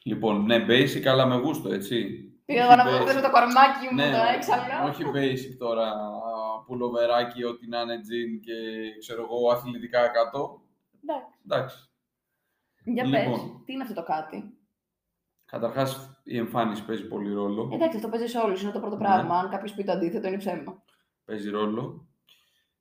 λοιπόν, 0.03 0.45
ναι, 0.45 0.65
basic, 0.69 1.07
αλλά 1.07 1.27
με 1.27 1.37
γούστο, 1.37 1.73
έτσι. 1.73 2.09
Πήγα 2.51 2.67
Όχι 2.67 2.73
εγώ 2.73 2.83
να 2.83 2.85
basic. 2.91 3.15
πω 3.17 3.21
το 3.27 3.31
κορμάκι 3.31 3.85
μου 3.91 3.95
Ναι, 3.95 4.11
το 4.11 4.23
έξαλλο. 4.37 4.89
όχι 4.89 5.03
basic 5.17 5.53
τώρα, 5.59 5.87
πουλοβεράκι, 6.67 7.45
ό,τι 7.45 7.69
να 7.69 7.81
είναι 7.81 7.97
jean 7.97 8.31
και 8.47 8.55
ξέρω 8.99 9.23
εγώ, 9.23 9.51
αθλητικά 9.51 10.09
κάτω. 10.09 10.61
Εντάξει. 11.03 11.39
Εντάξει. 11.45 11.77
Για 12.85 13.05
Λοιπόν. 13.05 13.23
πες, 13.23 13.41
τι 13.65 13.73
είναι 13.73 13.83
αυτό 13.83 13.95
το 13.95 14.03
κάτι; 14.03 14.55
Καταρχάς, 15.45 16.21
η 16.25 16.37
εμφάνιση 16.39 16.85
παίζει 16.85 17.09
πολύ 17.09 17.33
ρόλο. 17.33 17.71
Εντάξει, 17.73 17.97
αυτό 17.97 18.09
παίζει 18.09 18.27
σε 18.27 18.39
όλους. 18.39 18.63
Είναι 18.63 18.71
το 18.73 18.81
πρώτο 18.81 18.97
Ναι. 18.97 19.03
πράγμα. 19.03 19.39
Αν 19.39 19.51
κάποιος 19.51 19.73
πει 19.75 19.85
το 19.85 19.93
αντίθετο, 19.93 20.29
είναι 20.29 20.37
ψέμα. 20.37 20.83
Παίζει 21.25 21.51
ρόλο. 21.51 22.07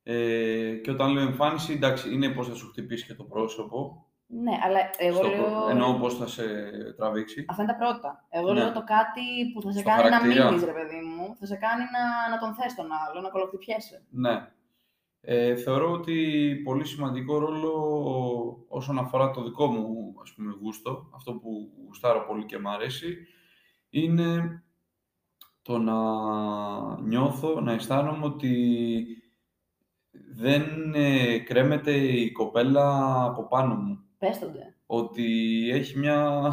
Ε, 0.03 0.73
και 0.83 0.91
όταν 0.91 1.11
λέω 1.11 1.23
εμφάνιση, 1.23 1.73
εντάξει, 1.73 2.13
είναι 2.13 2.29
πώς 2.29 2.47
θα 2.47 2.53
σου 2.55 2.67
χτυπήσει 2.69 3.05
και 3.05 3.13
το 3.13 3.23
πρόσωπο. 3.23 4.08
Ναι, 4.31 4.51
αλλά 4.63 4.79
εγώ 4.97 5.15
στο 5.17 5.27
λέω. 5.27 5.43
προ- 5.43 5.69
Εννοώ 5.69 5.93
πώς 5.99 6.17
θα 6.17 6.27
σε 6.27 6.43
τραβήξει. 6.97 7.45
Αυτά 7.49 7.63
είναι 7.63 7.71
τα 7.71 7.77
πρώτα. 7.77 8.25
Εγώ 8.29 8.53
Ναι. 8.53 8.59
λέω 8.59 8.71
το 8.71 8.83
κάτι 8.83 9.21
που 9.53 9.61
θα 9.61 9.71
σε 9.71 9.79
Στο 9.79 9.89
κάνει 9.89 10.01
χαρακτήρα. 10.01 10.43
να 10.45 10.51
μείνει, 10.51 10.65
ρε 10.65 10.71
παιδί 10.71 11.01
μου. 11.05 11.35
Θα 11.39 11.45
σε 11.45 11.55
κάνει 11.55 11.83
να, 11.95 12.29
να 12.35 12.37
τον 12.39 12.53
θες 12.53 12.75
τον 12.75 12.85
άλλο, 12.91 13.21
να 13.21 13.29
κολοκτυπιέσαι. 13.29 14.03
Ναι. 14.09 14.47
Ε, 15.21 15.55
θεωρώ 15.55 15.91
ότι 15.91 16.15
πολύ 16.63 16.85
σημαντικό 16.85 17.37
ρόλο 17.39 17.73
όσον 18.67 18.97
αφορά 18.99 19.31
το 19.31 19.43
δικό 19.43 19.67
μου 19.67 20.15
ας 20.21 20.33
πούμε, 20.33 20.55
γούστο, 20.61 21.09
αυτό 21.15 21.33
που 21.33 21.71
γουστάρω 21.85 22.25
πολύ 22.27 22.45
και 22.45 22.59
μου 22.59 22.69
αρέσει, 22.69 23.17
είναι 23.89 24.61
το 25.61 25.77
να 25.77 25.95
νιώθω, 27.01 27.59
να 27.61 27.71
αισθάνομαι 27.71 28.25
ότι 28.25 28.53
δεν 30.31 30.93
ε, 30.95 31.37
κρέμεται 31.39 31.91
η 31.97 32.31
κοπέλα 32.31 33.15
από 33.23 33.47
πάνω 33.47 33.75
μου. 33.75 34.03
Πες 34.19 34.39
το 34.39 34.49
ντε. 34.49 34.75
Ότι 34.85 35.25
έχει 35.73 35.97
μια... 35.99 36.51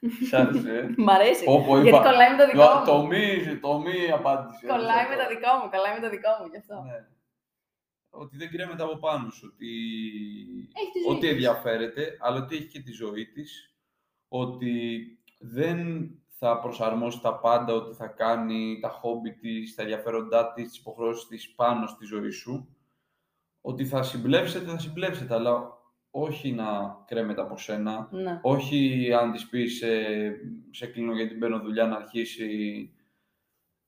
Σ' 0.28 0.32
άρεσε, 0.34 0.78
ε; 0.78 0.94
Μ' 0.96 1.08
αρέσει. 1.10 1.44
Πω, 1.44 1.64
πω, 1.66 1.72
Γιατί 1.80 1.88
είπα. 1.88 2.10
κολλάει 2.10 2.30
με 2.30 2.36
το 2.36 2.46
δικό 2.50 2.64
μου. 2.78 2.84
Το 2.86 3.06
μη, 3.06 3.58
το 3.60 3.78
μη 3.78 4.10
απάντηση. 4.12 4.66
Κολλάει 4.66 5.08
με 5.08 5.16
το 5.16 5.28
δικό 5.28 5.50
μου, 5.62 5.70
κολλάει 5.70 5.94
με 5.94 6.00
το 6.00 6.10
δικό 6.10 6.28
μου 6.40 6.46
γι' 6.50 6.56
αυτό. 6.56 6.74
Ναι. 6.82 7.06
Ότι 8.10 8.36
δεν 8.36 8.50
κρέμεται 8.50 8.82
από 8.82 8.96
πάνω 8.96 9.30
σου. 9.30 9.50
Ότι, 9.54 9.68
Έχει 10.80 10.90
τη 10.92 10.98
ζωή 11.00 11.10
ότι 11.10 11.20
της. 11.20 11.30
ενδιαφέρεται, 11.30 12.16
αλλά 12.20 12.36
ότι 12.42 12.56
έχει 12.56 12.66
και 12.66 12.80
τη 12.80 12.92
ζωή 12.92 13.26
της. 13.26 13.74
Ότι 14.28 14.72
δεν 15.38 16.10
θα 16.28 16.58
προσαρμόσει 16.60 17.20
τα 17.20 17.34
πάντα, 17.38 17.72
ότι 17.74 17.94
θα 17.94 18.06
κάνει 18.06 18.78
τα 18.80 18.88
χόμπι 18.88 19.32
της, 19.34 19.74
τα 19.74 19.82
ενδιαφέροντά 19.82 20.52
της, 20.52 20.68
τις 20.68 20.78
υποχρεώσεις 20.78 21.26
της 21.26 21.54
πάνω 21.54 21.86
στη 21.86 22.04
ζωή 22.04 22.30
σου. 22.30 22.76
Ότι 23.60 23.84
θα 23.86 24.02
συμπλέψετε, 24.02 24.70
θα 24.70 24.78
συμπλέψετε, 24.78 25.34
αλλά 25.34 25.77
όχι 26.10 26.52
να 26.52 26.64
κρέμεται 27.06 27.40
από 27.40 27.56
σένα. 27.58 28.08
Ναι. 28.10 28.38
Όχι 28.42 29.08
αν 29.12 29.32
της 29.32 29.48
πεις 29.48 29.82
ε, 29.82 30.32
σε 30.70 30.86
κλείνω 30.86 31.14
γιατί 31.14 31.34
μπαίνω 31.34 31.60
δουλειά 31.60 31.86
να 31.86 31.96
αρχίσει 31.96 32.90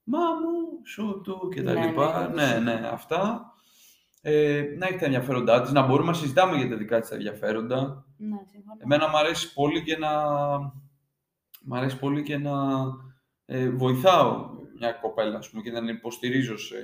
«Μα 0.05 0.19
μου, 0.19 0.87
σου 0.87 1.21
του» 1.25 1.49
και 1.55 1.63
τα 1.63 1.73
Ναι, 1.73 1.87
λοιπά. 1.87 2.29
ναι, 2.29 2.47
Ναι, 2.47 2.59
ναι. 2.59 2.81
ναι, 2.81 2.87
αυτά. 2.89 3.45
Ε, 4.23 4.75
να 4.79 4.87
έχει 4.87 4.99
τα 4.99 5.05
ενδιαφέροντά 5.05 5.61
της, 5.63 5.73
να 5.73 5.87
μπορούμε 5.87 6.11
να 6.11 6.17
συζητάμε 6.17 6.57
για 6.57 6.69
τα 6.69 6.77
δικά 6.77 7.01
της 7.01 7.09
τα 7.09 7.15
ενδιαφέροντα. 7.15 8.05
Ναι, 8.17 8.37
συμφωνώ. 8.51 8.77
Εμένα 8.83 9.09
μου 9.09 9.17
αρέσει 9.19 9.53
πολύ 9.53 9.83
και 9.83 9.97
να, 9.99 10.11
μ' 11.65 11.75
αρέσει 11.75 11.99
πολύ 11.99 12.23
και 12.23 12.39
να 12.39 12.53
ε, 13.47 13.71
βοηθάω 13.71 14.51
μια 14.79 14.93
κοπέλα, 14.93 15.37
ας 15.39 15.51
πούμε, 15.51 15.63
και 15.63 15.71
να 15.71 15.79
την 15.79 15.89
υποστηρίζω 15.89 16.57
σε, 16.59 16.77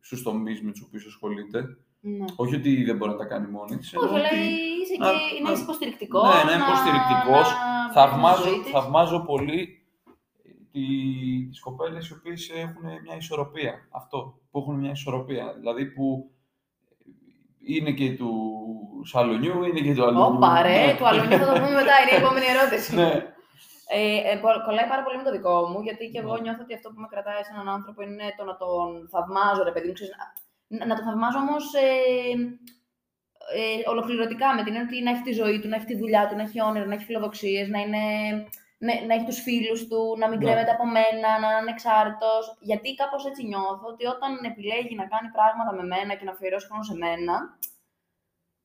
στους 0.00 0.22
τομείς 0.22 0.62
με 0.62 0.70
τους 0.72 0.82
οποίους 0.82 1.06
ασχολείται. 1.06 1.64
Ναι. 2.00 2.24
Όχι 2.36 2.54
ότι 2.54 2.84
δεν 2.84 2.96
μπορεί 2.96 3.10
να 3.10 3.16
τα 3.16 3.24
κάνει 3.24 3.46
μόνη 3.46 3.76
της. 3.76 3.94
Όχι, 3.94 4.04
εννοώ 4.04 4.18
αλλά 4.18 4.26
ότι- 4.28 4.36
είσαι 4.82 4.96
να- 4.98 5.06
και, 5.10 5.40
να 5.42 5.46
να- 5.46 5.52
είσαι 5.52 5.62
υποστηρικτικός. 5.62 6.22
Ναι, 6.34 6.42
να 6.44 6.52
είμαι 6.52 6.64
υποστηρικτικός. 6.66 7.48
να- 7.52 7.92
θαυμάζω, 7.92 8.42
τη 8.42 8.48
ζωή 8.48 8.60
της. 8.62 8.70
θαυμάζω 8.70 9.18
πολύ 9.24 9.84
τι, 10.72 10.80
τις 11.48 11.60
κοπέλες 11.60 12.08
οι 12.08 12.12
οποίες 12.12 12.50
έχουν 12.64 12.82
μια 13.04 13.16
ισορροπία. 13.16 13.74
Αυτό, 13.90 14.38
που 14.50 14.58
έχουν 14.58 14.74
μια 14.74 14.90
ισορροπία. 14.90 15.54
Δηλαδή 15.58 15.84
που 15.86 16.30
είναι 17.60 17.92
και 17.92 18.12
του 18.16 18.32
σαλονιού, 19.04 19.64
είναι 19.64 19.80
και 19.80 19.94
του 19.94 20.04
αλουνιού. 20.04 20.34
Όπα, 20.36 20.62
ρε, 20.62 20.86
Ναι. 20.86 20.94
του 20.98 21.06
αλουνιού 21.06 21.38
θα 21.38 21.46
το 21.46 21.52
πούμε 21.60 21.74
μετά, 21.80 21.94
είναι 22.00 22.12
η 22.16 22.20
επόμενη 22.22 22.46
ερώτηση. 22.54 22.94
ναι. 22.94 23.10
Ε, 23.92 24.16
ε, 24.30 24.36
κο- 24.42 24.62
κολλάει 24.66 24.88
πάρα 24.92 25.02
πολύ 25.04 25.16
με 25.16 25.22
το 25.28 25.32
δικό 25.36 25.54
μου, 25.70 25.78
γιατί 25.86 26.02
και 26.12 26.18
εγώ 26.22 26.32
Ναι. 26.34 26.40
νιώθω 26.44 26.62
ότι 26.66 26.74
αυτό 26.78 26.88
που 26.92 27.00
με 27.00 27.08
κρατάει 27.12 27.42
σε 27.46 27.52
έναν 27.54 27.68
άνθρωπο 27.76 28.00
είναι 28.02 28.26
το 28.38 28.44
να 28.50 28.54
τον 28.62 28.86
θαυμάζω, 29.12 29.62
ρε 29.68 29.72
παιδί 29.74 29.86
μου. 29.88 29.96
ξέρεις, 29.98 30.14
να, 30.76 30.86
να 30.86 30.94
τον 30.96 31.04
θαυμάζω 31.04 31.38
όμως 31.38 31.64
ε, 31.74 31.88
ε, 33.60 33.88
ολοκληρωτικά 33.92 34.48
με 34.54 34.62
την 34.64 34.74
έννοια 34.74 34.88
ότι 34.88 35.02
να 35.02 35.10
έχει 35.10 35.22
τη 35.28 35.32
ζωή 35.32 35.56
του, 35.60 35.68
να 35.68 35.76
έχει 35.76 35.84
τη 35.92 35.96
δουλειά 36.02 36.22
του, 36.28 36.36
να 36.36 36.42
έχει 36.42 36.58
όνειρα, 36.68 36.86
να 36.86 36.94
έχει 36.94 37.04
φιλοδοξίες, 37.04 37.68
να, 37.68 37.78
είναι, 37.84 38.02
να, 38.86 38.90
να 39.06 39.12
έχει 39.14 39.24
τους 39.30 39.40
φίλους 39.46 39.80
του, 39.88 40.00
να 40.20 40.26
μην 40.28 40.38
Ναι. 40.38 40.44
κρέμεται 40.44 40.70
από 40.76 40.84
μένα, 40.96 41.28
να 41.42 41.46
είναι 41.48 41.60
ανεξάρτητος. 41.64 42.42
Γιατί 42.60 42.88
κάπως 43.00 43.26
έτσι 43.26 43.42
νιώθω 43.50 43.86
ότι 43.92 44.04
όταν 44.14 44.30
επιλέγει 44.50 44.94
να 45.00 45.06
κάνει 45.12 45.28
πράγματα 45.36 45.70
με 45.78 45.84
μένα 45.92 46.12
και 46.18 46.24
να 46.24 46.32
αφιερώσει 46.34 46.66
χρόνο 46.68 46.82
σε 46.90 46.96
μένα, 47.04 47.34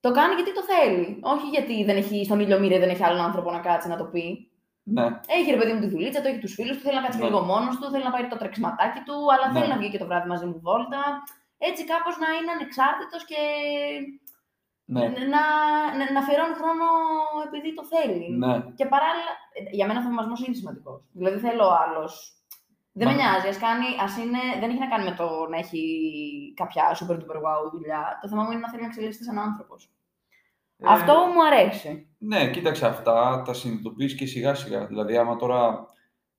το 0.06 0.12
κάνει 0.18 0.34
γιατί 0.40 0.54
το 0.54 0.64
θέλει. 0.72 1.20
Όχι 1.34 1.48
γιατί 1.56 1.76
δεν 1.84 1.98
έχει 2.02 2.18
στον 2.26 2.40
ήλιο 2.40 2.60
μοίρα, 2.60 2.80
δεν 2.80 2.90
έχει 2.90 3.04
άλλον 3.04 3.22
άνθρωπο 3.28 3.52
να 3.52 3.60
κάτσει 3.60 3.88
να 3.94 3.98
το 4.02 4.06
πει. 4.14 4.26
ναι. 4.84 5.06
Έχει 5.38 5.52
ρε 5.52 5.58
παιδί 5.58 5.74
μου 5.74 5.80
τη 5.80 5.88
δουλίτσα 5.88 6.22
του, 6.22 6.28
έχει 6.28 6.40
τους 6.40 6.54
φίλους 6.54 6.76
του, 6.78 6.84
θέλει 6.84 6.96
να 6.96 7.02
κάτσει 7.02 7.20
Ναι. 7.20 7.26
λίγο 7.26 7.40
μόνος 7.42 7.76
του, 7.80 7.90
θέλει 7.92 8.04
να 8.04 8.12
πάρει 8.12 8.28
το 8.28 8.38
τρεξιματάκι 8.38 9.00
του, 9.06 9.16
αλλά 9.34 9.46
Ναι. 9.52 9.60
θέλει 9.60 9.72
να 9.72 9.78
βγει 9.78 9.90
και 9.90 9.98
το 9.98 10.06
βράδυ 10.06 10.28
μαζί 10.28 10.46
μου 10.46 10.60
βόλτα. 10.62 11.02
Έτσι 11.58 11.82
κάπως 11.94 12.16
να 12.24 12.28
είναι 12.38 12.52
ανεξάρτητος 12.58 13.26
και 13.26 13.42
ναι. 14.86 15.02
να, 15.34 15.44
να, 15.98 16.04
να 16.14 16.20
αφιερώνει 16.20 16.56
χρόνο 16.62 16.86
επειδή 17.48 17.70
το 17.74 17.84
θέλει. 17.94 18.28
ναι. 18.44 18.54
Και 18.80 18.86
παράλληλα, 18.94 19.32
ε, 19.58 19.60
για 19.78 19.86
μένα 19.88 20.00
ο 20.00 20.04
θαυμασμός 20.04 20.40
είναι 20.46 20.56
σημαντικός. 20.62 21.00
Δηλαδή 21.20 21.38
θέλω 21.46 21.66
ο 21.68 21.76
άλλος. 21.84 22.14
Δεν 22.98 23.08
Μα- 23.08 23.14
με 23.14 23.22
νοιάζει, 23.22 23.48
ας 23.48 23.58
κάνει, 23.66 23.86
ας 24.06 24.18
είναι, 24.18 24.42
δεν 24.60 24.70
έχει 24.70 24.80
να 24.80 24.88
κάνει 24.88 25.04
με 25.10 25.16
το 25.16 25.48
να 25.52 25.58
έχει 25.58 25.82
κάποια 26.56 26.84
super 27.00 27.16
duper 27.22 27.40
wow 27.46 27.62
δουλειά. 27.72 28.20
Το 28.22 28.28
θέμα 28.28 28.44
μου 28.44 28.52
είναι 28.52 28.60
να 28.60 28.70
θέλει 28.70 28.82
να 28.82 28.88
εξελίσσεται 28.88 29.24
σαν 29.24 29.40
άνθρωπος. 29.40 29.90
Ε, 30.78 30.86
Αυτό 30.88 31.14
μου 31.34 31.46
αρέσει. 31.46 32.16
Ναι, 32.18 32.50
κοίταξε 32.50 32.88
αυτά, 32.88 33.42
τα 33.46 33.54
συνειδητοποιείς 33.54 34.16
και 34.16 34.26
σιγά 34.26 34.54
σιγά. 34.54 34.86
Δηλαδή, 34.86 35.18
άμα 35.18 35.36
τώρα, 35.36 35.86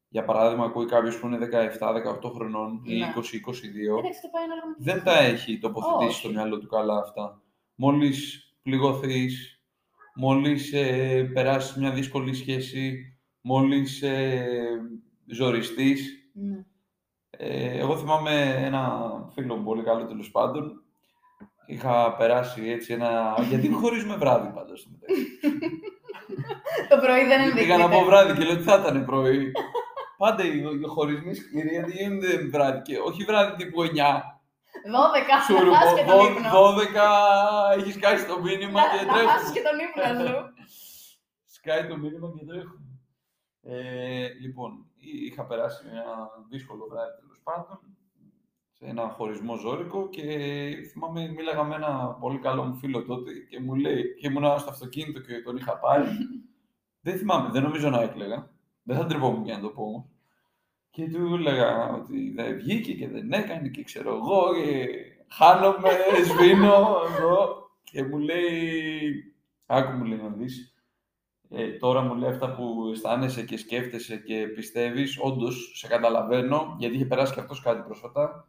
για 0.09 0.25
παράδειγμα, 0.25 0.65
ακούει 0.65 0.87
κάποιος 0.87 1.19
που 1.19 1.27
είναι 1.27 1.39
17-18 1.39 2.31
χρονών 2.35 2.81
ή 2.85 2.99
Ναι. 2.99 3.13
20-22, 3.17 3.99
Εντάξει, 3.99 4.21
θα 4.21 4.31
πάει 4.31 4.45
ανάλογα 4.45 4.67
με 4.69 4.75
τη 4.77 4.83
δεν 4.83 4.95
θέση. 4.95 5.05
τα 5.05 5.19
έχει 5.19 5.59
τοποθετήσει 5.59 6.05
Όχι. 6.09 6.19
στο 6.19 6.29
μυαλό 6.29 6.59
του 6.59 6.67
καλά 6.67 6.99
αυτά. 6.99 7.41
Μόλις 7.75 8.49
πληγωθείς, 8.63 9.61
μόλις 10.15 10.73
ε, 10.73 11.31
περάσεις 11.35 11.77
μια 11.77 11.91
δύσκολη 11.91 12.35
σχέση, 12.35 13.17
μόλις 13.41 14.03
ε, 14.03 14.67
ζοριστείς. 15.27 16.31
Ναι. 16.33 16.65
Ε, 17.31 17.79
εγώ 17.79 17.97
θυμάμαι 17.97 18.55
ένα 18.65 19.11
φίλο 19.35 19.57
μου 19.57 19.65
πολύ 19.65 19.83
καλό 19.83 20.07
τέλος 20.07 20.31
πάντων. 20.31 20.81
Είχα 21.67 22.15
περάσει 22.17 22.69
έτσι 22.71 22.93
ένα. 22.93 23.37
Γιατί 23.49 23.69
χωρίζουμε 23.81 24.17
βράδυ 24.17 24.53
πάντα 24.55 24.77
στο 24.77 24.89
μεταξύ. 24.93 25.27
Το 26.89 26.97
πρωί 26.97 27.25
δεν 27.25 27.43
είναι 27.43 27.61
Πήγα 27.61 27.77
να 27.79 27.89
πω 27.89 28.05
βράδυ 28.05 28.39
και 28.39 28.45
λέω 28.45 28.57
τι 28.57 28.63
θα 28.63 28.79
ήταν 28.81 29.05
πρωί; 29.05 29.53
Πάντα 30.19 30.45
οι 30.45 30.59
οι 30.59 30.87
χωρισμοί 30.87 31.35
σκληροί 31.35 31.69
γιατί 31.69 31.93
γίνονται 31.93 32.37
βράδυ 32.49 32.83
και 32.83 32.99
όχι 32.99 33.25
βράδυ 33.25 33.65
τύπου 33.65 33.83
9. 33.83 33.87
12, 33.87 33.91
Σου 35.47 35.65
να 35.67 35.77
χάσεις 35.77 35.95
και 35.99 36.05
τον 36.11 36.21
ύπνο. 36.27 36.51
12 36.53 37.79
έχεις 37.79 37.95
σκάσει 37.95 38.27
το 38.27 38.41
μήνυμα 38.43 38.81
Να, 38.81 38.87
και 38.99 39.05
να 39.05 39.13
χάσεις 39.13 39.53
τρέχουμε. 39.53 39.53
και 39.53 39.63
τον 39.69 39.77
ύπνο 39.87 40.27
σου. 40.29 40.35
Σκάει 41.57 41.87
το 41.87 41.97
μήνυμα 41.97 42.29
και 42.39 42.45
τρέχουμε. 42.45 42.81
Ε, 43.63 44.29
λοιπόν, 44.41 44.87
εί- 44.97 45.27
είχα 45.31 45.47
περάσει 45.47 45.85
ένα 45.91 46.29
δύσκολο 46.51 46.87
βράδυ 46.91 47.11
τέλος 47.21 47.41
πάντων 47.43 47.79
σε 48.73 48.85
ένα 48.87 49.09
χωρισμό 49.09 49.57
ζώρικο 49.57 50.09
και 50.09 50.23
θυμάμαι 50.93 51.29
μίλαγα 51.29 51.63
με 51.65 51.75
ένα 51.75 52.17
πολύ 52.21 52.39
καλό 52.39 52.63
μου 52.65 52.75
φίλο 52.77 53.05
τότε 53.05 53.33
και 53.51 53.61
μου 53.61 53.75
λέει 53.75 54.15
και 54.21 54.27
ήμουνα 54.27 54.59
στο 54.59 54.71
αυτοκίνητο 54.71 55.21
και 55.21 55.43
τον 55.43 55.57
είχα 55.57 55.79
πάρει. 55.79 56.09
δεν 57.07 57.19
θυμάμαι, 57.19 57.49
δεν 57.51 57.63
νομίζω 57.63 57.91
να 57.91 58.01
έκλαιγα. 58.03 58.51
Δεν 58.89 58.97
θα 58.97 59.07
τρεπόμουν 59.07 59.45
για 59.45 59.55
να 59.55 59.61
το 59.61 59.69
πω 59.69 59.83
όμως. 59.83 60.05
Και 60.91 61.09
του 61.09 61.35
έλεγα 61.35 61.93
ότι 61.95 62.31
δεν 62.35 62.57
βγήκε 62.57 62.93
και 62.95 63.09
δεν 63.09 63.33
έκανε 63.33 63.69
και 63.69 63.83
ξέρω 63.83 64.15
εγώ 64.15 64.55
και 64.55 64.87
χάνομαι, 65.29 65.89
σβήνω 66.25 66.75
εγώ. 67.19 67.71
Και 67.85 68.05
μου 68.05 68.19
λέει, 68.19 69.35
άκου 69.67 69.93
μου 69.97 70.05
λέει 70.05 70.19
να 70.19 70.29
δεις, 70.29 70.75
ε, 71.51 71.69
τώρα 71.71 72.01
μου 72.03 72.15
λέει 72.15 72.31
αυτά 72.31 72.55
που 72.55 72.89
αισθάνεσαι 72.93 73.43
και 73.45 73.57
σκέφτεσαι 73.57 74.17
και 74.17 74.47
πιστεύεις, 74.55 75.19
όντως 75.21 75.73
σε 75.75 75.87
καταλαβαίνω, 75.87 76.77
γιατί 76.79 76.95
είχε 76.95 77.05
περάσει 77.07 77.35
και 77.35 77.41
αυτός 77.41 77.61
κάτι 77.61 77.83
πρόσφατα. 77.83 78.49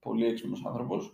Πολύ 0.00 0.26
έξυπνος 0.26 0.62
άνθρωπος. 0.66 1.12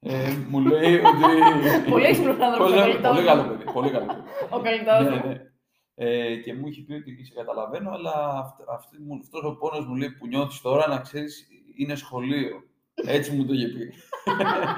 Ε, 0.00 0.30
μου 0.48 0.60
λέει 0.60 0.94
ότι... 0.98 1.90
Πολύ 1.90 2.04
έξυπνος 2.04 2.36
άνθρωπος, 2.40 2.58
Πώς 2.58 2.82
ο 2.82 2.86
λέμε, 2.86 2.86
κολλητός 2.92 3.10
Πολύ 3.10 3.20
μου. 3.20 3.26
καλό 3.26 3.42
παιδί, 3.48 3.72
πολύ 3.72 3.90
καλό 3.90 4.06
παιδί. 4.06 4.20
Ο 4.50 4.58
κολλητός 4.60 5.04
Ναι, 5.04 5.10
μου. 5.16 5.28
ναι. 5.28 5.50
Ε, 6.00 6.36
και 6.36 6.54
μου 6.54 6.66
είχε 6.66 6.82
πει 6.82 6.92
ότι 6.92 7.24
σε 7.24 7.34
καταλαβαίνω, 7.34 7.90
αλλά 7.90 8.28
αυτ, 8.38 8.60
αυτή 8.68 8.96
μου- 9.00 9.18
αυτός 9.22 9.42
ο 9.44 9.56
πόνος 9.56 9.86
μου 9.86 9.94
λέει 9.94 10.10
που 10.10 10.26
νιώθεις 10.26 10.60
τώρα, 10.60 10.88
να 10.88 10.98
ξέρεις, 11.00 11.46
είναι 11.76 11.94
σχολείο. 11.94 12.62
Έτσι 12.94 13.30
μου 13.32 13.46
το 13.46 13.52
είχε 13.52 13.66
πει. 13.68 13.92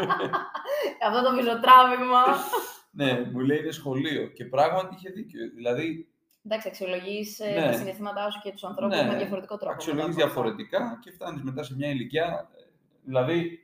Αυτό 1.07 1.23
το 1.31 1.37
πισωτράβηγμα. 1.37 2.23
ναι, 3.01 3.31
μου 3.33 3.39
λέει 3.41 3.59
είναι 3.59 3.71
σχολείο. 3.71 4.27
Και 4.27 4.45
πράγματι 4.45 4.95
είχε 4.95 5.11
δίκιο. 5.11 5.41
Δηλαδή, 5.55 6.09
Εντάξει, 6.45 6.69
αξιολογείς 6.69 7.39
Ναι. 7.55 7.61
τα 7.67 7.73
συναισθήματά 7.73 8.31
σου 8.31 8.41
και 8.43 8.51
τους 8.53 8.65
ανθρώπους 8.65 8.97
Ναι. 8.97 9.07
με 9.07 9.17
διαφορετικό 9.17 9.57
τρόπο. 9.57 9.73
αξιολογείς 9.75 10.15
μετά 10.15 10.27
από 10.27 10.31
αυτό. 10.31 10.43
διαφορετικά 10.43 10.99
και 11.03 11.11
φτάνεις 11.11 11.43
μετά 11.43 11.63
σε 11.63 11.75
μια 11.77 11.89
ηλικία. 11.91 12.49
ε, 12.59 12.63
Δηλαδή, 13.05 13.59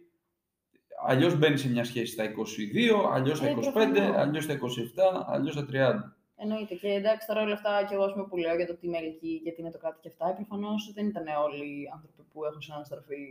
αλλιώς 1.07 1.38
μπαίνεις 1.38 1.61
σε 1.61 1.69
μια 1.69 1.85
σχέση 1.85 2.12
στα 2.12 2.25
22, 2.25 3.11
αλλιώς 3.12 3.38
στα 3.38 3.47
Ε, 3.47 3.51
25, 3.51 3.73
προφανώς. 3.73 4.16
αλλιώς 4.16 4.45
στα 4.45 4.53
27, 4.53 5.25
αλλιώς 5.27 5.53
στα 5.53 5.64
30. 5.66 6.16
Εννοείται. 6.42 6.75
Και 6.75 6.88
εντάξει, 7.01 7.27
τώρα 7.27 7.40
όλα 7.42 7.53
αυτά 7.61 7.72
και 7.88 7.94
εγώ 7.94 8.05
ας 8.09 8.12
πούμε, 8.12 8.25
που 8.31 8.37
λέω 8.37 8.55
για 8.57 8.66
το 8.66 8.75
τι 8.77 8.87
με 8.88 8.99
ελκύει, 9.05 9.40
γιατί 9.44 9.61
είναι 9.61 9.70
το 9.77 9.79
κάτι 9.79 9.99
και 10.03 10.09
αυτά, 10.12 10.27
προφανώς 10.35 10.81
δεν 10.94 11.07
ήταν 11.12 11.25
όλοι 11.46 11.66
οι 11.77 11.90
άνθρωποι 11.94 12.22
που 12.33 12.38
έχουν 12.49 12.61
συναναστραφεί 12.66 13.22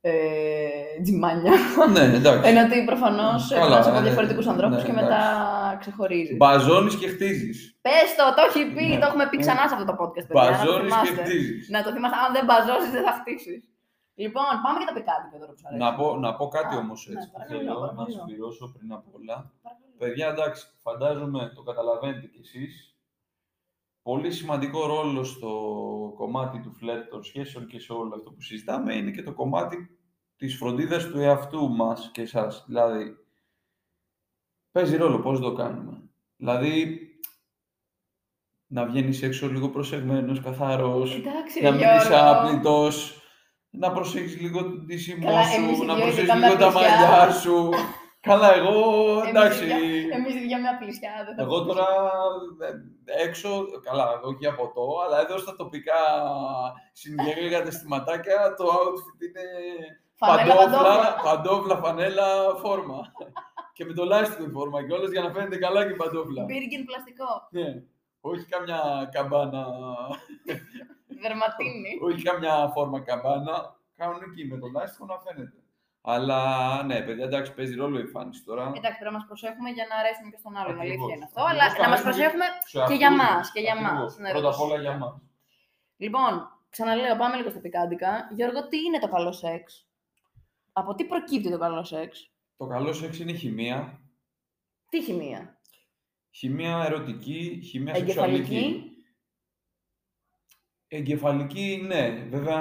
ε, 0.00 0.12
τζιμάνια. 1.02 1.52
ναι, 1.94 2.04
εντάξει. 2.18 2.48
Ενώ 2.50 2.60
ότι 2.66 2.76
προφανώς 2.90 3.40
Καλά, 3.48 3.60
περνάς 3.66 3.86
από 3.90 3.98
ε, 3.98 4.06
διαφορετικούς 4.06 4.46
ανθρώπους 4.52 4.76
ναι, 4.80 4.86
και 4.88 4.92
μετά 5.00 5.20
ξεχωρίζει. 5.82 6.34
Μπαζώνεις 6.40 6.94
και 7.00 7.08
χτίζεις. 7.14 7.56
Πες 7.86 8.08
το, 8.18 8.24
το 8.36 8.42
έχει 8.48 8.60
πει, 8.74 8.84
Ναι. 8.86 8.98
το 9.00 9.06
έχουμε 9.10 9.24
πει 9.30 9.36
ξανά 9.44 9.62
σε 9.68 9.74
αυτό 9.76 9.86
το 9.90 9.94
podcast. 10.00 10.26
παιδιά, 10.28 10.50
να 10.50 10.58
το 10.58 10.64
Μπαζώνεις 10.64 10.92
και 10.94 11.06
θυμάστε. 11.06 11.22
χτίζεις. 11.22 11.62
Να 11.74 11.78
το 11.84 11.90
θυμάστε, 11.94 12.16
αν 12.24 12.30
δεν 12.36 12.44
μπαζώσεις, 12.48 12.90
δεν 12.96 13.02
θα 13.08 13.12
χτίσεις. 13.20 13.60
Λοιπόν, 14.24 14.50
πάμε 14.64 14.76
και 14.80 14.88
τα 14.90 14.94
πικάντικα 14.98 15.36
τώρα 15.40 15.50
που 15.52 15.58
σου 15.60 15.66
αρέσει. 15.68 15.82
Να 15.84 15.90
πω, 15.98 16.06
να 16.24 16.30
πω 16.38 16.44
κάτι 16.56 16.74
Α, 16.76 16.78
όμως 16.84 16.98
ναι, 17.06 17.12
έτσι 17.14 17.26
που 17.30 17.34
παρακαλώ, 17.36 17.58
θέλω 17.60 17.72
να 17.74 17.80
παρακαλώ. 17.80 18.10
συμπληρώσω 18.16 18.64
πριν 18.74 18.88
από 18.96 19.08
όλα. 19.18 19.36
Παρακαλώ. 19.64 19.89
Παιδιά, 20.00 20.28
εντάξει, 20.28 20.66
φαντάζομαι 20.82 21.52
το 21.54 21.62
καταλαβαίνετε 21.62 22.26
κι 22.26 22.40
εσείς. 22.40 22.94
Πολύ 24.02 24.32
σημαντικό 24.32 24.86
ρόλο 24.86 25.24
στο 25.24 25.50
κομμάτι 26.16 26.60
του 26.60 26.74
φλερτ 26.74 27.10
των 27.10 27.22
σχέσεων 27.22 27.66
και 27.66 27.80
σε 27.80 27.92
όλο 27.92 28.14
αυτό 28.14 28.30
που 28.30 28.40
συζητάμε 28.40 28.94
είναι 28.94 29.10
και 29.10 29.22
το 29.22 29.32
κομμάτι 29.32 29.98
της 30.36 30.56
φροντίδας 30.56 31.06
του 31.06 31.18
εαυτού 31.18 31.68
μας 31.70 32.10
και 32.12 32.20
εσάς. 32.22 32.64
Δηλαδή, 32.66 33.16
παίζει 34.70 34.96
ρόλο 34.96 35.18
πώς 35.20 35.40
το 35.40 35.52
κάνουμε. 35.52 36.02
Δηλαδή, 36.36 36.98
να 38.66 38.86
βγαίνεις 38.86 39.22
έξω 39.22 39.48
λίγο 39.48 39.68
προσεγμένος, 39.70 40.40
καθαρός, 40.40 41.14
Εντάξει, 41.14 41.62
να 41.62 41.70
ρε 41.70 41.76
μην 41.76 41.84
είσαι 41.96 42.08
Γιώργο. 42.08 42.30
άπλητος, 42.30 43.22
να 43.70 43.92
προσέχεις 43.92 44.40
λίγο 44.40 44.62
τον 44.62 44.86
τίσιμό 44.86 45.24
Καλά, 45.26 45.40
εμείς 45.40 45.76
σου, 45.76 45.82
οι 45.82 45.86
να 45.86 45.94
δυο 45.94 46.02
προσέχεις 46.04 46.28
ειδικά 46.28 46.34
λίγο 46.34 46.52
με 46.52 46.58
τα 46.58 46.66
απλησιά. 46.66 47.08
μαλλιά 47.08 47.32
σου. 47.32 47.70
Καλά, 48.20 48.54
εγώ 48.54 48.72
Εμείς 49.18 49.28
εντάξει. 49.28 49.64
οι 49.64 49.66
δυο- 49.66 50.14
Εμείς 50.16 50.34
οι 50.34 50.38
δυο 50.38 50.58
με 50.58 50.68
απλησιά, 50.68 51.10
δεν 51.26 51.34
θα 51.36 51.42
Εγώ 51.42 51.60
πούμε. 51.60 51.72
τώρα 51.72 51.86
ε, 53.16 53.22
έξω, 53.26 53.66
καλά, 53.82 54.06
εγώ 54.16 54.36
για 54.38 54.54
ποτό, 54.54 54.86
αλλά 55.06 55.20
εδώ 55.20 55.38
στα 55.38 55.56
τοπικά 55.56 55.94
συγγενή 56.92 57.50
καταστηματάκια 57.50 58.54
το 58.56 58.64
outfit 58.64 59.20
είναι 59.26 59.44
Φανέλα, 60.14 60.54
παντόφλα, 60.54 60.82
παντόφλα. 60.82 61.20
παντόφλα, 61.22 61.76
φανέλα, 61.76 62.54
φόρμα. 62.56 63.00
και 63.72 63.84
με 63.84 63.92
το 63.92 64.04
λάστιχο 64.04 64.42
η 64.48 64.50
φόρμα 64.50 64.86
και 64.86 64.94
για 65.12 65.22
να 65.22 65.30
φαίνεται 65.32 65.56
καλά 65.56 65.86
και 65.86 65.92
η 65.92 65.96
παντόφλα. 65.96 66.44
Μπίργκεν 66.44 66.84
πλαστικό. 66.84 67.48
Ναι. 67.50 67.82
Όχι 68.20 68.44
κάμια 68.44 69.08
καμπάνα, 69.12 69.66
Δερματίνη. 71.22 71.98
όχι 72.02 72.22
κάμια 72.22 72.70
φόρμα 72.74 73.00
καμπάνα, 73.00 73.76
κάνουν 73.96 74.22
εκεί 74.30 74.44
με 74.46 74.58
το 74.58 74.66
λάστιχο 74.74 75.04
να 75.04 75.18
φαίνεται. 75.18 75.59
Αλλά 76.02 76.82
ναι, 76.82 77.02
παιδιά, 77.02 77.24
εντάξει, 77.24 77.54
παίζει 77.54 77.74
ρόλο 77.74 77.98
η 77.98 78.00
εμφάνιση 78.00 78.44
τώρα. 78.44 78.62
Εντάξει, 78.62 78.98
πρέπει 78.98 79.04
να 79.04 79.10
μας 79.18 79.26
προσέχουμε 79.26 79.70
για 79.70 79.86
να 79.90 79.96
αρέσουμε 79.96 80.30
και 80.30 80.36
στον 80.38 80.56
άλλον. 80.56 80.70
Ακριβώς. 80.78 80.90
Αλήθεια 80.96 81.14
είναι 81.14 81.24
αυτό. 81.24 81.40
Ακριβώς. 81.42 81.62
Αλλά 81.62 81.82
να 81.82 81.88
μας 81.88 82.00
Καλά, 82.00 82.08
προσέχουμε. 82.08 82.44
Σε 82.66 82.84
και 82.88 82.94
για 82.94 83.08
αυτούς. 83.08 83.22
μας, 83.24 83.52
και 83.52 83.60
για 83.60 83.72
Ακριβώς. 83.72 83.92
μας. 84.00 84.18
Ναι, 84.18 84.30
Πρώτα 84.30 84.50
δεν 84.50 84.50
απ' 84.50 84.56
το 84.58 84.64
όλα 84.64 84.76
για 84.80 84.90
συζητάμε. 84.90 85.12
μας. 85.12 85.22
Λοιπόν, 85.96 86.32
ξαναλέω, 86.74 87.16
πάμε 87.16 87.36
λίγο 87.36 87.50
στα 87.50 87.60
πικάντικα. 87.60 88.10
Γιώργο, 88.36 88.60
τι 88.68 88.78
είναι 88.86 88.98
το 88.98 89.08
καλό 89.08 89.32
σεξ; 89.32 89.88
Από 90.72 90.94
τι 90.94 91.04
προκύπτει 91.04 91.50
το 91.50 91.58
καλό 91.58 91.82
σεξ; 91.84 92.30
Το 92.56 92.66
καλό 92.66 92.92
σεξ 92.92 93.18
είναι 93.18 93.32
χημεία. 93.32 94.00
Τι 94.88 95.02
χημεία; 95.02 95.58
Χημεία 96.30 96.82
ερωτική, 96.86 97.60
χημεία 97.70 97.94
Εγκεφαλική. 97.96 98.44
σεξουαλική. 98.44 98.84
Εγκεφαλική, 100.88 101.84
ναι. 101.86 102.08
Βέβαια, 102.30 102.58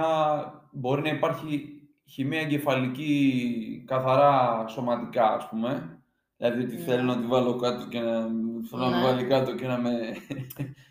μπορεί 0.72 1.02
να 1.02 1.10
υπάρχει 1.10 1.79
χημεία 2.10 2.40
εγκεφαλική 2.42 3.84
καθαρά 3.88 4.66
σωματικά, 4.68 5.34
ας 5.34 5.50
πούμε. 5.50 6.02
Δηλαδή 6.38 6.64
ότι 6.64 6.76
Ναι. 6.76 6.82
θέλω 6.84 7.04
να 7.04 7.20
τη 7.22 7.28
βάλω 7.28 7.56
κάτω 7.56 7.88
και 7.88 8.00
να, 8.00 8.22
θέλω 8.70 8.84
να 8.84 8.90
Ναι. 8.90 8.96
με 8.96 9.02
βάλει 9.04 9.28
κάτω 9.28 9.56
και 9.56 9.68
να 9.68 9.78
με, 9.78 9.92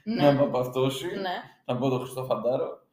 Ναι. 0.04 0.22
να 0.22 0.32
με 0.32 0.40
απαυτώσει. 0.42 1.06
ναι. 1.06 1.36
Να 1.64 1.76
πω 1.76 1.88
το 1.88 1.98
Χριστό 1.98 2.24
Φαντάρο. 2.24 2.86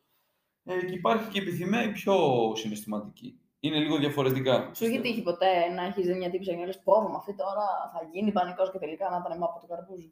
Ε, 0.64 0.86
και 0.86 0.94
υπάρχει 0.94 1.30
και 1.32 1.40
επιθυμία 1.40 1.84
η 1.84 1.92
πιο 1.92 2.16
συναισθηματική. 2.56 3.40
Είναι 3.60 3.78
λίγο 3.80 3.98
διαφορετικά. 3.98 4.54
Σου 4.56 4.62
έχει 4.70 4.74
πιστεύω. 4.78 5.02
τύχει 5.02 5.22
ποτέ 5.24 5.70
να 5.76 5.84
έχεις 5.84 6.06
δει 6.06 6.14
μια 6.14 6.30
τύψη 6.30 6.50
και 6.50 6.56
να 6.56 6.66
λες: 6.66 6.82
Πω, 6.84 7.02
με 7.02 7.16
αυτή 7.16 7.36
τώρα 7.36 7.66
θα 7.94 8.10
γίνει 8.12 8.32
πανικός 8.32 8.72
και 8.72 8.78
τελικά 8.78 9.10
να 9.10 9.18
ήταν 9.18 9.44
από 9.44 9.60
το 9.60 9.68
καρπούζι. 9.68 10.12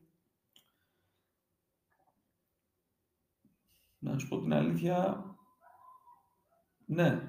Να 4.00 4.18
σου 4.18 4.28
πω 4.28 4.40
την 4.42 4.54
αλήθεια, 4.54 5.26
ναι, 6.86 7.22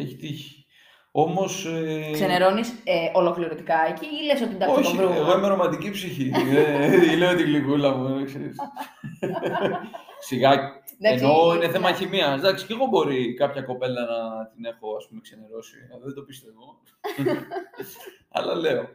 έχει 0.00 0.16
τύχει. 0.16 0.64
Όμως... 1.12 1.66
Ε, 1.66 2.10
Ξενερώνεις 2.12 2.70
ε, 2.84 3.10
ολοκληρωτικά 3.12 3.86
εκεί 3.88 4.06
ή 4.06 4.24
λες 4.24 4.40
ότι 4.40 4.54
εντάξει, 4.54 4.74
θα 4.74 4.80
το 4.80 4.88
όχι, 4.88 4.96
βρούμε; 4.96 5.16
εγώ 5.16 5.38
είμαι 5.38 5.48
ρομαντική 5.48 5.90
ψυχή. 5.90 6.32
ε, 6.54 7.16
λέω 7.16 7.34
τη 7.34 7.42
γλυκούλα 7.42 7.94
μου, 7.94 8.18
ε, 8.18 8.24
ξέρεις. 8.24 8.56
Σιγά, 10.28 10.80
Εντάξει, 11.02 11.24
εννοώ 11.24 11.54
είναι 11.54 11.66
ναι. 11.66 11.72
θέμα 11.72 11.92
χημίας. 11.92 12.38
Εντάξει, 12.38 12.66
και 12.66 12.72
εγώ 12.72 12.86
μπορεί 12.86 13.34
κάποια 13.34 13.62
κοπέλα 13.62 14.00
να 14.00 14.46
την 14.46 14.64
έχω, 14.64 14.96
ας 14.96 15.06
πούμε, 15.08 15.20
ξενερώσει. 15.20 15.76
Ε, 15.92 15.98
Δεν 16.04 16.14
το 16.14 16.22
πιστεύω. 16.22 16.80
Αλλά 18.36 18.54
λέω. 18.54 18.88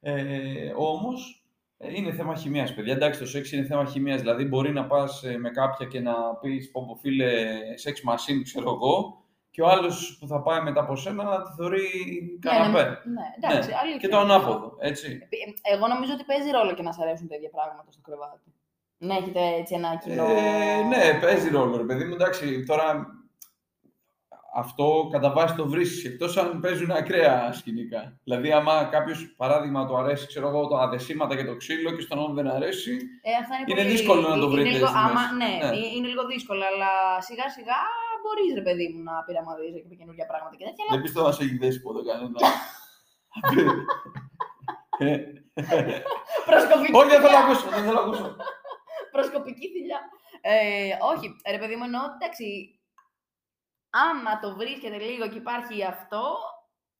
Ε, 0.00 0.72
όμως, 0.76 1.44
ε, 1.78 1.92
είναι 1.94 2.12
θέμα 2.12 2.34
χημίας, 2.34 2.74
παιδιά. 2.74 2.92
Εντάξει, 2.92 3.18
το 3.20 3.26
σεξ 3.26 3.52
είναι 3.52 3.66
θέμα 3.66 3.84
χημίας. 3.84 4.20
Δηλαδή, 4.20 4.44
μπορεί 4.44 4.72
να 4.72 4.86
πας 4.86 5.22
ε, 5.22 5.38
με 5.38 5.50
κάποια 5.50 5.86
και 5.86 6.00
να 6.00 6.14
πεις, 6.40 6.70
πω 6.70 6.84
πω 6.86 6.94
φίλε, 6.94 7.32
σεξ 7.74 8.00
machine, 8.08 8.40
ξέρω 8.44 8.70
εγώ, 8.70 9.21
και 9.54 9.62
ο 9.62 9.68
άλλος 9.68 10.16
που 10.20 10.26
θα 10.26 10.38
πάει 10.42 10.60
μετά 10.60 10.80
από 10.80 10.96
σένα 10.96 11.22
να 11.24 11.42
τη 11.42 11.50
θεωρεί 11.56 11.86
Ναι, 12.44 12.50
καναπέ. 12.50 12.82
ναι, 12.82 12.88
ναι, 12.88 13.26
εντάξει, 13.36 13.70
αλήθεια. 13.82 13.98
Και 14.00 14.08
το 14.08 14.18
ανάποδο, 14.18 14.76
έτσι. 14.78 15.06
Ε, 15.68 15.72
Εγώ 15.74 15.86
νομίζω 15.86 16.12
ότι 16.12 16.24
παίζει 16.24 16.50
ρόλο 16.50 16.72
και 16.74 16.82
να 16.82 16.92
σα 16.92 17.02
αρέσουν 17.02 17.28
τέτοια 17.28 17.50
πράγματα 17.50 17.90
στο 17.90 18.00
κρεβάτι. 18.06 18.48
Να 18.98 19.16
έχετε 19.16 19.40
έτσι 19.60 19.74
ένα 19.74 19.96
κοινό. 20.02 20.24
Ε, 20.24 20.82
ναι, 20.82 21.18
παίζει 21.20 21.48
ρόλο, 21.50 21.76
ρε 21.76 21.82
παιδί 21.82 22.04
μου. 22.04 22.14
Εντάξει, 22.14 22.64
τώρα 22.64 23.06
αυτό 24.54 25.08
κατά 25.12 25.30
βάση 25.32 25.54
το 25.54 25.68
βρίσκεις 25.68 26.04
εκτός 26.04 26.36
αν 26.36 26.60
παίζουν 26.60 26.90
ακραία 26.90 27.52
σκηνικά. 27.52 28.18
Δηλαδή, 28.24 28.52
άμα 28.52 28.84
κάποιος 28.84 29.34
παράδειγμα 29.36 29.86
του 29.86 29.96
αρέσει, 29.96 30.26
ξέρω 30.26 30.48
εγώ, 30.48 30.66
τα 30.68 30.78
αδεσίματα 30.78 31.36
και 31.36 31.44
το 31.44 31.56
ξύλο 31.56 31.90
και 31.96 32.02
στον 32.02 32.18
άλλον 32.18 32.34
δεν 32.34 32.48
αρέσει. 32.48 32.92
Ε, 33.22 33.30
αυτά 33.42 33.54
είναι, 33.56 33.64
Είναι 33.72 33.82
πολύ... 33.82 33.90
δύσκολο 33.94 34.20
να 34.20 34.36
το 34.38 34.46
είναι 34.46 34.46
βρείτε 34.54 34.68
Λίγο... 34.70 34.86
στη 34.86 34.96
Άμα... 34.98 35.12
μέση. 35.12 35.34
Ναι, 35.40 35.66
Ναι. 35.68 35.76
ε, 35.76 35.86
είναι 35.96 36.08
λίγο 36.12 36.24
δύσκολο, 36.26 36.62
αλλά 36.70 36.90
σιγά 37.26 37.46
σιγά 37.56 37.78
μπορείς 38.22 38.54
ρε 38.54 38.64
παιδί 38.66 38.86
μου 38.92 39.02
να 39.08 39.14
πειραματίζεις 39.26 39.80
και 39.82 39.88
με 39.90 39.94
καινούργια 40.00 40.26
πράγματα 40.30 40.54
και 40.58 40.64
τέτοια. 40.68 40.82
Αλλά 40.84 40.92
Δεν 40.94 41.02
πιστεύω 41.04 41.26
να 41.26 41.32
σε 41.36 41.42
έχει 41.44 41.56
δέσει 41.62 41.80
ποτέ 41.86 42.00
κανένα. 42.08 42.38
Ε, 44.98 45.16
προσκοπική 46.48 46.92
Όχι, 46.98 47.08
δεν 47.12 47.20
θέλω 47.22 47.36
να 47.38 47.42
θηλιά. 47.42 47.44
ακούσω. 47.46 47.66
Δεν 47.74 47.82
θέλω 47.86 47.98
να 48.00 48.04
ακούσω. 48.06 48.26
Προσκοπική 49.14 49.66
θηλιά. 49.74 50.00
Ε, 50.40 50.54
όχι, 51.12 51.26
ρε 51.54 51.58
παιδί 51.60 51.74
μου, 51.76 51.84
εννοώ 51.88 52.02
ότι 52.08 52.16
εντάξει. 52.20 52.46
Άμα 53.92 54.38
το 54.40 54.56
βρίσκετε 54.56 54.98
λίγο 54.98 55.28
και 55.28 55.38
υπάρχει 55.38 55.84
αυτό 55.84 56.22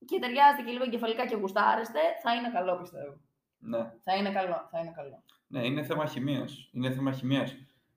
και 0.05 0.18
ταιριάζεται 0.18 0.62
και 0.62 0.72
λίγο 0.72 0.85
εγκεφαλικά 0.85 1.26
και 1.26 1.37
γουστάρεστε, 1.37 2.00
θα 2.22 2.35
είναι 2.35 2.50
καλό 2.52 2.78
πιστεύω. 2.81 3.20
Ναι. 3.59 3.92
Θα 4.02 4.16
είναι 4.16 4.31
καλό, 4.33 4.68
θα 4.70 4.78
είναι 4.81 4.92
καλό. 4.96 5.22
Ναι, 5.46 5.64
είναι 5.66 5.83
θέμα 5.83 6.07
χημίας. 6.07 6.68
Είναι 6.72 6.90
θέμα 6.90 7.12
χημίας. 7.12 7.55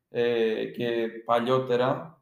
Ε, 0.10 0.66
και 0.66 1.08
παλιότερα 1.26 2.22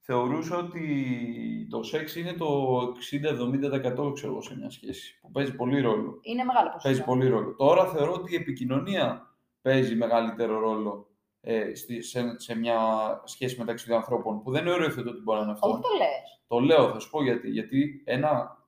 θεωρούσα 0.00 0.56
ότι 0.56 1.66
το 1.70 1.82
σεξ 1.82 2.16
είναι 2.16 2.32
το 2.32 2.78
60-70% 2.80 4.14
ξέρω 4.14 4.32
εγώ, 4.32 4.42
σε 4.42 4.56
μια 4.56 4.70
σχέση. 4.70 5.18
Που 5.20 5.30
παίζει 5.30 5.54
πολύ 5.54 5.80
ρόλο. 5.80 6.18
Είναι 6.22 6.44
μεγάλο 6.44 6.66
ποσοστό. 6.66 6.88
Παίζει 6.88 7.04
πολύ 7.04 7.28
ρόλο. 7.28 7.54
Τώρα 7.54 7.86
θεωρώ 7.86 8.12
ότι 8.12 8.32
η 8.32 8.36
επικοινωνία 8.36 9.34
παίζει 9.62 9.94
μεγαλύτερο 9.96 10.58
ρόλο 10.58 11.09
ε, 11.40 11.74
στη, 11.74 12.02
σε, 12.02 12.38
σε 12.38 12.56
μια 12.56 12.78
σχέση 13.24 13.58
μεταξύ 13.58 13.84
δύο 13.84 13.96
ανθρώπων. 13.96 14.42
Που 14.42 14.50
δεν 14.50 14.66
οριοθετώ 14.68 15.10
ότι 15.10 15.22
μπορεί 15.22 15.38
να 15.38 15.44
είναι 15.44 15.52
αυτό. 15.52 15.68
Όχι 15.68 15.80
το 15.80 15.88
λες. 15.98 16.40
Το 16.48 16.58
λέω, 16.58 16.92
θα 16.92 16.98
σου 16.98 17.10
πω 17.10 17.22
γιατί. 17.22 17.48
Γιατί 17.50 18.02
ένα 18.04 18.58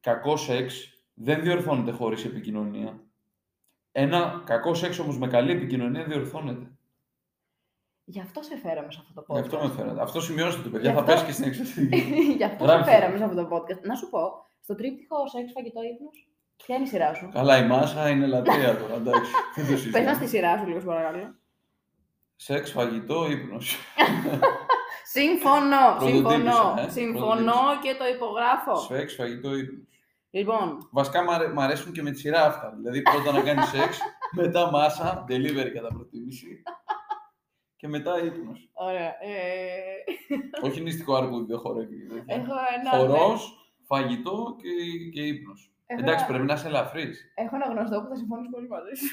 κακό 0.00 0.36
σεξ 0.36 0.88
δεν 1.14 1.42
διορθώνεται 1.42 1.90
χωρίς 1.90 2.24
επικοινωνία. 2.24 3.00
Ένα 3.92 4.42
κακό 4.46 4.74
σεξ 4.74 4.98
όμως 4.98 5.18
με 5.18 5.26
καλή 5.26 5.50
επικοινωνία 5.52 6.04
διορθώνεται. 6.04 6.66
Γι' 8.04 8.20
αυτό 8.20 8.42
σε 8.42 8.56
φέραμε 8.56 8.92
σε 8.92 8.98
αυτό 9.08 9.22
το 9.22 9.34
Γι' 9.34 9.40
podcast. 9.40 9.42
αυτό 9.44 9.58
με 9.58 9.68
φαίνεται. 9.74 10.02
Αυτό 10.02 10.20
σημειώστε 10.20 10.62
το, 10.62 10.68
παιδιά. 10.70 10.90
Γι' 10.90 10.96
Θα 10.96 11.00
αυτό- 11.02 11.12
πέσει 11.12 11.24
και 11.26 11.32
στην 11.32 11.44
εξωτερική. 11.44 12.00
Γι' 12.38 12.44
αυτό 12.44 12.64
σε 12.64 12.70
Γράψτε. 12.72 12.92
φέραμε 12.92 13.16
σε 13.16 13.24
αυτό 13.24 13.36
το 13.44 13.56
podcast. 13.56 13.80
Να 13.82 13.94
σου 13.94 14.10
πω, 14.10 14.20
στο 14.60 14.74
τρίπτυχο 14.74 15.26
σεξ, 15.28 15.52
φαγητό, 15.52 15.80
ύπνος, 15.82 16.28
ποια 16.56 16.74
είναι 16.76 16.84
η 16.84 16.88
σειρά 16.88 17.14
σου; 17.14 17.28
Καλά, 17.32 17.58
η 17.64 17.66
μάσα 17.66 18.08
είναι 18.08 18.26
λατρεία 18.26 18.76
τώρα. 18.78 18.94
Εντάξει. 18.94 19.30
Δεν 19.56 19.64
το 19.64 19.70
Πες 19.70 19.80
συζητάμε. 19.80 20.04
μας 20.04 20.18
τη 20.18 20.26
σειρά 20.26 20.58
σου 20.58 20.66
λίγο, 20.66 20.80
σου 20.80 20.86
παρακαλώ. 20.86 21.34
Σεξ, 22.44 22.70
φαγητό, 22.70 23.30
ύπνος. 23.30 23.76
Συμφωνώ, 25.04 25.76
Πρωτοτύπησα, 25.98 26.30
συμφωνώ, 26.30 26.74
ε, 26.86 26.88
συμφωνώ 26.90 27.60
και 27.82 27.94
το 27.98 28.06
υπογράφω. 28.14 28.76
Σεξ, 28.76 29.14
φαγητό, 29.14 29.54
ύπνος. 29.56 29.86
Λοιπόν, 30.30 30.88
Βασικά 30.90 31.22
μ' 31.22 31.30
αρέ- 31.30 31.52
μ' 31.52 31.60
αρέσουν 31.60 31.92
και 31.92 32.02
με 32.02 32.10
τη 32.10 32.18
σειρά 32.18 32.44
αυτά. 32.46 32.72
Δηλαδή 32.76 33.02
πρώτα 33.02 33.32
να 33.32 33.40
κάνεις 33.42 33.68
σεξ, 33.68 33.98
μετά 34.40 34.70
μάσα, 34.70 35.24
delivery 35.28 35.70
κατά 35.74 35.88
προτίμηση. 35.88 36.62
Και 37.76 37.88
μετά 37.88 38.24
ύπνος. 38.24 38.68
ωραία. 38.72 39.06
Ε, 39.20 40.62
Όχι 40.62 40.80
νηστικό 40.80 41.14
αρκούδι, 41.14 41.46
δεν 41.46 41.58
χορεύει. 41.58 41.96
και 41.96 42.14
τέτοια. 42.14 42.34
έχω 42.34 42.52
ένα... 42.80 42.90
Χορός, 43.16 43.72
φαγητό 43.86 44.56
και, 44.58 44.68
και 45.12 45.20
ύπνος. 45.26 45.70
Έχω 45.86 46.00
Εντάξει, 46.00 46.24
ένα- 46.24 46.32
πρέπει 46.32 46.46
να 46.48 46.54
είσαι 46.54 46.66
ελαφρύς. 46.66 47.32
Έχω 47.34 47.56
ένα 47.56 47.66
γνωστό 47.66 48.00
που 48.02 48.08
θα 48.08 48.14
συμφωνήσει 48.16 48.50
πολύ 48.50 48.68
μαζί 48.68 48.94
σου. 48.94 49.06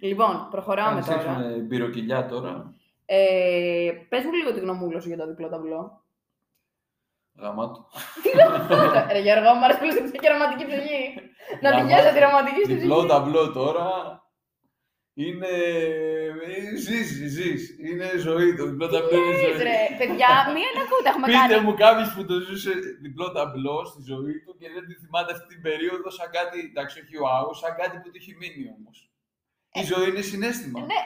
Λοιπόν, 0.00 0.48
προχωράμε 0.50 0.90
Κάνεις 0.90 1.04
σεξ 1.06 1.24
τώρα. 1.24 1.38
με 1.38 1.46
μπυροκυλιά 1.56 2.26
τώρα. 2.26 2.74
Ε, 3.06 3.90
πες 4.08 4.24
μου 4.24 4.32
λίγο 4.32 4.52
τη 4.52 4.60
γνωμούλα 4.60 5.00
σου 5.00 5.08
για 5.08 5.16
το 5.16 5.26
διπλό 5.26 5.48
ταμπλό. 5.48 6.04
Γαμάτο. 7.40 7.86
Ρε 9.12 9.18
Γιώργο, 9.18 9.54
μου 9.54 9.64
αρέσει 9.64 9.78
πολύ 9.78 9.92
σε 9.92 10.16
και 10.22 10.28
ρομαντική 10.28 10.64
ψυχή. 10.70 11.00
Να 11.62 11.68
τη 11.70 11.76
Γαμάτο. 11.76 11.86
νιώσω 11.86 12.10
τη 12.14 12.18
ρομαντική 12.26 12.62
στη 12.64 12.74
Διπλό 12.74 12.94
ψυχή. 12.96 13.08
ταμπλό 13.12 13.52
τώρα 13.52 13.88
είναι. 15.14 15.46
ε, 15.46 16.76
Ζεις, 16.84 17.08
ζεις. 17.34 17.60
Είναι 17.86 18.06
ζωή. 18.26 18.54
Το 18.58 18.64
διπλό 18.70 18.88
ταμπλό 18.94 19.16
είναι 19.18 19.32
Πες, 19.32 19.40
ζωή. 19.56 19.62
ρε, 19.68 19.78
παιδιά, 19.98 20.30
μία 20.56 20.70
να 20.76 20.82
ακούτε, 20.86 21.08
έχουμε 21.12 21.26
Πείτε 21.26 21.38
κάνει. 21.54 21.64
μου 21.66 21.74
κάποιος 21.84 22.08
που 22.14 22.22
το 22.30 22.36
ζούσε 22.46 22.72
διπλό 23.04 23.26
ταμπλό 23.36 23.78
στη 23.90 24.00
ζωή 24.10 24.36
του 24.44 24.52
και 24.60 24.68
δεν 24.74 24.82
τη 24.88 24.94
θυμάται 25.02 25.30
αυτή 25.36 25.46
την 25.52 25.60
περίοδο 25.66 26.08
σαν 26.18 26.28
κάτι. 26.38 26.58
Εντάξει, 26.70 26.94
όχι 27.02 27.14
wow, 27.24 27.46
σαν 27.60 27.72
κάτι 27.80 27.96
που 28.00 28.08
του 28.10 28.18
έχει 28.20 28.32
μείνει 28.40 28.64
όμως. 28.78 28.96
Η 29.80 29.82
ζωή 29.90 30.06
είναι 30.10 30.24
συνέστημα. 30.30 30.78
Ναι, 30.90 31.00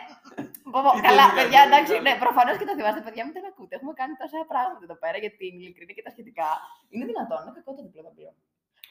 Πω, 0.72 0.78
πω, 0.84 0.90
Τι 0.96 1.00
Καλά, 1.08 1.24
δεν 1.28 1.36
παιδιά, 1.38 1.60
έκανε, 1.60 1.70
εντάξει, 1.70 1.92
δεν 1.96 2.02
ναι, 2.06 2.12
έκανε. 2.12 2.24
προφανώς 2.24 2.54
και 2.58 2.66
το 2.68 2.74
θυμάστε, 2.78 3.00
παιδιά, 3.06 3.22
μην 3.26 3.32
τα 3.34 3.40
ακούτε. 3.52 3.72
Έχουμε 3.78 3.92
κάνει 4.00 4.14
τόσα 4.22 4.38
πράγματα 4.52 4.82
εδώ 4.86 4.96
πέρα 5.02 5.16
για 5.22 5.32
την 5.40 5.52
ειλικρίνη 5.60 5.92
και 5.96 6.04
τα 6.06 6.12
σχετικά. 6.14 6.48
Είναι 6.92 7.04
δυνατόν, 7.10 7.40
είναι 7.42 7.54
κακό 7.58 7.70
το 7.76 7.82
διπλό 7.86 8.02
ταμπλό. 8.06 8.30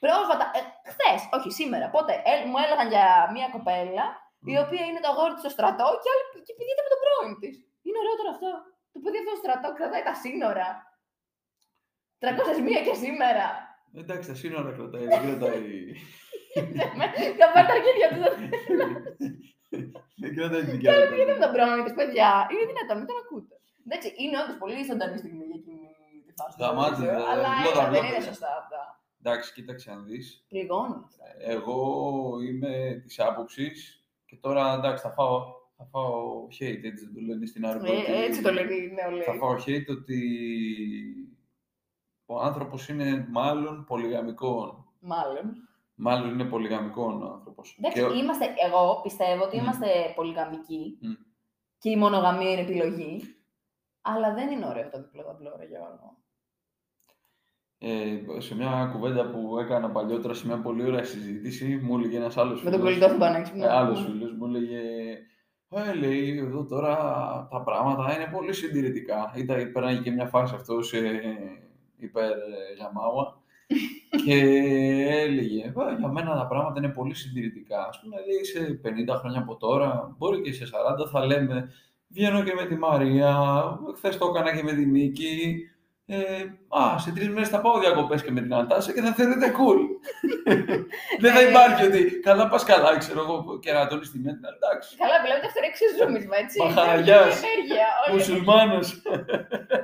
Πρόσφατα, 0.04 0.46
ε, 0.58 0.60
χθες, 0.92 1.20
όχι 1.38 1.50
σήμερα, 1.60 1.86
πότε, 1.96 2.13
ε, 2.30 2.34
μου 2.50 2.58
έλεγαν 2.63 2.88
για 2.94 3.08
μια 3.36 3.48
κοπέλα 3.56 4.06
η 4.54 4.56
οποία 4.63 4.84
είναι 4.88 5.02
το 5.04 5.10
αγόρι 5.13 5.34
της 5.36 5.44
στο 5.46 5.52
στρατό 5.56 5.88
και, 6.02 6.10
άλλη, 6.13 6.24
και 6.48 6.54
πηγαίνει 6.58 6.82
με 6.86 6.92
τον 6.94 7.00
πρώην 7.04 7.34
της. 7.42 7.56
Είναι 7.86 8.00
ωραίο 8.04 8.16
τώρα 8.20 8.32
αυτό. 8.36 8.50
Το 8.94 8.98
παιδί 9.04 9.18
αυτό 9.22 9.32
στο 9.34 9.42
στρατό 9.44 9.68
κρατάει 9.78 10.04
τα 10.10 10.16
σύνορα. 10.24 10.68
301 12.22 12.80
και 12.88 12.96
σήμερα. 13.04 13.46
Εντάξει, 14.00 14.26
τα 14.32 14.36
σύνορα 14.42 14.70
κρατάει, 14.78 15.06
δεν 15.12 15.22
κρατάει. 15.26 15.66
Θα 17.40 17.46
πάρει 17.54 17.68
τα 17.70 17.76
αρχίδια 17.78 18.08
του. 18.13 18.22
δεν 20.22 20.30
κρατάει 20.36 20.63
την 20.63 20.72
δικιά 20.76 20.92
του. 20.94 21.16
Γιατί 21.16 21.32
με 21.32 21.38
τον 21.44 21.52
πρώην 21.56 21.84
τη, 21.86 21.92
παιδιά. 22.00 22.30
Είναι 22.52 22.66
δυνατόν, 22.72 22.96
μην 23.00 23.08
τον 23.10 23.18
ακούτε. 23.24 23.56
Εντάξει, 23.86 24.08
είναι 24.22 24.36
όντως 24.42 24.58
πολύ 24.62 24.80
ζωντανή 24.90 25.18
στιγμή 25.24 25.44
για 25.50 25.58
εκείνη 25.62 25.86
τη 26.28 26.32
φάση. 26.38 26.54
του 26.58 26.63
Σταμάτη, 26.63 27.02
Ευρωβίσιο, 27.04 27.26
δε, 27.26 27.32
Αλλά 27.34 27.50
μπλότα, 27.58 27.72
έλα, 27.72 27.84
δεν 27.84 27.90
μπλότα, 27.92 28.08
είναι 28.08 28.20
δε. 28.20 28.28
σωστά 28.32 28.50
αυτά. 28.62 28.82
Εντάξει, 29.22 29.48
κοίταξε 29.56 29.88
να 29.94 30.00
δεις. 30.10 30.26
Πληγώνουν 30.52 31.00
αυτά. 31.10 31.26
Εγώ 31.54 31.78
είμαι 32.48 32.72
της 33.04 33.16
άποψης 33.30 33.78
και 34.30 34.36
τώρα 34.46 34.63
εντάξει, 34.80 35.02
θα 35.08 35.12
φάω, 35.18 35.38
θα 35.78 35.86
φάω 35.92 36.12
hate, 36.58 36.84
έτσι 36.90 37.02
δεν 37.06 37.13
το 37.16 37.22
λένε 37.28 37.46
στην 37.52 37.66
Άρβο. 37.66 37.86
Ε, 37.94 38.24
έτσι 38.28 38.40
το 38.42 38.52
λένε 38.58 38.74
οι 38.74 38.92
νεολαίοι. 39.00 39.22
Θα 39.30 39.34
φάω 39.42 39.54
hate 39.66 39.90
ότι 39.98 40.20
ο 42.26 42.40
άνθρωπος 42.42 42.90
είναι 42.90 43.28
μάλλον 43.30 43.86
πολυγαμικών. 43.86 44.86
Μάλλον. 45.00 45.52
Μάλλον 45.96 46.30
είναι 46.30 46.44
πολυγαμικών 46.44 47.22
ο 47.24 47.26
άνθρωπος. 47.26 47.47
Εντάξει, 47.80 48.00
Και 48.02 48.06
ο- 48.08 48.14
είμαστε, 48.14 48.46
εγώ 48.66 49.00
πιστεύω 49.04 49.44
ότι 49.44 49.58
Μμ. 49.58 49.64
είμαστε 49.64 49.88
πολυγαμικοί 50.16 50.98
Μμ. 51.02 51.12
και 51.80 51.90
η 51.90 51.96
μονογαμία 51.96 52.52
είναι 52.52 52.62
επιλογή. 52.62 53.22
Αλλά 54.02 54.34
δεν 54.34 54.50
είναι 54.52 54.66
ωραίο 54.68 54.90
το 54.90 54.98
διπλό 55.02 55.24
ταμπλό, 55.24 55.56
ρε 55.60 55.66
Γιώργο. 55.66 56.18
ε, 57.80 58.40
σε 58.40 58.56
μια 58.56 58.90
κουβέντα 58.94 59.30
που 59.30 59.58
έκανα 59.60 59.90
παλιότερα, 59.92 60.34
σε 60.34 60.48
μια 60.48 60.62
πολύ 60.62 60.84
ωραία 60.86 61.04
συζήτηση, 61.04 61.80
μου 61.84 61.98
έλεγε 61.98 62.18
ένας 62.18 62.38
άλλος 62.38 62.64
Με 62.64 62.70
τον 62.72 62.80
φίλος, 62.80 62.94
κολλητό 62.94 63.08
στον 63.08 63.20
πανέξυπνο. 63.20 63.64
Ε, 63.66 63.70
άλλος 63.70 64.04
φίλος 64.06 64.34
μου 64.34 64.46
έλεγε 64.46 64.80
ε, 65.70 65.94
λέει, 65.94 66.38
εδώ 66.38 66.66
τώρα 66.66 66.96
τα 67.52 67.62
πράγματα 67.62 68.16
είναι 68.16 68.30
πολύ 68.32 68.54
συντηρητικά. 68.54 69.34
Ήταν, 69.36 69.72
πέρανε 69.72 70.00
και 70.02 70.12
μια 70.12 70.26
φάση 70.28 70.56
αυτός 70.56 70.94
ε, 70.94 71.22
υπέρ 71.98 72.32
ε, 72.32 72.38
Γιαμάουα 72.76 73.37
και 74.26 74.34
έλεγε, 75.10 75.64
«Ε, 75.64 75.72
για 76.00 76.08
μένα 76.08 76.36
τα 76.36 76.48
πράγματα 76.48 76.80
είναι 76.80 76.94
πολύ 76.94 77.16
συντηρητικά. 77.16 77.88
Ας 77.88 78.00
πούμε, 78.02 78.16
λέει, 78.16 78.44
σε 78.44 78.80
50 79.14 79.18
χρόνια 79.20 79.40
από 79.40 79.56
τώρα, 79.56 80.16
μπορεί 80.18 80.42
και 80.42 80.54
σε 80.54 80.66
40, 80.66 81.10
θα 81.12 81.26
λέμε, 81.26 81.70
βγαίνω 82.08 82.44
και 82.44 82.54
με 82.54 82.66
τη 82.66 82.76
Μαρία, 82.76 83.40
χθες 83.96 84.18
το 84.18 84.28
έκανα 84.36 84.56
και 84.56 84.64
με 84.64 84.74
τη 84.74 84.86
Νίκη, 84.86 85.58
ε, 86.10 86.43
α, 86.80 86.82
σε 87.04 87.10
τρεις 87.15 87.30
μέρες 87.34 87.50
θα 87.54 87.60
πάω 87.63 87.80
διακοπές 87.80 88.24
και 88.24 88.32
με 88.36 88.41
την 88.41 88.54
Αντάσα 88.54 88.93
και 88.93 89.02
θα 89.06 89.12
θεωρείται 89.17 89.50
cool. 89.60 89.80
Δεν 91.24 91.32
θα 91.36 91.41
υπάρχει 91.50 91.82
ότι 91.89 92.02
καλά 92.28 92.46
πας 92.52 92.63
καλά, 92.72 92.91
ξέρω 93.04 93.20
εγώ, 93.26 93.36
και 93.63 93.72
να 93.78 93.88
τονεί 93.89 94.06
τη 94.13 94.17
μία 94.24 94.34
την 94.38 94.46
άλλη. 94.48 94.58
Εντάξει. 94.62 94.88
Καλά, 95.04 95.17
βλέπετε 95.24 95.46
αυτό 95.50 95.60
είναι 95.62 95.72
εξιζούμισμα, 95.74 96.36
έτσι. 96.43 96.58
Μαχαραγιάς. 96.63 97.32
Είναι 97.38 97.48
ενέργεια. 97.52 97.88
όχι. 98.04 98.12
Μουσουλμάνος. 98.13 98.88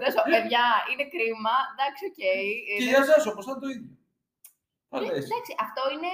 Τέλος 0.02 0.14
πάντων, 0.16 0.32
Παιδιά, 0.36 0.66
είναι 0.90 1.06
κρίμα. 1.14 1.56
Εντάξει, 1.74 2.02
οκ. 2.12 2.20
Ε, 2.32 2.34
και 2.68 2.84
δεν- 2.84 2.90
για 2.92 3.00
εσά 3.06 3.16
όπω 3.32 3.42
θα 3.48 3.54
το 3.62 3.68
ίδιο. 3.76 3.92
Θα 4.92 4.98
Ε, 5.00 5.04
λες. 5.08 5.24
Εντάξει, 5.30 5.52
αυτό 5.66 5.82
είναι 5.94 6.12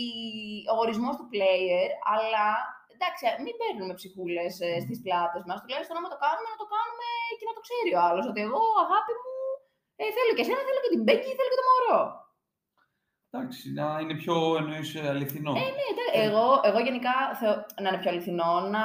η- 0.00 0.64
ο 0.72 0.74
ορισμός 0.84 1.14
του 1.18 1.26
player, 1.32 1.88
αλλά 2.14 2.46
εντάξει, 2.94 3.22
μην 3.44 3.54
παίρνουμε 3.60 3.94
ψυχούλες 4.00 4.52
στις 4.84 4.98
πλάτες 5.04 5.42
μας. 5.48 5.58
Τουλάχιστον 5.62 5.94
άμα 5.98 6.08
το 6.14 6.18
κάνουμε, 6.24 6.48
να 6.54 6.58
το 6.62 6.66
κάνουμε 6.74 7.08
και 7.38 7.46
να 7.48 7.54
το 7.56 7.62
ξέρει 7.66 7.90
ο 7.98 8.00
άλλος. 8.08 8.24
Ότι 8.30 8.40
εγώ, 8.48 8.62
αγάπη 8.84 9.12
μου, 9.22 9.27
ε, 10.00 10.04
θέλω 10.16 10.32
και 10.36 10.44
εσένα, 10.44 10.60
θέλω 10.66 10.80
και 10.84 10.92
την 10.94 11.02
Μπέκη, 11.04 11.30
θέλω 11.38 11.50
και 11.52 11.60
το 11.62 11.66
μωρό. 11.70 12.00
Εντάξει, 13.30 13.64
να 13.80 13.86
είναι 14.00 14.16
πιο 14.22 14.34
εννοείς 14.60 14.88
αληθινό. 15.12 15.52
Ναι, 15.58 15.66
εντάξει, 15.92 16.16
εγώ, 16.26 16.46
εγώ 16.68 16.78
γενικά 16.88 17.14
θεω, 17.40 17.54
να 17.82 17.88
είναι 17.88 18.00
πιο 18.02 18.10
αληθινό, 18.12 18.52
να 18.76 18.84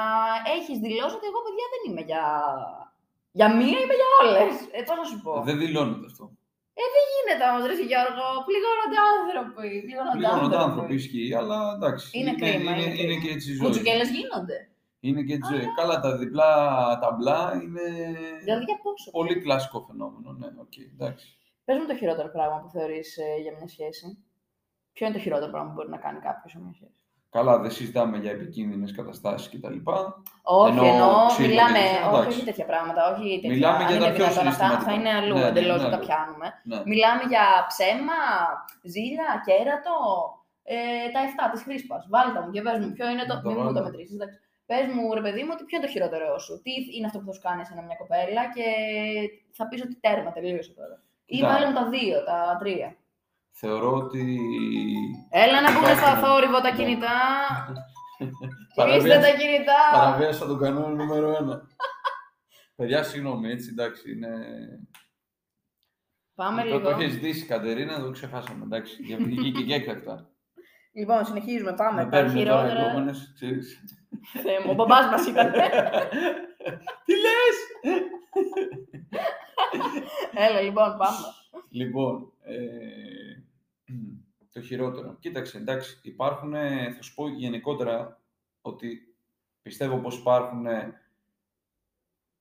έχεις 0.56 0.76
δηλώσει 0.86 1.14
ότι 1.18 1.26
εγώ, 1.30 1.40
παιδιά, 1.46 1.66
δεν 1.72 1.80
είμαι 1.86 2.02
για. 2.10 2.24
Για 3.38 3.48
μία, 3.58 3.78
είμαι 3.82 3.96
για 4.00 4.10
όλες. 4.22 4.54
Ε, 4.76 4.80
Πώς 4.88 4.96
να 5.02 5.06
σου 5.10 5.18
πω. 5.24 5.32
Δεν 5.48 5.56
δηλώνεται 5.62 6.06
αυτό. 6.12 6.24
γίνεται 7.14 7.44
όμως, 7.50 7.62
Ρε 7.68 7.74
Γιώργο. 7.90 8.26
Πληγώνονται 8.48 8.98
άνθρωποι. 9.12 9.68
Πληγώνονται 9.86 10.18
Πληρώνονται 10.20 10.56
άνθρωποι. 10.56 10.66
άνθρωποι, 10.70 10.94
ισχύει, 11.00 11.30
αλλά 11.40 11.58
εντάξει. 11.76 12.04
Είναι 12.18 12.32
κρίμα, 12.40 12.70
Είναι, 12.72 12.82
είναι 12.82 12.94
είναι 13.02 13.16
κρίμα. 13.16 13.22
και 13.22 13.30
έτσι 13.36 13.46
η 13.50 13.54
ζωή. 13.56 13.64
Κουτσουκέλες 13.66 14.08
γίνονται. 14.16 14.58
Είναι 15.08 15.22
και 15.22 15.34
έτσι 15.34 15.54
η 15.54 15.56
ζωή. 15.56 15.66
Καλά, 15.78 16.00
τα 16.00 16.16
διπλά 16.16 16.50
ταμπλό 17.02 17.40
είναι 17.62 17.86
Δηλαδή 18.44 18.64
για 18.64 18.78
πόσο. 18.82 19.10
πολύ 19.10 19.40
κλασικό 19.40 19.78
φαινόμενο. 19.88 20.28
Ναι, 20.32 20.46
οκ, 20.64 20.76
εντάξει. 20.92 21.26
Πες 21.64 21.76
μου 21.78 21.86
το 21.86 21.96
χειρότερο 21.96 22.28
πράγμα 22.36 22.58
που 22.60 22.68
θεωρείς 22.76 23.16
ε, 23.16 23.40
για 23.42 23.52
μια 23.58 23.68
σχέση. 23.68 24.06
Ποιο 24.92 25.06
είναι 25.06 25.14
το 25.16 25.20
χειρότερο 25.20 25.50
πράγμα 25.50 25.68
που 25.68 25.74
μπορεί 25.74 25.90
να 25.96 25.96
κάνει 26.06 26.18
κάποιος 26.28 26.50
σε 26.52 26.58
μια 26.62 26.72
σχέση; 26.78 26.98
Καλά, 27.30 27.58
δεν 27.58 27.70
συζητάμε 27.70 28.16
για 28.18 28.30
επικίνδυνες 28.30 28.92
καταστάσεις 28.98 29.48
κτλ. 29.52 29.78
Όχι, 30.42 30.70
Εννοώ 30.70 30.86
εννοώ, 30.92 31.26
ξύλο 31.26 31.48
μιλάμε, 31.48 31.78
και 31.78 31.84
τέτοια, 31.84 32.06
όχι, 32.08 32.14
εντάξει. 32.16 32.28
όχι 32.36 32.44
τέτοια 32.48 32.66
πράγματα, 32.72 33.00
όχι 33.12 33.26
τέτοια. 33.34 33.50
Μιλάμε 33.54 33.78
αν 33.82 33.86
για 33.86 33.96
είναι 33.96 34.04
τα 34.06 34.12
πιο 34.12 34.24
δυνατόν 34.24 34.46
αυτά, 34.46 34.52
συναισθηματικά. 34.54 34.84
θα 34.88 34.92
είναι 34.98 35.10
αλλού 35.18 35.34
Ναι, 35.36 35.40
ναι, 35.42 35.48
εντελώς, 35.52 35.76
ναι, 35.76 35.82
δεν 35.86 35.90
τα 35.94 35.98
ναι. 36.00 36.04
πιάνουμε. 36.06 36.46
Ναι. 36.70 36.78
Μιλάμε 36.92 37.22
για 37.32 37.44
ψέμα, 37.70 38.18
ζήλια, 38.92 39.28
κέρατο, 39.46 39.96
ε, 40.74 40.76
τα 41.14 41.20
7 41.28 41.50
της 41.52 41.60
χρήσπας. 41.66 42.02
Βάλτε 42.12 42.38
μου 42.42 42.50
και 42.54 42.62
πες 42.66 42.76
μου 42.82 42.90
ποιο 42.96 43.06
είναι 43.12 43.24
το... 43.30 43.34
Να 43.34 43.40
το 43.42 43.48
Μην 43.50 43.58
μου 43.58 43.66
το 43.66 43.72
βάλω. 43.78 43.84
μετρήσεις, 43.88 44.14
εντάξει. 44.18 44.38
Πες 44.66 44.86
μου, 44.94 45.14
ρε 45.14 45.20
παιδί 45.20 45.42
μου, 45.42 45.50
ότι 45.52 45.64
ποιο 45.64 45.76
είναι 45.78 45.86
το 45.86 45.92
χειρότερό 45.92 46.38
σου; 46.38 46.60
Τι 46.62 46.70
είναι 46.96 47.06
αυτό 47.06 47.18
που 47.18 47.24
θα 47.24 47.32
σου 47.32 47.40
κάνει 47.40 47.64
σε 47.66 47.72
μια 47.74 47.96
κοπέλα 48.02 48.42
και 48.54 48.64
θα 49.56 49.68
πεις 49.68 49.82
ότι 49.82 49.96
τέρμα, 50.00 50.32
τελείωσε 50.32 50.72
τώρα. 50.72 51.02
Ή 51.24 51.36
Κοίτα. 51.36 51.48
βάλε 51.48 51.66
μου 51.66 51.72
τα 51.74 51.88
δύο, 51.88 52.24
τα 52.24 52.56
τρία. 52.60 52.96
Θεωρώ 53.50 53.92
ότι. 53.92 54.38
Έλα 55.30 55.60
να 55.60 55.72
πούμε 55.74 55.86
στα 55.88 55.92
Υπάρχουν. 55.92 56.24
θόρυβο 56.24 56.60
τα 56.60 56.70
Ναι. 56.70 56.76
κινητά. 56.76 57.16
Κλείστε 58.18 58.74
Παραβίαση- 58.74 59.20
τα 59.32 59.36
κινητά. 59.38 59.80
Παραβίασα 59.92 60.46
τον 60.46 60.58
κανόνα 60.58 60.88
νούμερο 60.94 61.36
ένα. 61.36 61.62
Παιδιά, 62.76 63.02
συγγνώμη, 63.02 63.50
έτσι 63.50 63.68
εντάξει, 63.72 64.12
είναι. 64.12 64.28
Πάμε 66.34 66.62
το, 66.62 66.66
λίγο. 66.66 66.80
το 66.80 66.88
έχεις 66.88 67.12
ζητήσει 67.12 67.44
η 67.44 67.46
Κατερίνα, 67.46 68.00
το 68.00 68.10
ξεχάσαμε. 68.10 68.64
Εντάξει, 68.64 69.02
για 69.02 69.16
βγήκε 69.24 69.62
και 69.62 69.74
έκτακτα. 69.74 70.28
Λοιπόν, 70.96 71.24
συνεχίζουμε. 71.24 71.72
Πάμε. 71.72 72.04
Με 72.04 72.10
Τα 72.10 72.16
παίρνουν 72.16 72.34
τώρα 72.34 72.62
χειρότερα. 72.62 72.90
επόμενες, 72.90 73.32
ξέρεις. 73.34 73.84
Θεέ 74.42 74.60
μου, 74.64 74.70
ο 74.70 74.74
μπαμπάς 74.74 75.06
μας 75.10 75.26
ήταν. 75.26 75.52
Τι 77.04 77.12
λες! 77.12 77.56
Έλα, 80.34 80.60
λοιπόν, 80.60 80.96
πάμε. 80.98 81.16
Λοιπόν, 81.70 82.32
ε, 82.42 83.42
το 84.52 84.60
χειρότερο. 84.60 85.16
Κοίταξε, 85.20 85.58
εντάξει, 85.58 86.00
υπάρχουν, 86.02 86.52
θα 86.96 87.02
σου 87.02 87.14
πω 87.14 87.28
γενικότερα 87.28 88.20
ότι 88.60 89.16
πιστεύω 89.62 89.96
πως 89.98 90.18
υπάρχουν 90.18 90.66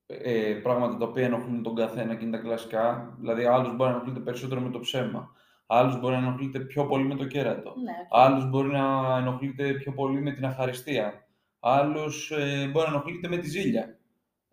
ε, 0.05 0.59
πράγματα 0.63 0.97
τα 0.97 1.05
οποία 1.05 1.25
ενοχλούν 1.25 1.63
τον 1.63 1.75
καθένα 1.75 2.15
και 2.15 2.25
είναι 2.25 2.37
τα 2.37 2.43
κλασικά. 2.43 3.15
Δηλαδή, 3.19 3.45
άλλος 3.45 3.75
μπορεί 3.75 3.89
να 3.89 3.95
ενοχλείται 3.95 4.19
περισσότερο 4.19 4.61
με 4.61 4.69
το 4.69 4.79
ψέμα. 4.79 5.31
Άλλος 5.65 5.99
μπορεί 5.99 6.13
να 6.13 6.19
ενοχλείται 6.19 6.59
πιο 6.59 6.85
πολύ 6.85 7.03
με 7.03 7.15
το 7.15 7.25
κέρατο. 7.25 7.73
Ναι. 7.83 7.93
Άλλος 8.09 8.49
μπορεί 8.49 8.67
να 8.67 9.17
ενοχλείται 9.17 9.73
πιο 9.73 9.91
πολύ 9.91 10.21
με 10.21 10.31
την 10.31 10.45
αχαριστία. 10.45 11.27
Άλλος 11.59 12.31
ε, 12.31 12.69
μπορεί 12.71 12.85
να 12.87 12.93
ενοχλείται 12.93 13.27
με 13.27 13.37
τη 13.37 13.49
ζήλια. 13.49 13.97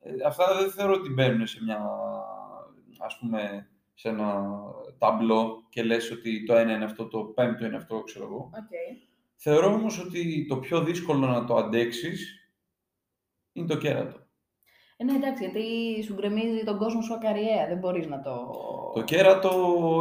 Ε, 0.02 0.10
αυτά 0.26 0.56
δεν 0.60 0.70
θεωρώ 0.70 0.92
ότι 0.92 1.08
μπαίνουν 1.08 1.46
σε 1.46 1.62
μια, 1.64 1.80
ας 2.98 3.18
πούμε, 3.18 3.68
σε 3.94 4.08
ένα 4.08 4.50
ταμπλό 4.98 5.66
και 5.68 5.82
λες 5.82 6.10
ότι 6.10 6.44
το 6.44 6.54
ένα 6.54 6.74
είναι 6.74 6.84
αυτό, 6.84 7.06
το 7.08 7.24
πέμπτο 7.24 7.66
είναι 7.66 7.76
αυτό, 7.76 8.02
ξέρω 8.02 8.24
εγώ. 8.24 8.50
Οκ. 8.54 8.98
Θεωρώ 9.36 9.66
όμως 9.72 9.98
ότι 9.98 10.46
το 10.48 10.56
πιο 10.56 10.82
δύσκολο 10.82 11.26
να 11.26 11.44
το 11.44 11.56
αντέξεις 11.56 12.50
είναι 13.52 13.66
το 13.66 13.76
κέρατο. 13.76 14.19
Ε, 15.00 15.04
ναι, 15.04 15.12
εντάξει, 15.12 15.44
γιατί 15.44 16.02
σου 16.02 16.14
γκρεμίζει 16.14 16.64
τον 16.64 16.78
κόσμο 16.78 17.02
σου 17.02 17.14
ακαριαία. 17.14 17.66
Δεν 17.68 17.78
μπορείς 17.78 18.06
να 18.06 18.20
το... 18.20 18.50
Το 18.94 19.02
κέρατο 19.02 19.52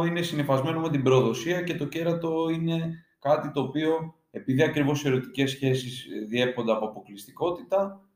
είναι 0.06 0.22
συνυφασμένο 0.22 0.80
με 0.80 0.90
την 0.90 1.02
προδοσία 1.02 1.62
και 1.62 1.74
το 1.74 1.84
κέρατο 1.84 2.48
είναι 2.48 3.04
κάτι 3.18 3.50
το 3.50 3.60
οποίο, 3.60 4.14
επειδή 4.30 4.62
ακριβώς 4.62 5.04
οι 5.04 5.08
ερωτικές 5.08 5.50
σχέσεις 5.50 6.06
διέπονται 6.28 6.72
από 6.72 6.86
αποκλειστικότητα, 6.86 8.08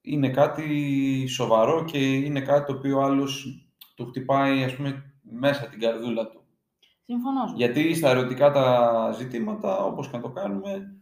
είναι 0.00 0.30
κάτι 0.30 1.26
σοβαρό 1.26 1.84
και 1.84 2.14
είναι 2.14 2.40
κάτι 2.40 2.72
το 2.72 2.78
οποίο 2.78 2.98
άλλος 3.00 3.46
του 3.96 4.06
χτυπάει, 4.06 4.64
ας 4.64 4.76
πούμε, 4.76 5.12
μέσα 5.22 5.66
την 5.66 5.80
καρδούλα 5.80 6.28
του. 6.28 6.40
Συμφωνώ 7.04 7.46
σου. 7.46 7.54
Γιατί 7.56 7.94
στα 7.94 8.10
ερωτικά 8.10 8.50
τα 8.50 9.10
ζητήματα, 9.16 9.84
όπως 9.84 10.08
και 10.08 10.16
να 10.16 10.22
το 10.22 10.28
κάνουμε, 10.28 11.00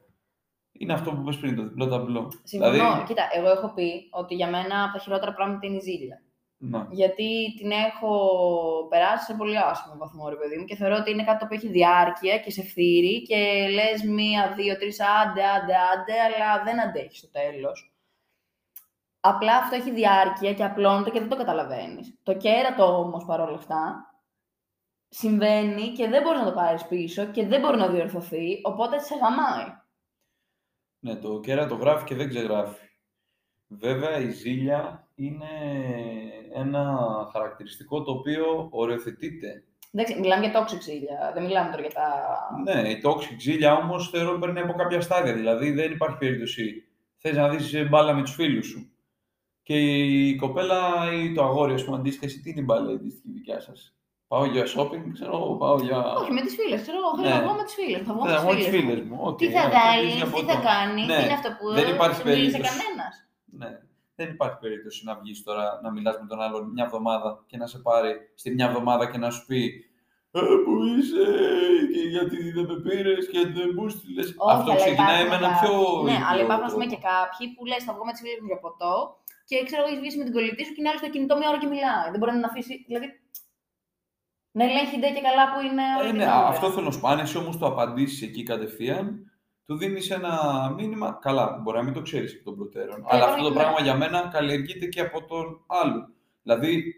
είναι 0.78 0.92
αυτό 0.92 1.10
που 1.10 1.22
πες 1.22 1.36
πριν, 1.36 1.56
το 1.56 1.62
διπλό 1.62 1.88
ταμπλό. 1.88 2.32
Συμφωνώ. 2.42 2.72
Δηλαδή, 2.72 3.04
Κοίτα, 3.06 3.28
εγώ 3.36 3.50
έχω 3.50 3.72
πει 3.74 4.08
ότι 4.10 4.34
για 4.34 4.48
μένα 4.48 4.84
από 4.84 4.92
τα 4.92 4.98
χειρότερα 4.98 5.32
πράγματα 5.34 5.66
είναι 5.66 5.76
η 5.76 5.80
ζήλια. 5.80 6.22
να, 6.56 6.88
Γιατί 6.90 7.54
την 7.58 7.70
έχω 7.70 8.10
περάσει 8.88 9.24
σε 9.24 9.34
πολύ 9.34 9.58
άσχημο 9.58 9.94
βαθμό, 9.96 10.28
ρε 10.28 10.36
παιδί 10.36 10.56
μου, 10.56 10.64
και 10.64 10.76
θεωρώ 10.76 10.96
ότι 10.96 11.10
είναι 11.10 11.24
κάτι 11.24 11.38
το 11.38 11.44
οποίο 11.44 11.56
έχει 11.56 11.68
διάρκεια 11.68 12.38
και 12.38 12.50
σε 12.50 12.62
φθείρει 12.62 13.22
και 13.22 13.68
λες 13.72 14.02
μία, 14.02 14.52
δύο, 14.56 14.76
τρεις, 14.78 15.00
άντε, 15.00 15.42
άντε, 15.54 15.74
άντε, 15.92 16.14
αλλά 16.26 16.62
δεν 16.64 16.80
αντέχεις 16.80 17.18
στο 17.18 17.30
τέλος. 17.30 17.90
Απλά 19.20 19.56
αυτό 19.56 19.74
έχει 19.76 19.90
διάρκεια 19.90 20.54
και 20.54 20.64
απλώνεται 20.64 21.10
και 21.10 21.18
δεν 21.18 21.28
το 21.28 21.36
καταλαβαίνεις. 21.36 22.18
Το 22.22 22.34
κέρατο 22.34 22.98
όμως 22.98 23.24
παρόλα 23.24 23.56
αυτά 23.56 24.10
συμβαίνει 25.08 25.88
και 25.88 26.08
δεν 26.08 26.22
μπορείς 26.22 26.40
να 26.40 26.46
το 26.46 26.52
πάρεις 26.52 26.86
πίσω 26.86 27.24
και 27.24 27.46
δεν 27.46 27.60
μπορεί 27.60 27.76
να 27.76 27.88
διορθωθεί, 27.88 28.60
οπότε 28.62 28.98
σε 28.98 29.14
γαμάει. 29.14 29.66
Ναι, 31.06 31.16
το 31.16 31.40
κέρατο 31.40 31.74
γράφει 31.74 32.04
και 32.04 32.14
δεν 32.14 32.28
ξεγράφει. 32.28 32.86
Βέβαια, 33.68 34.18
η 34.18 34.30
ζήλια 34.30 35.08
είναι 35.14 35.46
ένα 36.54 36.98
χαρακτηριστικό 37.32 38.02
το 38.02 38.10
οποίο 38.10 38.68
οριοθετείται. 38.70 39.64
Εντάξει, 39.92 40.20
μιλάμε 40.20 40.46
για 40.46 40.60
toxic 40.60 40.80
ζήλια, 40.80 41.30
δεν 41.34 41.44
μιλάμε 41.44 41.70
τώρα 41.70 41.82
για 41.82 41.90
τα... 41.90 42.04
Ναι, 42.64 42.88
η 42.90 43.02
toxic 43.04 43.36
ζήλια 43.38 43.74
όμως 43.74 44.10
θεωρώ 44.10 44.38
παίρνει 44.38 44.60
από 44.60 44.72
κάποια 44.72 45.00
στάδια. 45.00 45.34
Δηλαδή 45.34 45.70
δεν 45.70 45.92
υπάρχει 45.92 46.16
περίπτωση. 46.16 46.84
Θες 47.16 47.36
να 47.36 47.48
δεις 47.48 47.88
μπάλα 47.88 48.14
με 48.14 48.22
τους 48.22 48.34
φίλους 48.34 48.66
σου. 48.66 48.90
Και 49.62 49.78
η 49.78 50.36
κοπέλα 50.36 51.12
ή 51.12 51.32
το 51.32 51.44
αγόρι, 51.44 51.72
ας 51.72 51.84
πούμε, 51.84 51.96
αντίστοιχα, 51.96 52.26
εσύ 52.26 52.40
τι 52.40 52.50
είναι 52.50 52.60
η 52.60 52.64
μπάλα 52.64 52.90
αντίστοιχη 52.90 53.32
δικιά 53.32 53.60
σας; 53.60 53.95
Πάω 54.28 54.44
για 54.44 54.64
shopping, 54.74 55.04
ξέρω 55.12 55.32
εγώ, 55.36 55.56
πάω 55.62 55.76
για... 55.86 55.98
Όχι, 56.20 56.32
με 56.32 56.40
τις 56.40 56.54
φίλες, 56.58 56.80
ξέρω 56.84 56.98
εγώ, 57.02 57.10
θέλω 57.16 57.28
Ναι. 57.28 57.34
να 57.34 57.42
βγω 57.46 57.54
με 57.60 57.64
τις 57.64 57.74
φίλες 57.78 58.00
μου, 58.00 58.06
θα 58.08 58.12
βγω 58.14 58.24
Θα 58.26 58.32
με 58.32 58.38
βγω 58.42 58.50
τις 58.54 58.58
τις 58.64 58.66
φίλες 58.74 58.84
φίλες 58.92 59.00
μου. 59.08 59.14
μου. 59.14 59.22
οκ, 59.30 59.36
Τι 59.40 59.48
θα 59.56 59.62
να 59.66 59.70
βάλεις, 59.76 60.00
κερδίσει 60.00 60.22
από 60.26 60.36
τι 60.38 60.42
εδώ. 60.44 60.52
θα 60.54 60.58
κάνεις, 60.70 61.06
Ναι, 61.10 61.16
τι 61.18 61.22
είναι 61.26 61.36
αυτό 61.40 61.50
που 61.58 61.64
δεν 61.78 61.88
υπάρχει 61.94 62.20
δεν 62.22 62.32
μίλησε 62.34 62.56
περίπτωση. 62.56 62.78
κανένας. 62.82 63.14
Ναι. 63.60 63.70
Δεν 64.18 64.28
υπάρχει 64.34 64.58
περίπτωση 64.64 65.00
να 65.08 65.12
βγεις 65.20 65.38
τώρα 65.48 65.66
να 65.84 65.88
μιλάς 65.94 66.16
με 66.22 66.26
τον 66.30 66.38
άλλον 66.44 66.62
μια 66.74 66.84
εβδομάδα 66.88 67.28
και 67.50 67.56
να 67.62 67.66
σε 67.72 67.78
πάρει 67.86 68.10
στη 68.40 68.48
μια 68.56 68.66
εβδομάδα 68.70 69.04
και 69.10 69.18
να 69.24 69.28
σου 69.34 69.42
πει 69.48 69.60
«Ε, 70.38 70.40
πού 70.64 70.72
είσαι 70.96 71.24
και 71.92 72.02
γιατί 72.14 72.38
δεν 72.56 72.64
με 72.70 72.76
πήρες 72.86 73.22
και 73.32 73.40
δεν 73.56 73.68
μου 73.76 73.86
στείλες». 73.96 74.26
Όχι, 74.44 74.52
Αυτό 74.56 74.70
αλλά 74.70 74.80
ξεκινάει 74.82 75.20
υπάρχουν 75.24 75.30
με 75.32 75.36
ένα 75.40 75.48
κάποιοι- 75.52 75.60
πιο 75.62 75.74
Ναι, 76.08 76.16
αλλά 76.26 76.34
υγιεινό 76.34 76.46
υπάρχουν 76.48 76.66
ας 76.68 76.72
πούμε, 76.76 76.86
τρόπο. 76.86 77.02
και 77.02 77.08
κάποιοι 77.10 77.44
που 77.54 77.62
λες 77.70 77.82
θα 77.86 77.92
βγω 77.96 78.04
με 78.08 78.12
τις 78.14 78.20
φίλες 78.24 78.40
μου 78.42 78.48
για 78.52 78.60
ποτό 78.66 78.92
και 79.48 79.54
ξέρω 79.68 79.80
εγώ, 79.82 79.88
έχεις 79.92 80.00
βγει 80.04 80.10
με 80.20 80.24
την 80.28 80.34
κολλητή 80.36 80.62
σου 80.66 80.72
και 80.74 80.80
είναι 80.80 80.90
άλλη 80.92 81.00
στο 81.02 81.10
κινητό 81.14 81.32
μια 81.40 81.48
ώρα 81.52 81.58
και 81.62 81.68
μιλάει. 81.74 82.06
Δεν 82.12 82.18
μπορεί 82.20 82.30
να 82.34 82.38
την 82.40 82.48
αφήσει. 82.50 82.74
Δηλαδή. 82.90 83.08
Να 84.56 84.64
ελέγχει 84.64 84.98
ντε 84.98 85.10
και 85.10 85.20
καλά 85.20 85.44
που 85.52 85.60
είναι. 85.66 85.82
όλη 85.98 86.06
Ε, 86.06 86.10
την 86.10 86.18
ναι, 86.18 86.24
ώρα. 86.24 86.46
αυτό 86.46 86.70
θέλω 86.70 86.84
να 86.84 86.90
σου 86.90 87.00
πω. 87.00 87.08
Αν 87.08 87.18
εσύ 87.18 87.38
όμως 87.38 87.58
το 87.58 87.66
απαντήσεις 87.66 88.22
εκεί 88.22 88.42
κατευθείαν, 88.42 89.30
του 89.66 89.76
δίνεις 89.76 90.10
ένα 90.10 90.34
μήνυμα. 90.76 91.18
Καλά, 91.20 91.60
μπορεί 91.62 91.76
να 91.76 91.82
μην 91.84 91.92
το 91.92 92.02
ξέρεις 92.02 92.32
εκ 92.34 92.42
των 92.42 92.56
προτέρων. 92.56 93.04
αλλά 93.08 93.24
αυτό 93.24 93.42
το 93.42 93.48
ναι. 93.48 93.54
πράγμα 93.54 93.80
για 93.80 93.96
μένα 93.96 94.28
καλλιεργείται 94.32 94.86
και 94.86 95.00
από 95.00 95.24
τον 95.24 95.64
άλλο. 95.66 96.08
Δηλαδή, 96.42 96.94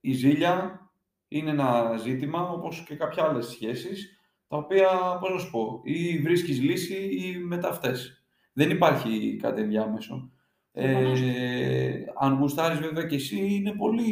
η 0.00 0.12
ζήλια 0.12 0.80
είναι 1.28 1.50
ένα 1.50 1.96
ζήτημα, 1.96 2.48
όπως 2.48 2.84
και 2.86 2.94
κάποια 2.94 3.24
άλλες 3.24 3.46
σχέσεις, 3.46 4.20
τα 4.48 4.56
οποία, 4.56 4.88
πώς 5.20 5.30
να 5.30 5.38
σου 5.38 5.50
πω, 5.50 5.80
ή 5.84 6.18
βρίσκεις 6.18 6.60
λύση 6.60 6.94
ή 7.04 7.36
μετά 7.38 7.68
αυτές. 7.68 8.24
Δεν 8.52 8.70
υπάρχει 8.70 9.38
κάτι 9.42 9.60
ενδιάμεσο. 9.60 10.30
Προφανώς. 10.72 11.20
Ε, 11.20 12.04
αν 12.18 12.34
γουστάρεις 12.38 12.78
βέβαια 12.78 13.04
και 13.06 13.14
εσύ, 13.14 13.54
είναι 13.54 13.72
πολύ 13.72 14.02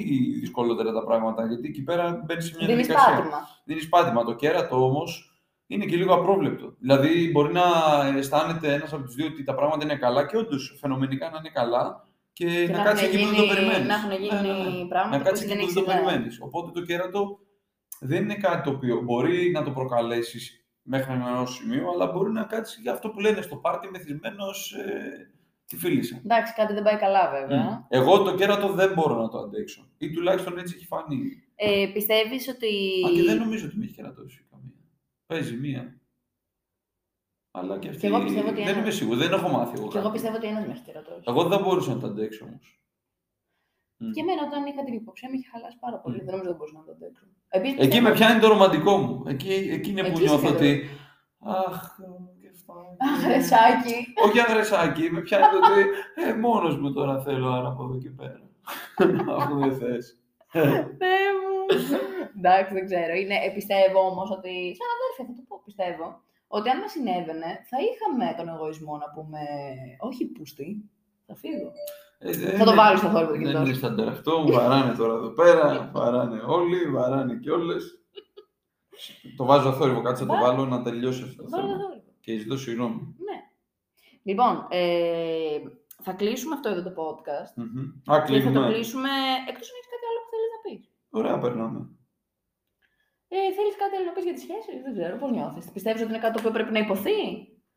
δυσκολότερα 0.41 0.93
τα 0.93 1.05
πράγματα, 1.05 1.47
γιατί 1.47 1.69
εκεί 1.69 1.83
πέρα 1.83 2.23
μπαίνεις 2.27 2.45
σε 2.47 2.55
μια 2.59 2.67
Δίνεις 2.67 2.87
διαδικασία. 2.87 3.17
πάτημα. 3.17 3.39
Δίνεις 3.65 3.89
πάτημα. 3.89 4.25
Το 4.25 4.35
κέρατο 4.35 4.85
όμως 4.85 5.25
είναι 5.67 5.85
και 5.85 5.97
λίγο 5.97 6.15
απρόβλεπτο. 6.15 6.75
Δηλαδή 6.79 7.31
μπορεί 7.31 7.53
να 7.53 7.63
αισθάνεται 8.17 8.75
ένας 8.75 8.93
από 8.93 9.03
τους 9.03 9.15
δύο 9.15 9.27
ότι 9.27 9.45
τα 9.45 9.55
πράγματα 9.55 9.85
είναι 9.85 9.97
καλά 9.97 10.27
και 10.27 10.37
όντως 10.37 10.77
φαινομενικά 10.81 11.31
να 11.31 11.39
είναι 11.39 11.49
καλά 11.53 12.09
και, 12.33 12.45
Και 12.45 12.73
να 12.73 12.79
να 12.79 12.85
κάτσει 12.85 13.05
έχουν 13.05 13.17
εκεί 13.19 13.25
που 13.25 13.31
δεν 13.31 13.39
το 13.39 13.43
γίνει- 13.45 13.55
περιμένεις. 13.57 13.87
να 13.89 13.95
έχουν 13.95 14.11
γίνει 14.11 14.49
Ναι, 14.49 14.53
ναι, 14.71 14.79
ναι. 14.79 14.89
πράγματα 14.89 15.17
Να 15.17 15.23
που 15.23 15.29
κάτσει 15.29 15.47
δεν 15.47 15.59
εκεί 15.59 15.59
που 15.59 15.63
έχεις 15.63 15.75
δεν 15.75 15.85
το 15.85 15.91
ιδέα. 15.91 16.05
περιμένεις. 16.05 16.41
Οπότε 16.41 16.71
το 16.81 16.87
κέρατο 16.87 17.39
δεν 18.01 18.23
είναι 18.23 18.35
κάτι 18.35 18.63
το 18.63 18.71
οποίο 18.77 19.01
μπορεί 19.01 19.51
να 19.51 19.63
το 19.63 19.71
προκαλέσεις 19.71 20.65
μέχρι 20.83 21.13
ένα 21.13 21.47
σημείο, 21.47 21.91
αλλά 21.95 22.07
μπορεί 22.07 22.33
να 22.33 22.43
κάτσει 22.43 22.81
για 22.81 22.93
αυτό 22.93 23.09
που 23.11 23.21
λένε 23.21 23.41
στο 23.43 23.57
πάρτι 23.57 23.89
μεθυσμένος 23.91 24.73
ε, 24.73 25.31
τη 25.71 25.77
φίλησα. 25.77 26.21
Εντάξει, 26.25 26.53
κάτι 26.55 26.73
δεν 26.73 26.83
πάει 26.83 26.97
καλά 26.97 27.31
βέβαια. 27.31 27.63
Μμ. 27.71 27.85
Εγώ 27.89 28.23
το 28.23 28.35
κέρατο 28.35 28.73
δεν 28.73 28.93
μπορώ 28.93 29.15
να 29.23 29.29
το 29.29 29.39
αντέξω. 29.39 29.89
Ή 29.99 30.11
τουλάχιστον 30.11 30.59
έτσι 30.59 30.75
έχει 30.77 30.87
φανεί. 30.87 31.43
Ε, 31.55 31.91
πιστεύεις 31.93 32.49
ότι... 32.49 32.67
Α, 33.07 33.11
και 33.15 33.23
δεν 33.23 33.39
νομίζω 33.39 33.67
ότι 33.67 33.77
με 33.79 33.85
έχει 33.85 33.95
κερατώσει 33.95 34.47
καμία. 34.51 34.75
Παίζει 35.27 35.57
μία. 35.57 36.01
Αλλά 37.51 37.79
και 37.79 37.89
αυτή. 37.89 38.07
εγώ 38.07 38.23
πιστεύω 38.23 38.49
ότι 38.49 38.63
δεν 38.63 38.69
ένα- 38.69 38.79
είμαι 38.81 38.91
σίγουρο, 38.91 39.17
δεν 39.19 39.33
έχω 39.33 39.49
μάθει 39.49 39.79
εγώ. 39.79 39.89
Και 39.89 39.97
εγώ 39.99 40.07
κάτι. 40.07 40.13
πιστεύω 40.13 40.37
ότι 40.37 40.47
ένας 40.47 40.67
με 40.67 40.73
έχει 40.73 40.83
κερατώσει. 40.83 41.23
Εγώ 41.27 41.43
δεν 41.45 41.61
μπορούσα 41.63 41.95
να 41.95 42.01
το 42.01 42.07
αντέξω 42.07 42.45
όμως. 42.45 42.81
Και 44.15 44.21
εμένα 44.21 44.43
όταν 44.47 44.67
είχα 44.67 44.85
την 44.85 44.95
υποψία 44.95 45.29
με 45.31 45.37
είχε 45.37 45.49
χαλάσει 45.53 45.77
πάρα 45.81 45.97
πολύ. 45.99 46.17
Μμ. 46.17 46.25
Δεν 46.25 46.31
νομίζω 46.35 46.49
ότι 46.51 46.59
μπορούσα 46.59 46.79
να 46.79 46.85
το 46.85 46.93
αντέξω. 46.93 47.25
Επίσης, 47.49 47.77
Εκεί 47.79 47.87
πιστεύω- 47.87 48.09
με 48.09 48.15
πιάνει 48.15 48.41
το 48.41 48.49
ρομαντικό 48.49 48.97
μου. 48.97 49.23
Εκεί, 49.27 49.53
εκεί 49.53 49.91
είναι 49.91 50.01
που 50.03 50.07
Εκεί 50.09 50.17
σε 50.17 50.23
νιώθω 50.25 50.43
θέλω. 50.49 50.55
ότι. 50.57 50.89
Αχ, 51.45 51.99
και 52.99 53.05
φτάνει. 53.05 53.13
Αχ, 53.17 53.27
ρεσάκι. 53.35 53.97
Όχι 54.25 54.41
αγρεσάκι, 54.41 55.11
με 55.13 55.21
πιάνει 55.21 55.45
το 55.53 55.57
ότι 55.57 55.81
ε, 56.29 56.35
μόνος 56.35 56.79
μου 56.81 56.93
τώρα 56.93 57.21
θέλω 57.23 57.49
άρα 57.57 57.69
από 57.69 57.83
εδώ 57.85 57.97
και 57.99 58.11
πέρα. 58.11 58.41
Αφού 59.37 59.59
δεν 59.59 59.75
θες. 59.81 60.19
Θεέ 61.01 61.27
μου. 61.41 61.57
Εντάξει, 62.39 62.73
δεν 62.75 62.85
ξέρω. 62.85 63.13
Είναι, 63.21 63.35
ε, 63.47 63.51
πιστεύω 63.55 64.01
όμως 64.11 64.29
ότι. 64.37 64.53
Σαν 64.79 64.89
αδέρφια, 64.97 65.25
θα 65.29 65.33
το 65.39 65.43
πω. 65.49 65.63
Πιστεύω 65.65 66.07
ότι 66.57 66.69
αν 66.73 66.79
μας 66.79 66.91
συνέβαινε, 66.91 67.51
θα 67.71 67.77
είχαμε 67.87 68.25
τον 68.39 68.49
εγωισμό 68.55 68.95
να 68.97 69.09
πούμε. 69.15 69.41
Όχι 70.09 70.25
πούστη. 70.27 70.69
Θα 71.27 71.35
φύγω. 71.37 71.71
Ε, 72.19 72.31
δεν 72.31 72.59
Θα 72.59 72.65
το 72.65 72.71
είναι- 72.71 72.81
βάλω 72.81 72.97
στο 72.97 73.09
θόρυβο 73.09 73.31
το 73.33 73.37
Δεν 73.37 73.43
κινητό. 73.43 73.63
είναι 73.65 73.73
στανταρ 73.75 74.09
αυτό, 74.09 74.39
μου 74.39 74.53
βαράνε 74.53 74.93
τώρα 74.95 75.15
εδώ 75.15 75.31
πέρα, 75.31 75.91
βαράνε 75.95 76.41
όλοι, 76.47 76.91
βαράνε 76.91 77.35
και 77.43 77.51
όλες. 77.51 77.83
Το 79.37 79.45
βάζω 79.45 79.73
θόρυβο, 79.73 80.01
κάτσε 80.03 80.25
να 80.25 80.29
το 80.29 80.35
Βάλε. 80.41 80.47
βάλω 80.57 80.67
να 80.67 80.83
τελειώσει 80.83 81.23
αυτό 81.23 81.43
το 81.43 81.49
Βάλω 81.51 81.67
το 81.67 81.73
θέμα. 81.73 81.89
Θόρυβο. 82.31 82.37
Και 82.37 82.43
ζητώ 82.43 82.57
συγγνώμη. 82.57 83.15
Ναι. 83.29 83.39
Λοιπόν, 84.23 84.67
ε, 84.71 85.59
θα 86.03 86.13
κλείσουμε 86.13 86.55
αυτό 86.55 86.69
εδώ 86.69 86.83
το 86.83 86.93
podcast. 87.03 87.53
Μμμ. 87.57 88.13
Α, 88.13 88.15
Και 88.15 88.15
θα 88.15 88.21
το 88.21 88.27
κλείνουμε. 88.27 88.73
κλείσουμε 88.73 89.09
εκτός 89.51 89.69
αν 89.71 89.77
έχεις 89.79 89.91
κάτι 89.95 90.07
άλλο 90.11 90.21
που 90.25 90.31
θέλεις 90.33 90.51
να 90.55 90.61
πεις. 90.65 90.83
Ωραία, 91.11 91.39
περνάμε. 91.39 91.81
Ε, 93.33 93.53
Θέλεις 93.57 93.77
κάτι 93.83 93.97
άλλο 93.97 94.05
να 94.05 94.13
πεις 94.13 94.25
για 94.25 94.33
τις 94.33 94.43
σχέσεις, 94.43 94.83
δεν 94.85 94.93
ξέρω 94.97 95.17
πώς 95.17 95.31
νιώθεις; 95.31 95.71
Πιστεύεις 95.77 96.01
ότι 96.03 96.11
είναι 96.11 96.19
κάτι 96.25 96.33
το 96.35 96.41
οποίο 96.41 96.51
πρέπει 96.57 96.73
να 96.73 96.79
υποθεί; 96.79 97.21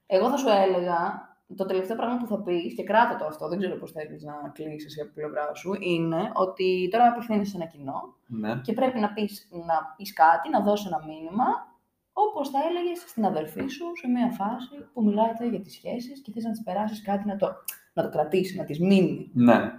Εγώ 0.05 0.29
θα 0.29 0.37
σου 0.37 0.49
έλεγα 0.65 0.99
το 1.55 1.65
τελευταίο 1.65 1.95
πράγμα 1.97 2.17
που 2.17 2.27
θα 2.27 2.41
πεις 2.43 2.73
και 2.75 2.83
κράτα 2.83 3.15
το 3.15 3.25
αυτό, 3.25 3.47
δεν 3.47 3.57
ξέρω 3.59 3.75
πώς 3.75 3.91
θέλεις 3.91 4.23
να 4.23 4.35
κλείσεις 4.53 4.99
από 5.01 5.11
την 5.13 5.15
πλευρά 5.21 5.53
σου, 5.53 5.73
είναι 5.79 6.31
ότι 6.33 6.87
τώρα 6.91 7.07
απευθύνεσαι 7.11 7.51
σε 7.51 7.57
ένα 7.57 7.65
κοινό 7.65 7.99
Ναι. 8.27 8.61
και 8.63 8.73
πρέπει 8.73 8.99
να 8.99 9.13
πεις 9.13 9.47
να 9.51 9.93
πεις 9.97 10.13
κάτι, 10.13 10.49
να 10.49 10.59
δώσεις 10.61 10.85
ένα 10.85 11.03
μήνυμα, 11.05 11.47
όπως 12.13 12.49
θα 12.49 12.59
έλεγες 12.69 12.99
στην 13.07 13.25
αδερφή 13.25 13.67
σου 13.67 13.85
σε 13.95 14.07
μια 14.07 14.31
φάση 14.31 14.87
που 14.93 15.03
μιλάτε 15.03 15.49
για 15.49 15.61
τις 15.61 15.73
σχέσεις 15.73 16.21
και 16.21 16.31
θες 16.31 16.43
να 16.43 16.51
της 16.51 16.63
περάσεις 16.63 17.01
κάτι 17.01 17.27
να 17.27 17.35
το, 17.35 17.47
να 17.93 18.03
το 18.03 18.09
κρατήσεις, 18.09 18.57
να 18.57 18.63
της 18.63 18.79
μείνει. 18.79 19.29
Ναι. 19.33 19.71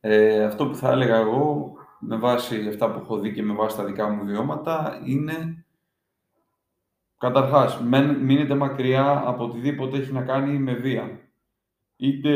Ε, 0.00 0.44
αυτό 0.44 0.68
που 0.68 0.74
θα 0.74 0.90
έλεγα 0.90 1.16
εγώ, 1.16 1.72
με 2.00 2.16
βάση 2.16 2.68
αυτά 2.68 2.90
που 2.92 2.98
έχω 2.98 3.18
δει 3.18 3.32
και 3.32 3.42
με 3.42 3.54
βάση 3.54 3.76
τα 3.76 3.84
δικά 3.84 4.08
μου 4.08 4.24
βιώματα, 4.24 5.02
είναι 5.04 5.66
καταρχάς, 7.18 7.80
μεν- 7.80 8.18
μείνετε 8.18 8.54
μακριά 8.54 9.22
από 9.26 9.44
οτιδήποτε 9.44 9.96
έχει 9.98 10.12
να 10.12 10.22
κάνει 10.22 10.58
με 10.58 10.72
βία. 10.72 11.20
Είτε 11.96 12.30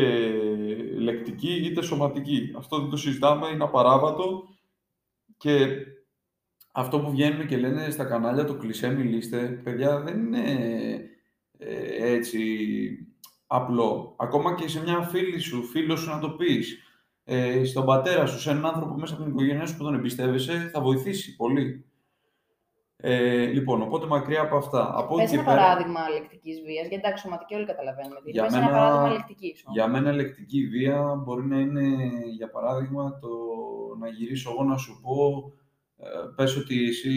λεκτική, 0.98 1.53
είτε 1.55 1.82
σωματική. 1.82 2.55
Αυτό 2.59 2.80
δεν 2.80 2.90
το 2.90 2.96
συζητάμε, 2.96 3.48
είναι 3.48 3.64
απαράβατο 3.64 4.42
και 5.36 5.66
αυτό 6.73 7.01
που 7.01 7.11
βγαίνουν 7.11 7.47
και 7.47 7.57
λένε 7.57 7.91
στα 7.91 8.05
κανάλια 8.05 8.45
το 8.45 8.55
κλισέ 8.57 8.89
μιλήστε, 8.91 9.39
παιδιά 9.64 10.01
δεν 10.01 10.18
είναι 10.18 10.41
ε, 11.59 12.12
έτσι 12.14 12.39
απλό. 13.47 14.14
Ακόμα 14.18 14.55
και 14.55 14.68
σε 14.68 14.83
μια 14.83 15.01
φίλη 15.03 15.39
σου, 15.39 15.62
φίλος 15.64 16.01
σου 16.01 16.11
να 16.11 16.18
το 16.18 16.31
πεις, 16.31 16.79
ε, 17.25 17.64
στον 17.64 17.85
πατέρα 17.85 18.27
σου, 18.27 18.39
σε 18.41 18.51
έναν 18.51 18.66
άνθρωπο 18.66 18.95
μέσα 18.99 19.14
από 19.14 19.23
την 19.23 19.33
οικογένειά 19.33 19.66
σου 19.66 19.77
που 19.77 19.83
τον 19.85 19.95
εμπιστεύεσαι, 19.95 20.70
θα 20.73 20.81
βοηθήσει 20.81 21.37
πολύ. 21.37 21.85
Ε, 22.97 23.45
λοιπόν, 23.45 23.83
οπότε 23.83 24.07
μακριά 24.07 24.41
από 24.41 24.57
αυτά. 24.57 24.93
Από 24.97 25.14
Πες 25.16 25.25
εκεί 25.25 25.35
ένα 25.35 25.43
και 25.45 25.49
πέρα, 25.51 25.62
παράδειγμα 25.62 26.01
λεκτικής 26.09 26.61
βίας, 26.61 26.87
γιατί 26.89 26.95
εντάξει, 26.95 27.23
σωματική 27.23 27.55
όλοι 27.55 27.66
καταλαβαίνουμε. 27.66 28.20
τι. 28.25 28.31
Για 28.31 28.43
Πες 28.43 28.53
μένα- 28.53 28.66
ένα 28.68 28.77
παράδειγμα 28.77 29.12
λεκτικής. 29.12 29.64
για 29.73 29.87
μένα 29.89 30.12
λεκτική 30.12 30.66
βία 30.68 31.14
μπορεί 31.25 31.47
να 31.47 31.59
είναι, 31.59 31.87
για 32.37 32.51
παράδειγμα, 32.51 33.18
το 33.20 33.29
να 33.99 34.09
γυρίσω 34.09 34.51
εγώ 34.51 34.64
να 34.64 34.77
σου 34.77 35.01
πω, 35.03 35.53
ε, 35.59 35.62
πες 36.36 36.57
ότι 36.57 36.84
εσύ 36.84 37.11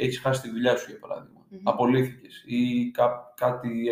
έχεις 0.00 0.18
χάσει 0.18 0.42
τη 0.42 0.50
δουλειά 0.50 0.76
σου, 0.76 0.90
για 0.90 0.98
παράδειγμα. 0.98 1.40
Μμμ. 1.48 1.60
Απολύθηκες 1.62 2.44
ή 2.46 2.90
κά, 2.90 3.32
κάτι, 3.36 3.86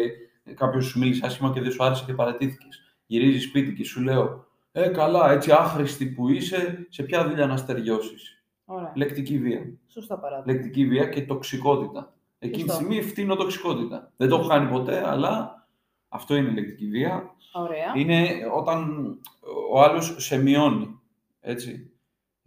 ε, 0.44 0.52
κάποιος 0.52 0.84
σου 0.86 0.98
μίλησε 0.98 1.26
άσχημα 1.26 1.52
και 1.52 1.60
δεν 1.60 1.70
σου 1.70 1.84
άρεσε 1.84 2.04
και 2.06 2.14
παρατήθηκες. 2.14 2.96
Γυρίζεις 3.06 3.42
σπίτι 3.44 3.72
και 3.72 3.84
σου 3.84 4.02
λέω, 4.02 4.46
ε, 4.72 4.88
καλά, 4.88 5.30
έτσι 5.32 5.50
άχρηστη 5.52 6.06
που 6.06 6.28
είσαι, 6.28 6.86
σε 6.88 7.02
ποια 7.02 7.28
δουλειά 7.28 7.46
να 7.46 7.56
στεριώσεις; 7.56 8.42
Ωραία. 8.64 8.92
Λεκτική 8.94 9.38
βία. 9.38 9.72
Σωστό 9.88 10.16
παράδειγμα. 10.16 10.52
Λεκτική 10.52 10.86
βία 10.86 11.06
και 11.06 11.22
τοξικότητα. 11.22 12.14
Εκείνη 12.38 12.62
τη 12.62 12.70
Σωστό. 12.70 12.84
στιγμή 12.84 13.02
φτύνω 13.08 13.36
τοξικότητα. 13.36 14.12
Δεν 14.16 14.28
το 14.28 14.36
έχω 14.36 14.48
κάνει 14.48 14.70
ποτέ, 14.70 15.08
αλλά 15.08 15.66
αυτό 16.08 16.34
είναι 16.34 16.50
λεκτική 16.50 16.86
βία. 16.88 17.34
Ωραία. 17.52 17.92
Είναι 17.94 18.28
όταν 18.54 19.08
ο 19.72 19.82
άλλος 19.82 20.14
σε 20.18 20.42
μειώνει, 20.42 21.00
έτσι. 21.40 21.91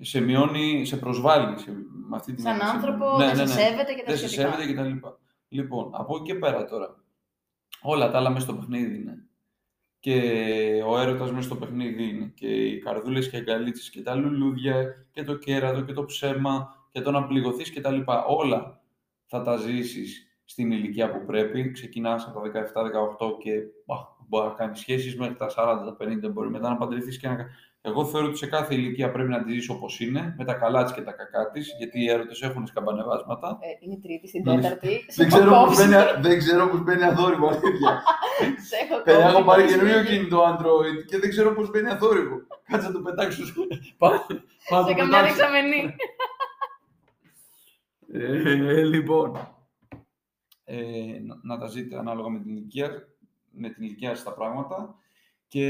Σε 0.02 0.20
μειώνει, 0.20 0.86
σε 0.86 0.98
προσβάλλει. 0.98 1.60
Σε, 1.60 1.72
με 2.10 2.16
αυτή 2.16 2.34
την 2.34 2.44
Σαν 2.44 2.52
έννοια, 2.54 2.68
σε- 2.68 2.76
άνθρωπο 2.76 3.18
Ναι, 3.18 3.26
δεν 3.26 3.36
ναι, 3.36 3.46
σε 3.46 3.54
ναι. 3.56 3.62
σέβεται 3.62 3.94
και 3.94 4.02
τα 4.02 4.08
Δεν 4.08 4.18
σε 4.18 4.28
σχετικά. 4.28 4.52
σέβεται 4.58 4.74
κτλ. 4.74 5.08
Λοιπόν, 5.48 5.90
από 5.94 6.16
εκεί 6.16 6.26
και 6.26 6.36
πέρα 6.36 6.66
τώρα. 6.66 6.96
Όλα 7.82 8.12
τα 8.12 8.18
άλλα 8.18 8.30
μέσα 8.30 8.46
στο 8.46 8.54
παιχνίδι 8.56 8.96
είναι. 8.96 9.20
και 10.00 10.14
ο 10.88 11.00
έρωτας 11.00 11.32
μέσα 11.32 11.42
στο 11.44 11.56
παιχνίδι 11.56 12.10
είναι 12.10 12.32
και 12.36 12.48
οι 12.48 12.80
καρδούλες 12.80 13.30
και 13.30 13.36
οι 13.36 13.40
αγκαλίτσες 13.40 13.90
και 13.90 14.02
τα 14.02 14.16
λουλούδια 14.16 15.06
και 15.12 15.24
το 15.24 15.36
κέρατο 15.36 15.82
και 15.82 15.94
το 15.94 16.06
ψέμα 16.06 16.86
και 16.92 17.02
το 17.02 17.12
να 17.12 17.24
πληγωθείς 17.28 17.70
και 17.72 17.82
τα 17.82 17.92
λοιπά. 17.92 18.26
Όλα 18.26 18.82
θα 19.26 19.42
τα 19.42 19.56
ζήσεις 19.58 20.28
στην 20.46 20.72
ηλικία 20.72 21.12
που 21.12 21.26
πρέπει. 21.26 21.72
Ξεκινάς 21.72 22.26
από 22.28 22.40
τα 22.40 22.50
17-18 22.50 23.38
και 23.40 23.52
μπορεί 24.28 24.48
να 24.48 24.54
κάνεις 24.54 24.80
σχέσεις 24.80 25.18
μέχρι 25.18 25.36
τα 25.36 25.50
40-50, 25.50 26.32
μπορεί 26.32 26.50
μετά 26.50 26.70
να 26.70 26.78
παντρευτείς 26.78 27.18
και 27.18 27.28
να 27.28 27.36
εγώ 27.86 28.06
θεωρώ 28.06 28.28
ότι 28.28 28.38
σε 28.38 28.46
κάθε 28.48 28.74
ηλικία 28.76 29.12
πρέπει 29.12 29.30
να 29.30 29.44
τη 29.44 29.52
ζήσει 29.52 29.72
όπως 29.72 30.00
είναι, 30.00 30.36
με 30.38 30.46
τα 30.46 30.54
καλά 30.54 30.84
της 30.84 30.94
και 30.94 31.02
τα 31.02 31.12
κακά 31.12 31.52
της, 31.52 31.76
γιατί 31.78 32.04
οι 32.04 32.10
έρωτες 32.10 32.42
έχουν 32.42 32.68
σκαμπανεβάσματα. 32.68 33.58
Ε, 33.62 33.68
είναι 33.80 33.94
η 33.94 34.00
τρίτη, 34.00 34.28
στην 34.28 34.44
τέταρτη. 34.44 35.06
δεν, 35.16 35.28
ξέρω 35.28 35.52
πώς 35.52 35.78
μπαίνει, 35.78 35.96
δεν 36.22 36.38
ξέρω 36.38 36.68
πώ 36.68 36.78
μπαίνει 36.78 37.04
αθόρυβο, 37.04 37.48
αλήθεια. 37.48 38.04
Παιδιά, 39.04 39.28
έχω 39.28 39.44
πάρει 39.44 39.66
καινούριο 39.66 40.04
κινητό 40.04 40.44
Android 40.44 41.06
και 41.06 41.20
δεν 41.20 41.30
ξέρω 41.30 41.54
πώς 41.54 41.70
μπαίνει 41.70 41.90
αθόρυβο. 41.90 42.36
Κάτσε 42.68 42.88
να 42.88 42.94
το 42.94 43.00
πετάξω. 43.00 43.46
Σε 43.46 44.94
καμιά 44.96 45.22
δεξαμενή. 45.24 45.96
ε, 48.14 48.84
λοιπόν, 48.84 49.56
ε, 50.64 51.20
να, 51.22 51.40
να 51.44 51.58
τα 51.58 51.68
ζείτε 51.68 51.98
ανάλογα 51.98 52.30
με 52.30 52.40
την 52.40 52.52
ηλικία, 52.52 53.08
με 53.52 53.70
την 53.70 53.84
ηλικία 53.84 54.16
στα 54.16 54.34
πράγματα 54.34 54.96
και 55.48 55.66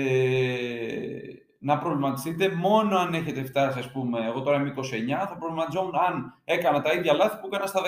να 1.65 1.77
προβληματιστείτε 1.77 2.49
μόνο 2.49 2.97
αν 2.97 3.13
έχετε 3.13 3.43
φτάσει, 3.43 3.79
ας 3.79 3.91
πούμε, 3.91 4.25
εγώ 4.25 4.41
τώρα 4.41 4.57
είμαι 4.57 4.73
29, 4.77 4.81
θα 5.29 5.37
προβληματιζόμουν 5.39 5.95
αν 5.95 6.41
έκανα 6.43 6.81
τα 6.81 6.93
ίδια 6.93 7.13
λάθη 7.13 7.39
που 7.39 7.47
έκανα 7.47 7.65
στα 7.65 7.81
19. 7.81 7.85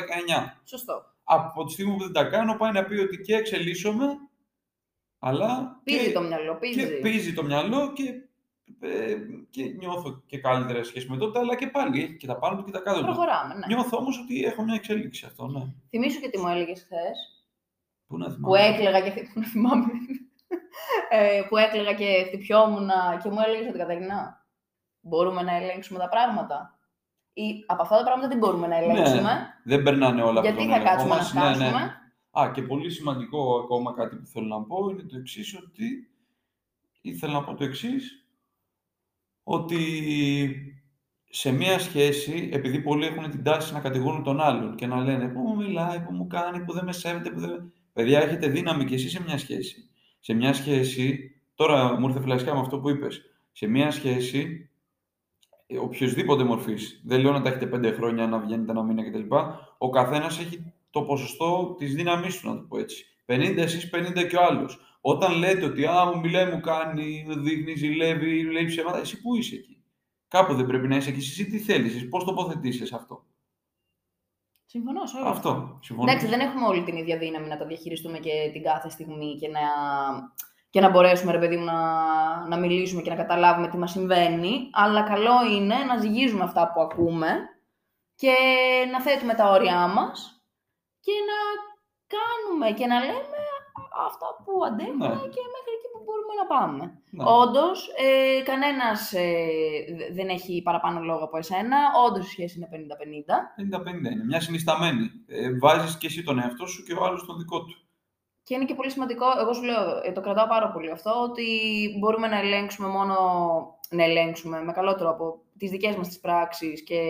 Σωστό. 0.63 1.05
Από 1.23 1.63
τη 1.63 1.71
στιγμή 1.71 1.95
που 1.95 2.03
δεν 2.03 2.11
τα 2.11 2.23
κάνω, 2.23 2.55
πάει 2.57 2.71
να 2.71 2.83
πει 2.83 2.95
ότι 2.95 3.17
και 3.17 3.35
εξελίσσομαι, 3.35 4.05
αλλά... 5.19 5.79
Πίζει 5.83 6.05
και, 6.05 6.11
το 6.11 6.21
μυαλό, 6.21 6.55
πίζει. 6.55 6.79
Και 6.79 6.85
πίζει 6.85 7.33
το 7.33 7.43
μυαλό 7.43 7.93
και, 7.93 8.03
ε, 8.79 9.15
και 9.49 9.63
νιώθω 9.63 10.21
και 10.25 10.37
καλύτερα 10.37 10.83
σχέση 10.83 11.09
με 11.09 11.17
τότε, 11.17 11.39
αλλά 11.39 11.55
και 11.55 11.67
πάλι 11.67 12.01
έχει 12.01 12.17
και 12.17 12.27
τα 12.27 12.37
πάνω 12.37 12.57
του 12.57 12.63
και 12.63 12.71
τα 12.71 12.79
κάτω 12.79 12.99
του. 12.99 13.05
Προχωράμε, 13.05 13.53
ναι. 13.53 13.65
Νιώθω 13.67 13.97
όμως 13.97 14.19
ότι 14.19 14.43
έχω 14.43 14.63
μια 14.63 14.75
εξέλιξη 14.75 15.25
αυτό, 15.25 15.47
ναι. 15.47 15.73
Θυμήσου 15.89 16.19
και 16.19 16.29
τι 16.29 16.37
μου 16.39 16.47
έλεγες 16.47 16.83
χθες; 16.83 17.45
Πού 18.07 18.17
να 18.17 18.29
θυμάμαι; 18.29 18.47
Που 18.47 18.55
έκλαιγα 18.55 19.01
και 19.01 19.21
που 19.33 19.39
να 19.39 19.47
θυμάμαι 19.47 19.91
ε, 21.09 21.41
που 21.49 21.57
έκλαιγα 21.57 21.93
και 21.93 22.23
χτυπιόμουν 22.27 22.89
και 23.23 23.29
μου 23.29 23.39
έλεγε 23.47 23.69
ότι 23.69 23.77
Καταρίνα, 23.77 24.45
μπορούμε 25.01 25.41
να 25.41 25.55
ελέγξουμε 25.55 25.99
τα 25.99 26.09
πράγματα. 26.09 26.79
Ή 27.33 27.63
από 27.65 27.81
αυτά 27.81 27.97
τα 27.97 28.03
πράγματα 28.03 28.27
δεν 28.27 28.37
μπορούμε 28.37 28.67
να 28.67 28.79
Ναι, 28.79 28.83
ελέγξουμε. 28.85 29.31
δεν 29.63 29.83
περνάνε 29.83 30.21
όλα 30.21 30.39
από 30.39 30.47
γιατί 30.47 30.57
τον 30.57 30.67
θα 30.69 30.75
έλεγχο 30.75 30.93
κάτσουμε 30.93 31.15
να 31.15 31.21
μας. 31.21 31.33
Ναι, 31.33 31.41
ναι. 31.41 31.55
σκάσουμε. 31.55 31.91
Α, 32.39 32.51
και 32.53 32.61
πολύ 32.61 32.89
σημαντικό 32.91 33.59
ακόμα 33.63 33.93
κάτι 33.93 34.15
που 34.15 34.25
θέλω 34.25 34.45
να 34.45 34.61
πω 34.63 34.89
είναι 34.89 35.03
το 35.03 35.17
εξής 35.17 35.57
ότι 35.57 36.09
ήθελα 37.01 37.33
να 37.33 37.43
πω 37.43 37.53
το 37.53 37.63
εξής 37.63 38.25
ότι 39.43 39.81
σε 41.29 41.51
μία 41.51 41.79
σχέση, 41.79 42.49
επειδή 42.53 42.79
πολλοί 42.81 43.05
έχουν 43.05 43.29
την 43.29 43.43
τάση 43.43 43.73
να 43.73 43.79
κατηγορούν 43.79 44.23
τον 44.23 44.41
άλλον 44.41 44.75
και 44.75 44.87
να 44.87 45.01
λένε 45.01 45.27
που 45.27 45.39
μου 45.39 45.55
μιλάει, 45.55 45.99
που 45.99 46.13
μου 46.13 46.27
κάνει, 46.27 46.63
που 46.65 46.73
δεν 46.73 46.83
με 46.83 46.91
σέβεται, 46.91 47.29
που 47.29 47.39
δεν... 47.39 47.49
με-». 47.49 47.71
Παιδιά, 47.93 48.19
έχετε 48.19 48.47
δύναμη 48.47 48.85
και 48.85 48.95
εσείς 48.95 49.11
σε 49.11 49.21
μια 49.23 49.37
σχέση. 49.37 49.86
Σε 50.27 50.33
μια 50.33 50.53
σχέση, 50.53 51.31
τώρα 51.55 51.99
μου 51.99 52.07
ήρθε 52.07 52.19
φλασιά 52.19 52.53
με 52.53 52.59
αυτό 52.59 52.79
που 52.79 52.89
είπες, 52.89 53.21
σε 53.51 53.67
μια 53.67 53.91
σχέση, 53.91 54.69
ε, 55.67 55.77
οποιοδήποτε 55.77 56.43
μορφής, 56.43 57.01
δεν 57.05 57.19
λέω 57.21 57.31
να 57.31 57.41
τα 57.41 57.49
έχετε 57.49 57.67
πέντε 57.67 57.91
χρόνια, 57.91 58.27
να 58.27 58.39
βγαίνετε 58.39 58.71
ένα 58.71 58.83
μήνα 58.83 59.09
κτλ. 59.09 59.35
Ο 59.77 59.89
καθένας 59.89 60.39
έχει 60.39 60.73
το 60.89 61.01
ποσοστό 61.01 61.75
της 61.77 61.95
δύναμής 61.95 62.39
του, 62.39 62.47
να 62.47 62.55
το 62.55 62.61
πω 62.61 62.79
έτσι. 62.79 63.05
50 63.25 63.61
εσείς, 63.61 63.89
50 63.89 64.27
και 64.27 64.35
ο 64.35 64.43
άλλος. 64.43 64.79
Όταν 65.01 65.37
λέτε 65.37 65.65
ότι 65.65 65.85
«Α, 65.85 66.05
μου 66.05 66.19
μιλάει, 66.19 66.51
μου 66.51 66.59
κάνει, 66.59 67.25
μου 67.27 67.39
δείχνει, 67.41 67.75
ζηλεύει, 67.75 68.43
λέει 68.43 68.65
ψέματα», 68.65 68.99
εσύ 68.99 69.21
πού 69.21 69.35
είσαι 69.35 69.55
εκεί; 69.55 69.77
Κάπου 70.27 70.53
δεν 70.53 70.65
πρέπει 70.65 70.87
να 70.87 70.95
είσαι 70.95 71.09
εκεί. 71.09 71.19
Εσύ 71.19 71.45
τι 71.45 71.57
θέλεις, 71.57 71.95
εσύ 71.95 72.07
πώς 72.07 72.23
τοποθετήσεις 72.23 72.87
σε 72.87 72.95
αυτό; 72.95 73.25
Συμφωνώ 74.69 75.05
σε 75.05 75.17
όλα 75.17 75.29
αυτά. 75.29 75.49
Αυτό. 75.49 75.79
Συμφωνώ. 75.81 76.11
Εντάξει, 76.11 76.27
δεν 76.27 76.39
έχουμε 76.39 76.65
όλη 76.65 76.83
την 76.83 76.95
ίδια 76.95 77.17
δύναμη 77.17 77.47
να 77.47 77.57
τα 77.57 77.65
διαχειριστούμε 77.65 78.17
και 78.17 78.49
την 78.53 78.63
κάθε 78.63 78.89
στιγμή 78.89 79.37
και 79.39 79.47
να, 79.47 79.59
και 80.69 80.81
να 80.81 80.89
μπορέσουμε, 80.89 81.31
ρε 81.31 81.39
παιδί 81.39 81.57
μου, 81.57 81.65
να, 81.65 81.79
να 82.47 82.57
μιλήσουμε 82.57 83.01
και 83.01 83.09
να 83.09 83.15
καταλάβουμε 83.15 83.67
τι 83.67 83.77
μας 83.77 83.91
συμβαίνει. 83.91 84.69
Αλλά 84.73 85.01
καλό 85.01 85.37
είναι 85.51 85.75
να 85.75 85.97
ζυγίζουμε 85.97 86.43
αυτά 86.43 86.71
που 86.71 86.81
ακούμε 86.81 87.29
και 88.15 88.33
να 88.91 89.01
θέτουμε 89.01 89.33
τα 89.33 89.49
όρια 89.49 89.87
μας 89.87 90.41
και 90.99 91.11
να 91.29 91.39
κάνουμε 92.15 92.71
και 92.77 92.85
να 92.85 92.99
λέμε 92.99 93.41
αυτά 94.07 94.27
που 94.43 94.65
αντέχουμε 94.65 95.07
Ναι. 95.07 95.13
και 95.35 95.43
μέχρι 95.53 95.71
εκεί 95.73 95.76
που 95.76 95.76
μπορούμε 96.07 96.33
να 96.41 96.45
πάμε. 96.55 96.83
Ναι. 97.09 97.23
Όντως, 97.41 97.77
ε, 97.97 98.41
κανένας 98.43 99.13
ε, 99.13 99.45
δε- 99.97 100.13
δεν 100.13 100.27
έχει 100.29 100.61
παραπάνω 100.61 100.99
λόγο 101.01 101.23
από 101.23 101.37
εσένα. 101.37 101.77
Όντως 102.07 102.25
η 102.27 102.29
σχέση 102.29 102.57
είναι 102.57 102.67
50-50. 102.71 103.35
50-50 103.55 104.11
είναι. 104.11 104.23
Μια 104.25 104.39
συνισταμένη. 104.41 105.05
Ε, 105.27 105.57
βάζεις 105.57 105.97
και 105.97 106.07
εσύ 106.07 106.23
τον 106.23 106.39
εαυτό 106.39 106.65
σου 106.65 106.83
και 106.83 106.93
ο 106.93 107.03
άλλος 107.05 107.25
τον 107.25 107.37
δικό 107.37 107.59
του. 107.65 107.75
Και 108.43 108.53
είναι 108.55 108.65
και 108.65 108.75
πολύ 108.75 108.91
σημαντικό, 108.91 109.25
εγώ 109.41 109.53
σου 109.53 109.63
λέω, 109.63 110.01
ε, 110.03 110.11
το 110.11 110.21
κρατάω 110.21 110.47
πάρα 110.47 110.71
πολύ 110.71 110.91
αυτό, 110.91 111.11
ότι 111.29 111.45
μπορούμε 111.99 112.27
να 112.27 112.37
ελέγξουμε 112.39 112.87
μόνο, 112.87 113.15
να 113.89 114.03
ελέγξουμε 114.03 114.63
με 114.63 114.71
καλό 114.71 114.95
τρόπο 114.95 115.41
τις 115.57 115.69
δικές 115.69 115.95
μας 115.95 116.07
τις 116.07 116.19
πράξεις 116.19 116.83
και 116.83 117.01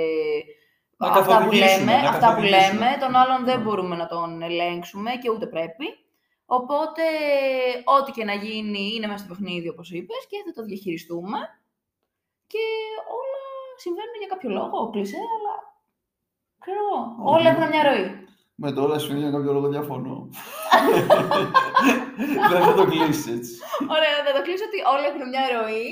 Να 0.97 1.07
αυτά 1.07 1.23
που 1.23 1.29
καθοδηγήσουμε, 1.29 1.91
λέμε, 1.91 2.01
να 2.01 2.09
αυτά 2.09 2.19
που 2.27 2.33
καθοδηγήσουμε. 2.35 2.85
λέμε, 2.85 2.97
τον 2.99 3.15
άλλον 3.15 3.45
δεν 3.45 3.57
Ναι. 3.57 3.63
μπορούμε 3.63 3.95
να 3.95 4.07
τον 4.07 4.41
ελέγξουμε 4.41 5.11
και 5.21 5.29
ούτε 5.29 5.45
πρέπει. 5.47 5.85
Οπότε, 6.49 7.03
ό,τι 7.97 8.11
και 8.11 8.23
να 8.25 8.33
γίνει 8.33 8.91
είναι 8.95 9.07
μέσα 9.07 9.23
στο 9.23 9.33
παιχνίδι, 9.33 9.69
όπως 9.69 9.91
είπες, 9.91 10.25
και 10.29 10.37
θα 10.45 10.51
το 10.61 10.63
διαχειριστούμε. 10.67 11.39
Και 12.47 12.63
όλα 13.19 13.43
συμβαίνουν 13.77 14.15
για 14.19 14.27
κάποιο 14.27 14.49
λόγο, 14.49 14.89
κλεισέ, 14.89 15.17
αλλά 15.35 15.55
ξέρω 16.59 16.79
εγώ, 16.85 16.99
Όχι. 17.29 17.35
όλα 17.39 17.49
έχουν 17.49 17.67
μια 17.73 17.83
ροή. 17.89 18.07
Με 18.55 18.71
το 18.71 18.81
όλα 18.83 18.97
σου 18.99 19.17
για 19.17 19.31
κάποιο 19.31 19.53
λόγο 19.53 19.67
διαφωνώ. 19.67 20.29
Δεν 22.51 22.61
θα 22.61 22.73
το 22.73 22.85
κλείσεις 22.85 23.27
έτσι. 23.35 23.51
Ωραία, 23.95 24.15
θα 24.25 24.31
το 24.37 24.41
κλείσω 24.45 24.63
ότι 24.69 24.77
όλα 24.93 25.05
έχουν 25.11 25.23
μια 25.29 25.43
ροή. 25.57 25.87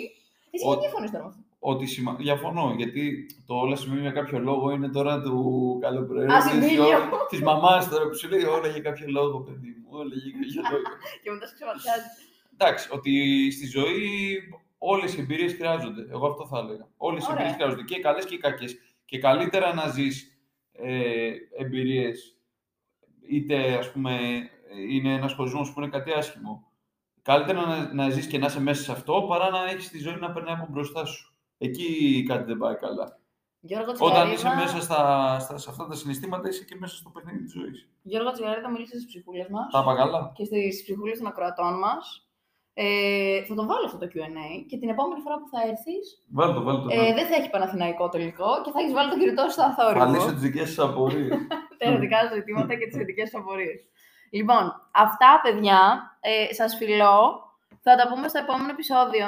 Εσύ 0.52 0.64
Ο- 0.66 0.68
γιατί 0.70 0.82
διαφωνείς 0.86 1.12
τώρα 1.12 1.24
με 1.24 1.30
αυτό; 1.34 1.44
Ότι 1.68 1.86
σημα... 1.86 2.16
Διαφωνώ, 2.16 2.74
γιατί 2.78 3.26
το 3.46 3.54
όλα 3.56 3.76
σημαίνει 3.76 4.02
για 4.02 4.12
κάποιο 4.12 4.40
λόγο 4.40 4.72
είναι 4.72 4.90
τώρα 4.90 5.22
του 5.22 5.78
καλοπροαίρετου. 5.82 6.34
Ασυμπήγιο. 6.34 6.86
Της 7.30 7.42
μαμάς 7.42 7.90
τώρα 7.90 8.08
που 8.08 8.16
σου 8.18 8.30
λέει 8.30 8.44
όλα 8.44 8.68
για 8.68 8.82
κάποιο 8.82 9.06
λόγο, 9.10 9.42
παιδί 9.42 9.68
μου. 9.68 9.88
Όλα 9.90 10.14
για 10.14 10.32
κάποιο 10.32 10.62
λόγο. 10.72 10.84
Και 11.24 11.32
μετά 11.32 11.48
σε 11.48 11.54
ξεματιάζει. 11.54 12.08
Εντάξει, 12.54 12.90
ότι 12.92 13.12
στη 13.52 13.66
ζωή 13.68 14.00
όλες 14.78 15.16
οι 15.16 15.22
εμπειρίες 15.22 15.54
χρειάζονται. 15.54 16.08
Εγώ 16.12 16.28
αυτό 16.28 16.48
θα 16.48 16.58
έλεγα. 16.58 16.88
Όλες 16.98 17.24
οι 17.24 17.26
Ωραία. 17.26 17.38
εμπειρίες 17.38 17.56
χρειάζονται. 17.56 17.84
Και 17.84 17.96
οι 17.96 18.02
καλές 18.02 18.26
και 18.26 18.36
οι 18.36 18.38
κακές. 18.38 18.76
Και 19.06 19.20
καλύτερα 19.20 19.74
να 19.74 19.88
ζεις 19.88 20.40
ε, 20.72 21.32
εμπειρίες, 21.58 22.38
είτε 23.30 23.78
ας 23.78 23.92
πούμε 23.92 24.18
είναι 24.90 25.14
ένας 25.14 25.34
χωρισμός 25.34 25.74
που 25.74 25.82
είναι 25.82 25.90
κάτι 25.90 26.12
άσχημο. 26.12 26.72
Καλύτερα 27.22 27.66
να, 27.66 27.94
να 27.94 28.10
ζεις 28.10 28.28
και 28.28 28.38
να 28.38 28.46
είσαι 28.46 28.62
μέσα 28.62 28.84
σε 28.84 28.92
αυτό 28.92 29.26
παρά 29.28 29.50
να 29.50 29.70
έχεις 29.70 29.90
τη 29.90 30.00
ζωή 30.00 30.16
να 30.16 30.32
περνάει 30.32 30.54
από 30.54 30.68
μπροστά 30.70 31.06
σου. 31.06 31.30
Εκεί 31.58 32.24
κάτι 32.28 32.44
δεν 32.44 32.58
πάει 32.58 32.76
καλά. 32.76 33.20
Γιώργο 33.60 33.92
Όταν 33.92 34.10
Τσιγαρίδα, 34.10 34.34
είσαι 34.34 34.50
μέσα 34.56 34.82
στα, 34.82 35.00
στα, 35.40 35.58
σε 35.58 35.70
αυτά 35.70 35.88
τα 35.88 35.96
συναισθήματα, 35.96 36.48
είσαι 36.50 36.64
και 36.64 36.76
μέσα 36.80 36.96
στο 36.96 37.10
παιχνίδι 37.10 37.44
της 37.44 37.52
ζωής. 37.54 37.90
Γιώργο 38.02 38.32
Τσιγαρίδα 38.32 38.70
μίλησε 38.70 38.94
στις 38.94 39.06
ψυχούλες 39.06 39.48
μας 39.50 39.72
Τα 39.72 39.80
είπα 39.82 39.96
καλά. 39.96 40.32
και 40.36 40.46
στις 40.46 40.84
ψυχούλες 40.84 41.18
των 41.18 41.28
ακροατών 41.28 41.74
μας. 41.80 42.20
Ε, 42.78 43.44
θα 43.48 43.56
τον 43.56 43.68
βάλω 43.68 43.86
αυτό 43.86 43.98
το 43.98 44.08
Q&A 44.14 44.50
και 44.70 44.78
την 44.78 44.90
επόμενη 44.90 45.22
φορά 45.22 45.36
που 45.40 45.48
θα 45.54 45.60
έρθεις 45.70 46.06
Βάλτε 46.38 46.54
το, 46.54 46.64
βάλτε 46.64 46.82
το. 46.88 47.02
ε, 47.02 47.14
δεν 47.14 47.26
θα 47.28 47.36
έχει 47.36 47.50
Παναθηναϊκό 47.50 48.10
τελικό 48.10 48.50
και 48.64 48.72
θα 48.72 48.80
έχεις 48.82 48.94
βάλει 48.94 49.10
τον 49.10 49.20
κινητό 49.20 49.44
σου 49.44 49.50
στο 49.52 49.62
Θα 49.64 49.86
λύσω 49.86 50.00
αθόρυβο. 50.02 50.32
τις 50.32 50.42
δικές 50.42 50.70
σα 50.74 50.84
απορίες. 50.84 51.30
τα 51.78 51.84
ερωτικά 51.90 52.18
σου 52.28 52.34
ζητήματα 52.34 52.74
και 52.80 52.86
τις 52.88 52.98
ειδικές 53.02 53.30
σου 53.30 53.38
απορίες. 53.40 53.80
Λοιπόν, 54.38 54.64
αυτά 55.06 55.30
παιδιά, 55.44 55.80
ε, 56.20 56.54
σας 56.54 56.76
φιλώ. 56.80 57.20
Θα 57.88 57.96
τα 58.00 58.06
πούμε 58.10 58.28
στο 58.28 58.40
επόμενο 58.46 58.70
επεισόδιο. 58.70 59.28